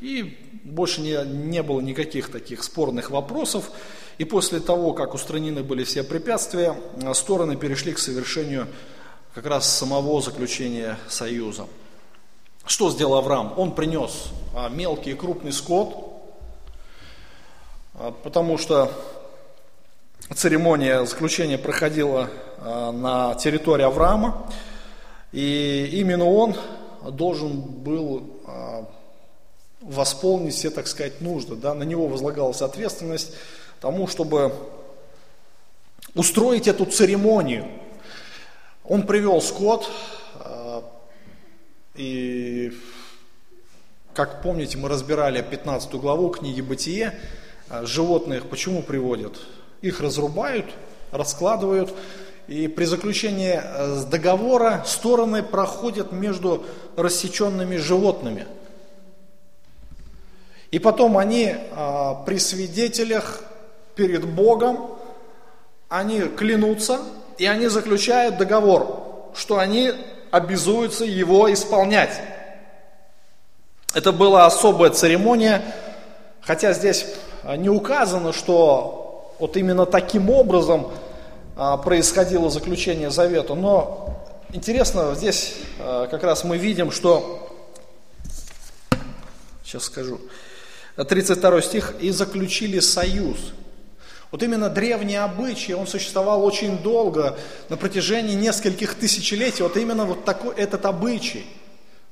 И 0.01 0.38
больше 0.66 0.99
не, 0.99 1.18
не 1.26 1.64
было 1.64 1.80
никаких 1.80 2.30
таких 2.30 2.66
спорных 2.66 3.10
вопросов. 3.10 3.72
И 4.18 4.26
после 4.26 4.60
того, 4.60 4.91
как 4.91 5.14
устранены 5.14 5.64
были 5.64 5.86
все 5.86 6.04
препятствия, 6.04 6.76
а, 7.01 7.14
стороны 7.14 7.56
перешли 7.56 7.93
к 7.93 7.99
совершению 7.99 8.68
как 9.34 9.45
раз 9.45 9.74
самого 9.74 10.22
заключения 10.22 10.99
союза. 11.08 11.68
Что 12.66 12.91
сделал 12.91 13.16
Авраам? 13.16 13.54
Он 13.56 13.74
принес 13.74 14.26
а, 14.54 14.68
мелкий 14.68 15.12
и 15.12 15.16
крупный 15.16 15.54
скот, 15.54 16.12
потому 18.24 18.58
что 18.58 18.91
церемония 20.34 21.06
заключения 21.06 21.58
проходила 21.58 22.30
а, 22.58 22.92
на 22.92 23.36
территории 23.36 23.84
Авраама, 23.84 24.50
и 25.32 25.90
именно 25.94 26.26
он 26.26 26.56
должен 27.12 27.60
был 27.60 28.42
а, 28.46 28.86
восполнить 29.82 30.54
все, 30.54 30.70
так 30.70 30.88
сказать, 30.88 31.22
нужды. 31.22 31.56
Да? 31.56 31.74
На 31.74 31.84
него 31.84 32.08
возлагалась 32.08 32.62
ответственность 32.62 33.34
тому, 33.82 34.08
чтобы 34.08 34.54
устроить 36.16 36.68
эту 36.68 36.86
церемонию. 36.86 37.68
Он 38.86 39.06
привел 39.06 39.42
скот, 39.42 39.90
а, 40.36 40.84
и, 41.96 42.72
как 44.14 44.42
помните, 44.42 44.78
мы 44.78 44.90
разбирали 44.90 45.42
15 45.42 45.94
главу 45.96 46.30
книги 46.30 46.62
«Бытие», 46.62 47.20
животных 47.84 48.50
почему 48.50 48.84
приводят? 48.84 49.40
Их 49.84 50.00
разрубают, 50.00 50.66
раскладывают, 51.12 51.94
и 52.48 52.68
при 52.68 52.86
заключении 52.86 53.62
э, 53.62 54.04
договора 54.10 54.84
стороны 54.88 55.44
проходят 55.44 56.12
между 56.12 56.66
рассеченными 56.96 57.76
животными. 57.76 58.48
И 60.72 60.80
потом 60.80 61.20
они 61.20 61.56
а, 61.76 62.16
при 62.26 62.40
свидетелях 62.40 63.44
перед 63.94 64.26
Богом, 64.26 64.98
они 65.88 66.22
клянутся, 66.22 67.00
и 67.38 67.46
они 67.46 67.68
заключают 67.68 68.38
договор, 68.38 69.32
что 69.36 69.60
они 69.60 69.92
обязуются 70.32 71.06
его 71.06 71.54
исполнять. 71.54 72.20
Это 73.94 74.12
была 74.12 74.48
особая 74.48 74.90
церемония, 74.90 75.62
хотя 76.42 76.74
здесь 76.74 77.06
не 77.56 77.70
указано, 77.70 78.34
что 78.34 79.03
вот 79.44 79.58
именно 79.58 79.86
таким 79.86 80.30
образом 80.30 80.89
а, 81.58 81.76
происходило 81.76 82.50
заключение 82.50 83.12
завета. 83.12 83.56
Но 83.56 84.26
интересно, 84.54 85.16
здесь 85.16 85.56
а, 85.80 86.08
как 86.08 86.24
раз 86.24 86.46
мы 86.46 86.58
видим, 86.58 86.91
что, 86.91 87.54
сейчас 89.66 89.84
скажу, 89.84 90.22
32 90.96 91.62
стих, 91.62 91.94
и 92.00 92.12
заключили 92.12 92.80
союз. 92.80 93.52
Вот 94.32 94.41
именно 94.44 94.70
древний 94.70 95.18
обычай, 95.18 95.74
он 95.74 95.88
существовал 95.88 96.46
очень 96.46 96.78
долго, 96.78 97.38
на 97.68 97.76
протяжении 97.76 98.36
нескольких 98.36 98.96
тысячелетий. 98.96 99.64
Вот 99.64 99.76
именно 99.76 100.06
вот 100.06 100.24
такой 100.24 100.56
этот 100.56 100.86
обычай, 100.86 101.46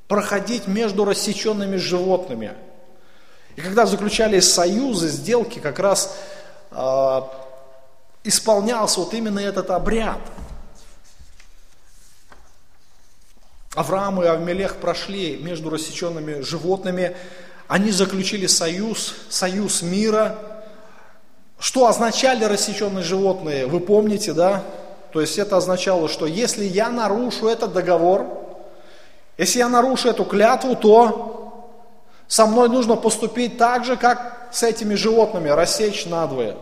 проходить 0.09 0.67
между 0.67 1.05
рассеченными 1.05 1.77
животными. 1.77 2.51
И 3.55 3.61
когда 3.61 3.85
заключались 3.85 4.51
союзы, 4.51 5.07
сделки, 5.07 5.59
как 5.59 5.79
раз 5.79 6.13
исполнялся 8.23 8.99
вот 8.99 9.13
именно 9.13 9.39
этот 9.39 9.69
обряд. 9.69 10.19
Авраам 13.73 14.21
и 14.21 14.25
Авмелех 14.25 14.77
прошли 14.77 15.37
между 15.37 15.69
рассеченными 15.69 16.41
животными, 16.41 17.15
они 17.67 17.91
заключили 17.91 18.47
союз, 18.47 19.15
союз 19.29 19.81
мира, 19.81 20.37
что 21.57 21.87
означали 21.87 22.43
рассеченные 22.43 23.03
животные, 23.03 23.67
вы 23.67 23.79
помните, 23.79 24.33
да? 24.33 24.63
То 25.13 25.21
есть 25.21 25.37
это 25.37 25.55
означало, 25.57 26.09
что 26.09 26.25
если 26.25 26.65
я 26.65 26.89
нарушу 26.89 27.47
этот 27.47 27.71
договор, 27.71 28.25
если 29.37 29.59
я 29.59 29.69
нарушу 29.69 30.09
эту 30.09 30.25
клятву, 30.25 30.75
то 30.75 31.40
со 32.31 32.45
мной 32.45 32.69
нужно 32.69 32.95
поступить 32.95 33.57
так 33.57 33.83
же, 33.83 33.97
как 33.97 34.47
с 34.53 34.63
этими 34.63 34.95
животными, 34.95 35.49
рассечь 35.49 36.05
надвое. 36.05 36.55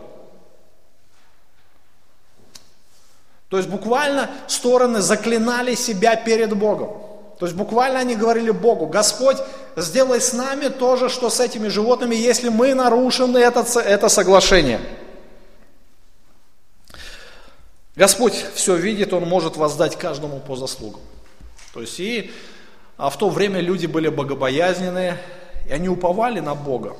То 3.48 3.56
есть 3.56 3.68
буквально 3.68 4.28
стороны 4.48 5.00
заклинали 5.00 5.76
себя 5.76 6.16
перед 6.16 6.56
Богом. 6.56 7.00
То 7.38 7.46
есть 7.46 7.56
буквально 7.56 8.00
они 8.00 8.16
говорили 8.16 8.50
Богу, 8.50 8.88
Господь, 8.88 9.36
сделай 9.76 10.20
с 10.20 10.32
нами 10.32 10.66
то 10.70 10.96
же, 10.96 11.08
что 11.08 11.30
с 11.30 11.38
этими 11.38 11.68
животными, 11.68 12.16
если 12.16 12.48
мы 12.48 12.74
нарушим 12.74 13.36
это, 13.36 13.64
это 13.78 14.08
соглашение. 14.08 14.80
Господь 17.94 18.44
все 18.56 18.74
видит, 18.74 19.12
Он 19.12 19.22
может 19.22 19.56
воздать 19.56 19.96
каждому 19.96 20.40
по 20.40 20.56
заслугам. 20.56 21.02
То 21.72 21.80
есть 21.80 22.00
и 22.00 22.32
а 22.96 23.08
в 23.08 23.16
то 23.16 23.28
время 23.28 23.60
люди 23.60 23.86
были 23.86 24.08
богобоязненные, 24.08 25.16
и 25.66 25.72
они 25.72 25.88
уповали 25.88 26.40
на 26.40 26.54
Бога. 26.54 26.96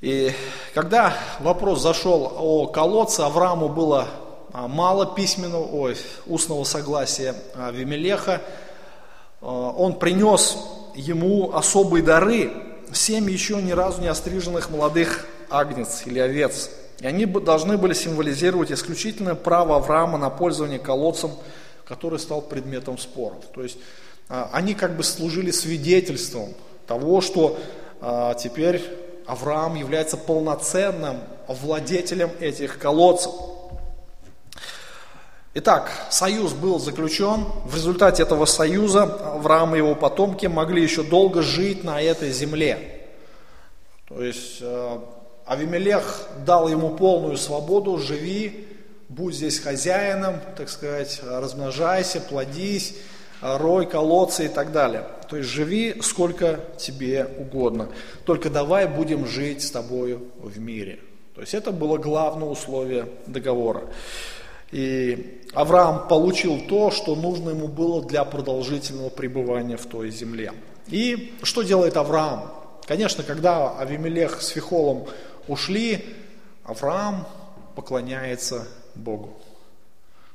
И 0.00 0.32
когда 0.74 1.14
вопрос 1.40 1.80
зашел 1.80 2.30
о 2.36 2.66
колодце, 2.66 3.20
Аврааму 3.20 3.70
было 3.70 4.06
а, 4.52 4.68
мало 4.68 5.14
письменного, 5.14 5.66
ой, 5.66 5.96
устного 6.26 6.64
согласия 6.64 7.34
Вимелеха. 7.72 8.42
А, 9.40 9.70
он 9.70 9.98
принес 9.98 10.58
ему 10.94 11.54
особые 11.54 12.02
дары, 12.02 12.52
семь 12.92 13.30
еще 13.30 13.62
ни 13.62 13.72
разу 13.72 14.02
не 14.02 14.08
остриженных 14.08 14.68
молодых 14.68 15.26
агнец 15.48 16.02
или 16.06 16.18
овец. 16.18 16.70
И 17.00 17.06
они 17.06 17.26
должны 17.26 17.78
были 17.78 17.94
символизировать 17.94 18.70
исключительное 18.70 19.34
право 19.34 19.76
Авраама 19.76 20.18
на 20.18 20.30
пользование 20.30 20.78
колодцем, 20.78 21.32
который 21.84 22.18
стал 22.18 22.42
предметом 22.42 22.98
споров. 22.98 23.44
То 23.54 23.62
есть 23.62 23.78
а, 23.78 24.13
они 24.28 24.74
как 24.74 24.96
бы 24.96 25.02
служили 25.02 25.50
свидетельством 25.50 26.54
того, 26.86 27.20
что 27.20 27.58
теперь 28.38 28.82
Авраам 29.26 29.74
является 29.74 30.16
полноценным 30.16 31.20
владетелем 31.48 32.30
этих 32.40 32.78
колодцев. 32.78 33.32
Итак, 35.56 35.88
союз 36.10 36.52
был 36.52 36.80
заключен. 36.80 37.44
В 37.64 37.76
результате 37.76 38.24
этого 38.24 38.44
союза 38.44 39.04
Авраам 39.04 39.74
и 39.74 39.78
его 39.78 39.94
потомки 39.94 40.46
могли 40.46 40.82
еще 40.82 41.04
долго 41.04 41.42
жить 41.42 41.84
на 41.84 42.02
этой 42.02 42.32
земле. 42.32 43.06
То 44.08 44.20
есть 44.20 44.58
э, 44.60 44.98
Авимелех 45.46 46.28
дал 46.44 46.66
ему 46.66 46.90
полную 46.96 47.36
свободу, 47.36 47.98
живи, 47.98 48.66
будь 49.08 49.36
здесь 49.36 49.60
хозяином, 49.60 50.40
так 50.56 50.68
сказать, 50.68 51.20
размножайся, 51.22 52.20
плодись, 52.20 52.96
рой 53.44 53.86
колодцы 53.86 54.46
и 54.46 54.48
так 54.48 54.72
далее. 54.72 55.04
То 55.28 55.36
есть 55.36 55.50
живи 55.50 56.00
сколько 56.00 56.60
тебе 56.78 57.28
угодно. 57.38 57.90
Только 58.24 58.48
давай 58.48 58.88
будем 58.88 59.26
жить 59.26 59.62
с 59.62 59.70
тобою 59.70 60.28
в 60.38 60.58
мире. 60.58 60.98
То 61.34 61.42
есть 61.42 61.52
это 61.52 61.70
было 61.70 61.98
главное 61.98 62.48
условие 62.48 63.08
договора. 63.26 63.82
И 64.72 65.42
Авраам 65.52 66.08
получил 66.08 66.60
то, 66.68 66.90
что 66.90 67.14
нужно 67.14 67.50
ему 67.50 67.68
было 67.68 68.02
для 68.02 68.24
продолжительного 68.24 69.10
пребывания 69.10 69.76
в 69.76 69.84
той 69.86 70.10
земле. 70.10 70.52
И 70.86 71.34
что 71.42 71.62
делает 71.62 71.96
Авраам? 71.96 72.50
Конечно, 72.86 73.22
когда 73.24 73.78
Авимелех 73.78 74.40
с 74.40 74.48
Фихолом 74.48 75.06
ушли, 75.48 76.04
Авраам 76.64 77.26
поклоняется 77.74 78.66
Богу. 78.94 79.36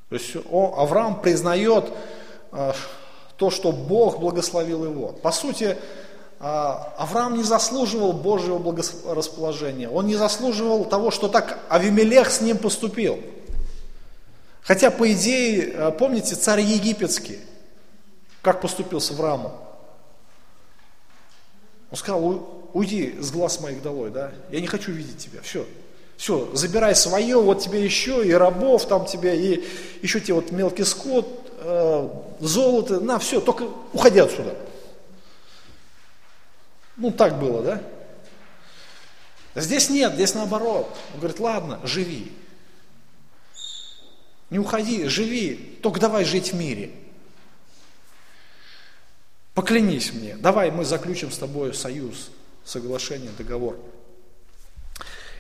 То 0.10 0.16
есть 0.16 0.36
Авраам 0.52 1.22
признает 1.22 1.86
э, 2.52 2.72
то, 3.40 3.50
что 3.50 3.72
Бог 3.72 4.20
благословил 4.20 4.84
его. 4.84 5.14
По 5.14 5.32
сути, 5.32 5.64
э, 5.64 5.76
Авраам 6.42 7.38
не 7.38 7.44
заслуживал 7.44 8.12
Божьего 8.12 8.60
благорасположения. 8.60 9.90
Он 9.90 10.08
не 10.08 10.16
заслуживал 10.16 10.84
того, 10.84 11.10
что 11.10 11.30
так 11.30 11.58
Авимелех 11.70 12.30
с 12.30 12.42
ним 12.42 12.58
поступил. 12.58 13.18
Хотя, 14.62 14.92
по 14.92 15.10
идее, 15.14 15.72
э, 15.74 15.92
помните, 15.92 16.36
царь 16.36 16.60
египетский, 16.60 17.40
как 18.42 18.60
поступил 18.60 19.00
с 19.00 19.10
Авраамом? 19.10 19.54
Он 21.92 21.98
сказал, 21.98 22.70
уйди 22.74 23.16
с 23.22 23.32
глаз 23.32 23.62
моих 23.62 23.82
долой, 23.82 24.12
да, 24.12 24.32
я 24.52 24.60
не 24.60 24.68
хочу 24.68 24.92
видеть 24.92 25.18
тебя, 25.18 25.42
все, 25.42 25.66
все, 26.18 26.50
забирай 26.54 26.94
свое, 26.94 27.42
вот 27.42 27.62
тебе 27.62 27.84
еще 27.84 28.28
и 28.28 28.34
рабов 28.34 28.86
там 28.86 29.06
тебе, 29.06 29.36
и 29.40 29.64
еще 30.02 30.20
тебе 30.20 30.34
вот 30.36 30.52
мелкий 30.52 30.84
скот, 30.84 31.39
э, 31.60 32.10
золото, 32.40 33.00
на, 33.00 33.20
все, 33.20 33.42
только 33.42 33.68
уходи 33.94 34.20
отсюда. 34.20 34.56
Ну, 36.98 37.12
так 37.12 37.40
было, 37.40 37.62
да? 37.62 37.82
Здесь 39.56 39.90
нет, 39.90 40.14
здесь 40.14 40.34
наоборот. 40.36 40.88
Он 41.14 41.20
говорит, 41.20 41.40
ладно, 41.40 41.80
живи. 41.84 42.32
Не 44.50 44.60
уходи, 44.60 45.06
живи, 45.06 45.78
только 45.82 46.00
давай 46.00 46.26
жить 46.26 46.54
в 46.54 46.56
мире. 46.56 46.92
Поклянись 49.54 50.14
мне, 50.14 50.38
давай 50.38 50.72
мы 50.72 50.86
заключим 50.86 51.32
с 51.32 51.38
тобой 51.38 51.74
союз, 51.74 52.32
соглашение, 52.64 53.32
договор. 53.38 53.78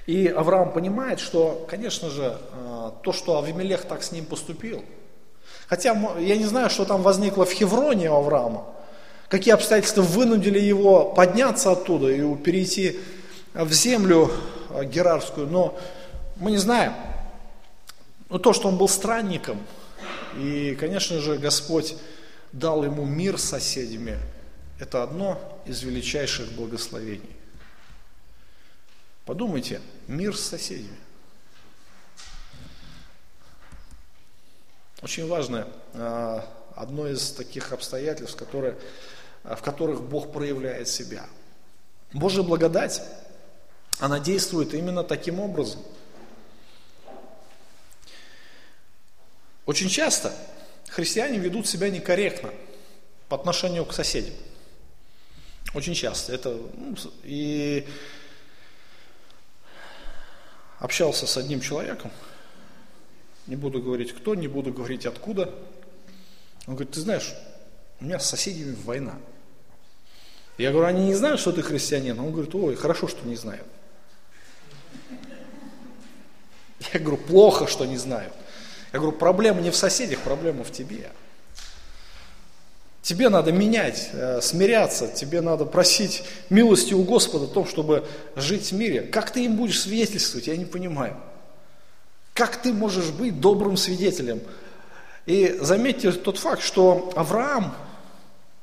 И 0.05 0.28
Авраам 0.28 0.74
понимает, 0.74 1.20
что, 1.20 1.65
конечно 1.70 2.09
же, 2.09 2.38
э, 2.51 2.91
то, 3.03 3.13
что 3.13 3.39
Авимелех 3.39 3.86
так 3.86 4.01
с 4.03 4.11
ним 4.11 4.26
поступил, 4.26 4.84
хотя 5.70 5.95
я 6.20 6.36
не 6.38 6.45
знаю, 6.45 6.70
что 6.70 6.84
там 6.84 7.03
возникло 7.03 7.45
в 7.45 7.51
Хевроне 7.51 8.09
у 8.09 8.15
Авраама, 8.15 8.65
какие 9.28 9.53
обстоятельства 9.53 10.01
вынудили 10.01 10.59
его 10.59 11.05
подняться 11.05 11.72
оттуда 11.72 12.09
и 12.09 12.36
перейти 12.36 12.99
в 13.53 13.72
землю 13.72 14.32
э, 14.70 14.84
Герарскую, 14.86 15.47
но 15.47 15.78
мы 16.38 16.51
не 16.51 16.57
знаем. 16.57 16.93
Но 18.30 18.39
то, 18.39 18.53
что 18.53 18.67
он 18.67 18.78
был 18.78 18.88
странником, 18.88 19.59
и, 20.38 20.76
конечно 20.80 21.20
же, 21.20 21.38
Господь 21.38 21.95
дал 22.51 22.84
ему 22.84 23.05
мир 23.05 23.38
с 23.38 23.43
соседями, 23.43 24.17
это 24.80 25.03
одно 25.03 25.39
из 25.65 25.84
величайших 25.84 26.51
благословений. 26.53 27.36
Подумайте, 29.26 29.82
мир 30.07 30.36
с 30.36 30.41
соседями. 30.41 30.97
Очень 35.02 35.28
важное, 35.28 35.68
а, 35.93 36.45
одно 36.76 37.08
из 37.08 37.32
таких 37.32 37.72
обстоятельств, 37.72 38.38
которые, 38.38 38.78
а, 39.43 39.56
в 39.56 39.62
которых 39.62 40.02
Бог 40.02 40.32
проявляет 40.32 40.88
себя. 40.88 41.26
Божья 42.14 42.41
благодать, 42.41 43.02
она 44.00 44.20
действует 44.20 44.74
именно 44.74 45.04
таким 45.04 45.39
образом– 45.39 45.82
Очень 49.70 49.88
часто 49.88 50.34
христиане 50.88 51.38
ведут 51.38 51.68
себя 51.68 51.91
некорректно 51.91 52.50
по 53.28 53.38
отношению 53.38 53.86
к 53.86 53.93
соседям. 53.93 54.34
Очень 55.76 55.93
часто. 55.93 56.34
Это, 56.34 56.60
ну, 56.74 56.95
и 57.22 57.88
общался 60.80 61.28
с 61.28 61.38
одним 61.38 61.62
человеком, 61.62 62.10
не 63.50 63.56
буду 63.56 63.82
говорить 63.82 64.14
кто, 64.14 64.36
не 64.36 64.47
буду 64.47 64.72
говорить 64.72 65.08
откуда. 65.08 65.54
Он 66.68 66.76
говорит, 66.76 66.91
ты 66.91 67.02
знаешь, 67.02 67.34
у 68.00 68.06
меня 68.06 68.20
с 68.20 68.30
соседями 68.30 68.76
война. 68.86 69.16
Я 70.60 70.72
говорю, 70.72 70.88
они 70.88 71.08
не 71.08 71.16
знают, 71.16 71.39
что 71.39 71.52
ты 71.52 71.64
христианин? 71.64 72.20
Он 72.20 72.32
говорит, 72.32 72.54
ой, 72.54 72.76
хорошо, 72.76 73.08
что 73.08 73.28
не 73.28 73.36
знают. 73.36 73.66
Я 76.93 77.00
говорю, 77.00 77.18
плохо, 77.18 77.66
что 77.66 77.86
не 77.86 77.97
знают. 77.97 78.34
Я 78.93 79.00
говорю, 79.00 79.18
проблема 79.18 79.62
не 79.62 79.72
в 79.72 79.76
соседях, 79.76 80.20
проблема 80.20 80.64
в 80.64 80.72
тебе. 80.72 81.10
Тебе 83.02 83.30
надо 83.30 83.52
менять, 83.52 84.10
э, 84.14 84.41
смиряться, 84.41 85.08
тебе 85.08 85.41
надо 85.41 85.66
просить 85.66 86.24
милости 86.52 86.93
у 86.93 87.04
Господа 87.04 87.45
о 87.45 87.47
том, 87.47 87.66
чтобы 87.66 88.08
жить 88.36 88.72
в 88.72 88.76
мире. 88.76 89.02
Как 89.02 89.32
ты 89.32 89.45
им 89.45 89.56
будешь 89.56 89.82
свидетельствовать, 89.82 90.45
я 90.47 90.56
не 90.56 90.66
понимаю. 90.66 91.18
Как 92.40 92.56
ты 92.56 92.72
можешь 92.72 93.10
быть 93.10 93.42
добрым 93.42 93.76
свидетелем? 93.76 94.40
И 95.26 95.58
заметьте 95.60 96.14
тот 96.14 96.38
факт, 96.38 96.62
что 96.62 97.12
Авраам, 97.18 97.76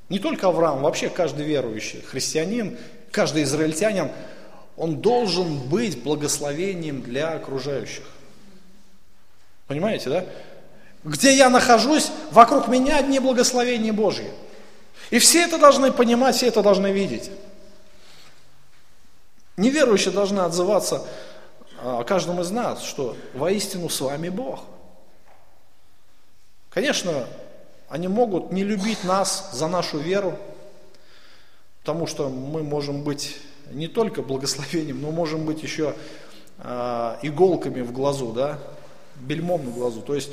не 0.09 0.19
только 0.19 0.49
Авраам, 0.49 0.81
вообще 0.81 1.11
каждый 1.11 1.45
верующий 1.45 2.01
христианин, 2.01 2.79
каждый 3.13 3.43
израильтянин, 3.43 4.11
он 4.79 5.03
должен 5.03 5.59
быть 5.69 6.03
благословением 6.03 7.03
для 7.03 7.35
окружающих. 7.35 8.05
Понимаете, 9.67 10.09
да? 10.09 10.25
Где 11.05 11.37
я 11.37 11.51
нахожусь, 11.51 12.11
вокруг 12.31 12.69
меня 12.69 12.97
одни 12.97 13.19
благословения 13.19 13.93
Божьи. 13.93 14.31
И 15.11 15.19
все 15.19 15.43
это 15.43 15.59
должны 15.59 15.93
понимать, 15.93 16.35
все 16.35 16.47
это 16.47 16.63
должны 16.63 16.93
видеть. 16.93 17.31
Неверующие 19.59 20.15
должны 20.15 20.41
отзываться 20.41 21.07
о 21.83 22.05
каждом 22.05 22.41
из 22.41 22.51
нас, 22.51 22.83
что 22.83 23.17
воистину 23.35 23.89
с 23.89 24.01
вами 24.01 24.29
Бог. 24.29 24.61
Конечно, 26.71 27.27
они 27.89 28.09
могут 28.09 28.53
не 28.53 28.65
любить 28.65 29.05
нас 29.05 29.51
за 29.53 29.69
нашу 29.69 29.99
веру, 29.99 30.39
потому 31.81 32.07
что 32.07 32.29
мы 32.29 32.63
можем 32.63 33.03
быть 33.03 33.39
не 33.71 33.89
только 33.89 34.23
благословением, 34.23 35.01
но 35.01 35.11
можем 35.11 35.45
быть 35.45 35.63
еще 35.63 35.95
э, 36.59 37.17
иголками 37.23 37.81
в 37.81 37.93
глазу, 37.93 38.33
да, 38.33 38.59
бельмом 39.17 39.65
на 39.65 39.71
глазу. 39.71 40.03
То 40.03 40.15
есть 40.15 40.31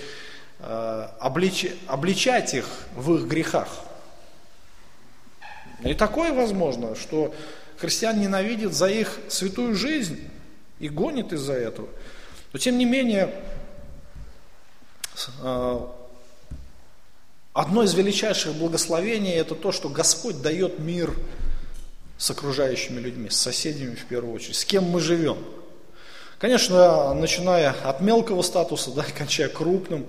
э, 0.59 1.07
облич, 1.19 1.67
обличать 1.87 2.53
их 2.53 2.67
в 2.95 3.15
их 3.15 3.27
грехах. 3.27 3.69
И 5.83 5.93
такое 5.93 6.33
возможно, 6.33 6.95
что 6.95 7.33
христиан 7.77 8.19
ненавидит 8.19 8.73
за 8.73 8.87
их 8.87 9.19
святую 9.29 9.75
жизнь 9.75 10.19
и 10.83 10.89
гонит 10.89 11.31
из-за 11.31 11.53
этого. 11.53 11.87
Но 12.51 12.59
тем 12.59 12.77
не 12.77 12.83
менее, 12.83 13.33
э, 15.41 15.79
одно 17.53 17.83
из 17.83 17.93
величайших 17.93 18.53
благословений 18.55 19.31
это 19.31 19.55
то, 19.55 19.71
что 19.71 19.87
Господь 19.87 20.41
дает 20.41 20.79
мир 20.79 21.15
с 22.17 22.29
окружающими 22.31 22.99
людьми, 22.99 23.29
с 23.29 23.37
соседями 23.37 23.95
в 23.95 24.05
первую 24.07 24.35
очередь, 24.35 24.57
с 24.57 24.65
кем 24.65 24.83
мы 24.83 24.99
живем. 24.99 25.37
Конечно, 26.37 27.13
начиная 27.13 27.69
от 27.69 28.01
мелкого 28.01 28.41
статуса, 28.41 28.91
да, 28.91 29.05
кончая 29.17 29.47
крупным, 29.47 30.05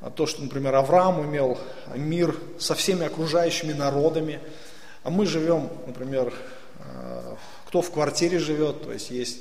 а 0.00 0.10
то, 0.10 0.26
что, 0.26 0.42
например, 0.42 0.76
Авраам 0.76 1.24
имел 1.24 1.58
мир 1.96 2.36
со 2.60 2.76
всеми 2.76 3.04
окружающими 3.04 3.72
народами, 3.72 4.38
а 5.02 5.10
мы 5.10 5.26
живем, 5.26 5.70
например, 5.88 6.32
э, 6.78 7.34
кто 7.66 7.82
в 7.82 7.90
квартире 7.90 8.38
живет, 8.38 8.84
то 8.84 8.92
есть 8.92 9.10
есть 9.10 9.38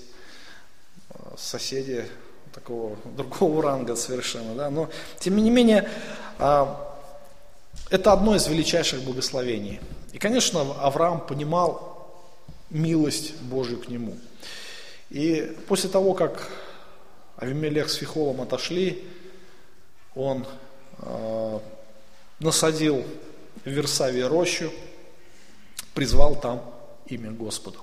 соседи 1.38 2.06
такого 2.54 2.98
другого 3.18 3.64
ранга 3.64 3.96
совершенно, 3.96 4.54
да, 4.56 4.70
но 4.70 4.90
тем 5.20 5.36
не 5.38 5.50
менее 5.50 5.90
а, 6.38 6.98
это 7.90 8.14
одно 8.14 8.36
из 8.36 8.48
величайших 8.48 9.02
благословений. 9.04 9.80
И, 10.14 10.18
конечно, 10.18 10.62
Авраам 10.82 11.26
понимал 11.26 11.94
милость 12.70 13.40
Божию 13.42 13.80
к 13.80 13.88
нему. 13.88 14.18
И 15.10 15.56
после 15.68 15.90
того, 15.90 16.14
как 16.14 16.50
Авимелех 17.38 17.90
с 17.90 17.96
Фихолом 17.96 18.42
отошли, 18.42 19.04
он 20.16 20.46
э, 21.00 21.60
насадил 22.40 23.04
в 23.64 23.70
Версавии 23.70 24.22
рощу, 24.22 24.72
призвал 25.94 26.36
там 26.36 26.64
имя 27.08 27.32
Господа. 27.32 27.78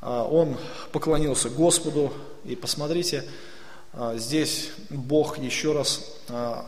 Э, 0.00 0.26
он 0.30 0.56
поклонился 0.92 1.50
Господу, 1.50 2.12
и 2.44 2.56
посмотрите, 2.56 3.24
э, 3.92 4.14
здесь 4.16 4.70
Бог 4.90 5.38
еще 5.38 5.72
раз 5.72 6.12
э, 6.28 6.62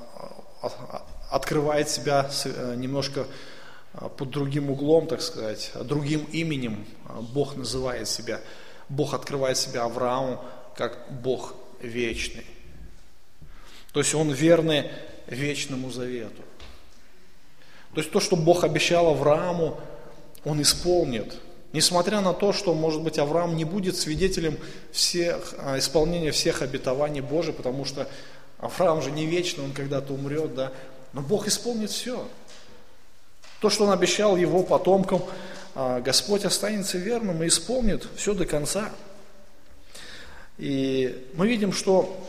открывает 1.31 1.89
себя 1.89 2.31
э, 2.45 2.75
немножко 2.77 3.27
под 4.17 4.31
другим 4.31 4.71
углом, 4.71 5.07
так 5.07 5.23
сказать, 5.23 5.73
другим 5.83 6.25
именем 6.33 6.87
Бог 7.33 7.57
называет 7.57 8.09
себя– 8.09 8.41
Бог 8.89 9.15
открывает 9.15 9.59
себя 9.59 9.85
Аврааму 9.85 10.43
как 10.75 11.07
Бог 11.23 11.55
вечный. 11.81 12.47
То 13.93 14.01
есть 14.01 14.15
он 14.15 14.31
верный 14.31 14.91
вечному 15.27 15.91
завету. 15.91 16.43
То 17.95 18.01
есть 18.01 18.11
то, 18.11 18.21
что 18.21 18.37
Бог 18.37 18.65
обещал 18.65 19.09
Аврааму, 19.09 19.79
он 20.45 20.63
исполнит. 20.63 21.39
Несмотря 21.79 22.21
на 22.21 22.35
то, 22.35 22.53
что, 22.53 22.75
может 22.75 23.03
быть, 23.03 23.21
Авраам 23.21 23.55
не 23.55 23.65
будет 23.65 23.97
свидетелем 23.97 24.59
всех, 24.91 25.55
а, 25.59 25.79
исполнения 25.79 26.33
всех 26.33 26.61
обетований 26.61 27.21
Божьих, 27.21 27.55
потому 27.55 27.85
что 27.85 28.09
Авраам 28.59 29.01
же 29.01 29.13
не 29.13 29.27
вечный, 29.27 29.63
он 29.63 29.71
когда-то 29.71 30.13
умрет, 30.13 30.57
да. 30.57 30.73
Но 31.13 31.21
Бог 31.21 31.47
исполнит 31.47 31.93
все. 31.93 32.27
То, 33.61 33.71
что 33.71 33.85
он 33.85 33.93
обещал 33.93 34.37
его 34.37 34.65
потомкам, 34.65 35.23
а, 35.77 36.01
Господь 36.01 36.45
останется 36.45 36.99
верным 36.99 37.45
и 37.45 37.47
исполнит 37.47 38.09
все 38.17 38.35
до 38.35 38.45
конца. 38.45 38.91
И 40.57 41.29
мы 41.35 41.47
видим, 41.47 41.73
что 41.73 42.27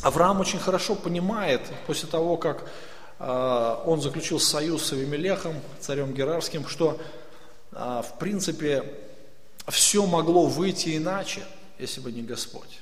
Авраам 0.00 0.40
очень 0.40 0.58
хорошо 0.58 0.94
понимает, 0.94 1.60
после 1.86 2.08
того, 2.08 2.38
как 2.38 2.70
а, 3.18 3.82
он 3.84 4.00
заключил 4.00 4.40
союз 4.40 4.86
с 4.86 4.94
Авимелехом, 4.94 5.56
царем 5.78 6.14
Герарским, 6.14 6.66
что 6.66 6.98
в 7.72 8.14
принципе 8.18 8.84
все 9.68 10.06
могло 10.06 10.46
выйти 10.46 10.96
иначе, 10.96 11.42
если 11.78 12.00
бы 12.00 12.12
не 12.12 12.22
Господь. 12.22 12.80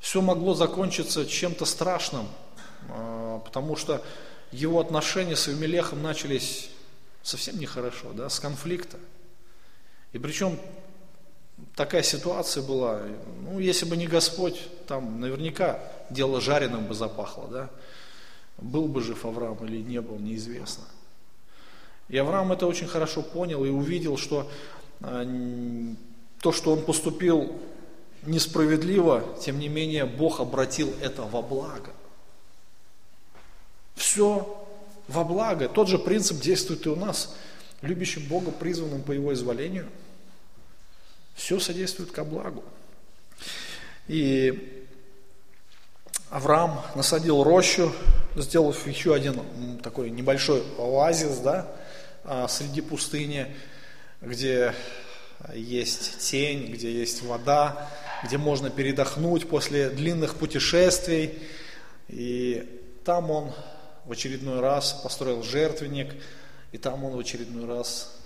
Все 0.00 0.20
могло 0.20 0.54
закончиться 0.54 1.26
чем-то 1.26 1.64
страшным, 1.64 2.28
потому 2.86 3.76
что 3.76 4.04
его 4.52 4.80
отношения 4.80 5.34
с 5.34 5.48
Авимелехом 5.48 6.02
начались 6.02 6.70
совсем 7.22 7.58
нехорошо, 7.58 8.12
да, 8.12 8.28
с 8.28 8.38
конфликта. 8.38 8.98
И 10.12 10.18
причем 10.18 10.60
такая 11.74 12.02
ситуация 12.02 12.62
была, 12.62 13.00
ну, 13.40 13.58
если 13.58 13.86
бы 13.86 13.96
не 13.96 14.06
Господь, 14.06 14.60
там 14.86 15.20
наверняка 15.20 15.80
дело 16.10 16.40
жареным 16.40 16.86
бы 16.86 16.94
запахло, 16.94 17.48
да. 17.48 17.70
Был 18.58 18.86
бы 18.86 19.00
жив 19.00 19.24
Авраам 19.24 19.64
или 19.66 19.78
не 19.82 20.00
был, 20.00 20.18
неизвестно. 20.18 20.84
И 22.08 22.18
Авраам 22.18 22.52
это 22.52 22.66
очень 22.66 22.86
хорошо 22.86 23.22
понял 23.22 23.64
и 23.64 23.70
увидел, 23.70 24.16
что 24.16 24.50
э, 25.00 25.94
то, 26.40 26.52
что 26.52 26.72
он 26.72 26.84
поступил 26.84 27.58
несправедливо, 28.22 29.24
тем 29.40 29.58
не 29.58 29.68
менее 29.68 30.04
Бог 30.04 30.40
обратил 30.40 30.92
это 31.00 31.22
во 31.22 31.42
благо. 31.42 31.92
Все 33.94 34.66
во 35.08 35.24
благо. 35.24 35.68
Тот 35.68 35.88
же 35.88 35.98
принцип 35.98 36.40
действует 36.40 36.86
и 36.86 36.88
у 36.88 36.96
нас, 36.96 37.34
любящим 37.82 38.26
Бога, 38.26 38.50
призванным 38.50 39.02
по 39.02 39.12
Его 39.12 39.32
изволению. 39.32 39.88
Все 41.34 41.58
содействует 41.58 42.12
ко 42.12 42.24
благу. 42.24 42.62
И 44.06 44.86
Авраам 46.30 46.80
насадил 46.94 47.42
рощу, 47.42 47.92
сделав 48.36 48.86
еще 48.86 49.14
один 49.14 49.78
такой 49.82 50.10
небольшой 50.10 50.62
оазис, 50.78 51.38
да, 51.38 51.60
а, 51.60 51.83
среди 52.48 52.80
пустыни, 52.80 53.54
где 54.20 54.74
есть 55.54 56.18
тень, 56.30 56.72
где 56.72 56.90
есть 56.92 57.22
вода, 57.22 57.90
где 58.24 58.38
можно 58.38 58.70
передохнуть 58.70 59.48
после 59.48 59.90
длинных 59.90 60.36
путешествий. 60.36 61.38
И 62.08 63.00
там 63.04 63.30
он 63.30 63.52
в 64.04 64.12
очередной 64.12 64.60
раз 64.60 64.92
построил 65.02 65.42
жертвенник, 65.42 66.14
и 66.72 66.78
там 66.78 67.04
он 67.04 67.16
в 67.16 67.18
очередной 67.18 67.66
раз 67.66 68.16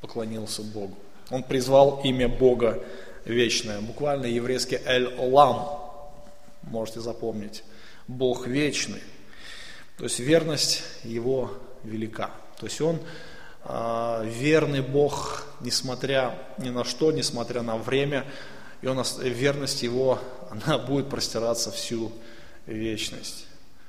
поклонился 0.00 0.62
Богу. 0.62 0.96
Он 1.30 1.42
призвал 1.42 2.00
имя 2.04 2.28
Бога 2.28 2.82
вечное, 3.24 3.80
буквально 3.80 4.26
еврейский 4.26 4.80
Эль-Олам, 4.84 5.80
можете 6.62 7.00
запомнить, 7.00 7.64
Бог 8.06 8.46
вечный. 8.46 9.02
То 9.98 10.04
есть 10.04 10.20
верность 10.20 10.82
его 11.02 11.52
велика. 11.82 12.30
То 12.58 12.66
есть 12.66 12.80
он 12.80 13.00
верный 13.64 14.80
Бог, 14.80 15.44
несмотря 15.60 16.38
ни 16.58 16.70
на 16.70 16.84
что, 16.84 17.12
несмотря 17.12 17.62
на 17.62 17.76
время, 17.76 18.24
и 18.80 18.86
он, 18.86 19.02
верность 19.18 19.82
его, 19.82 20.20
она 20.50 20.78
будет 20.78 21.08
простираться 21.08 21.70
всю 21.70 22.12
вечность. 22.66 23.47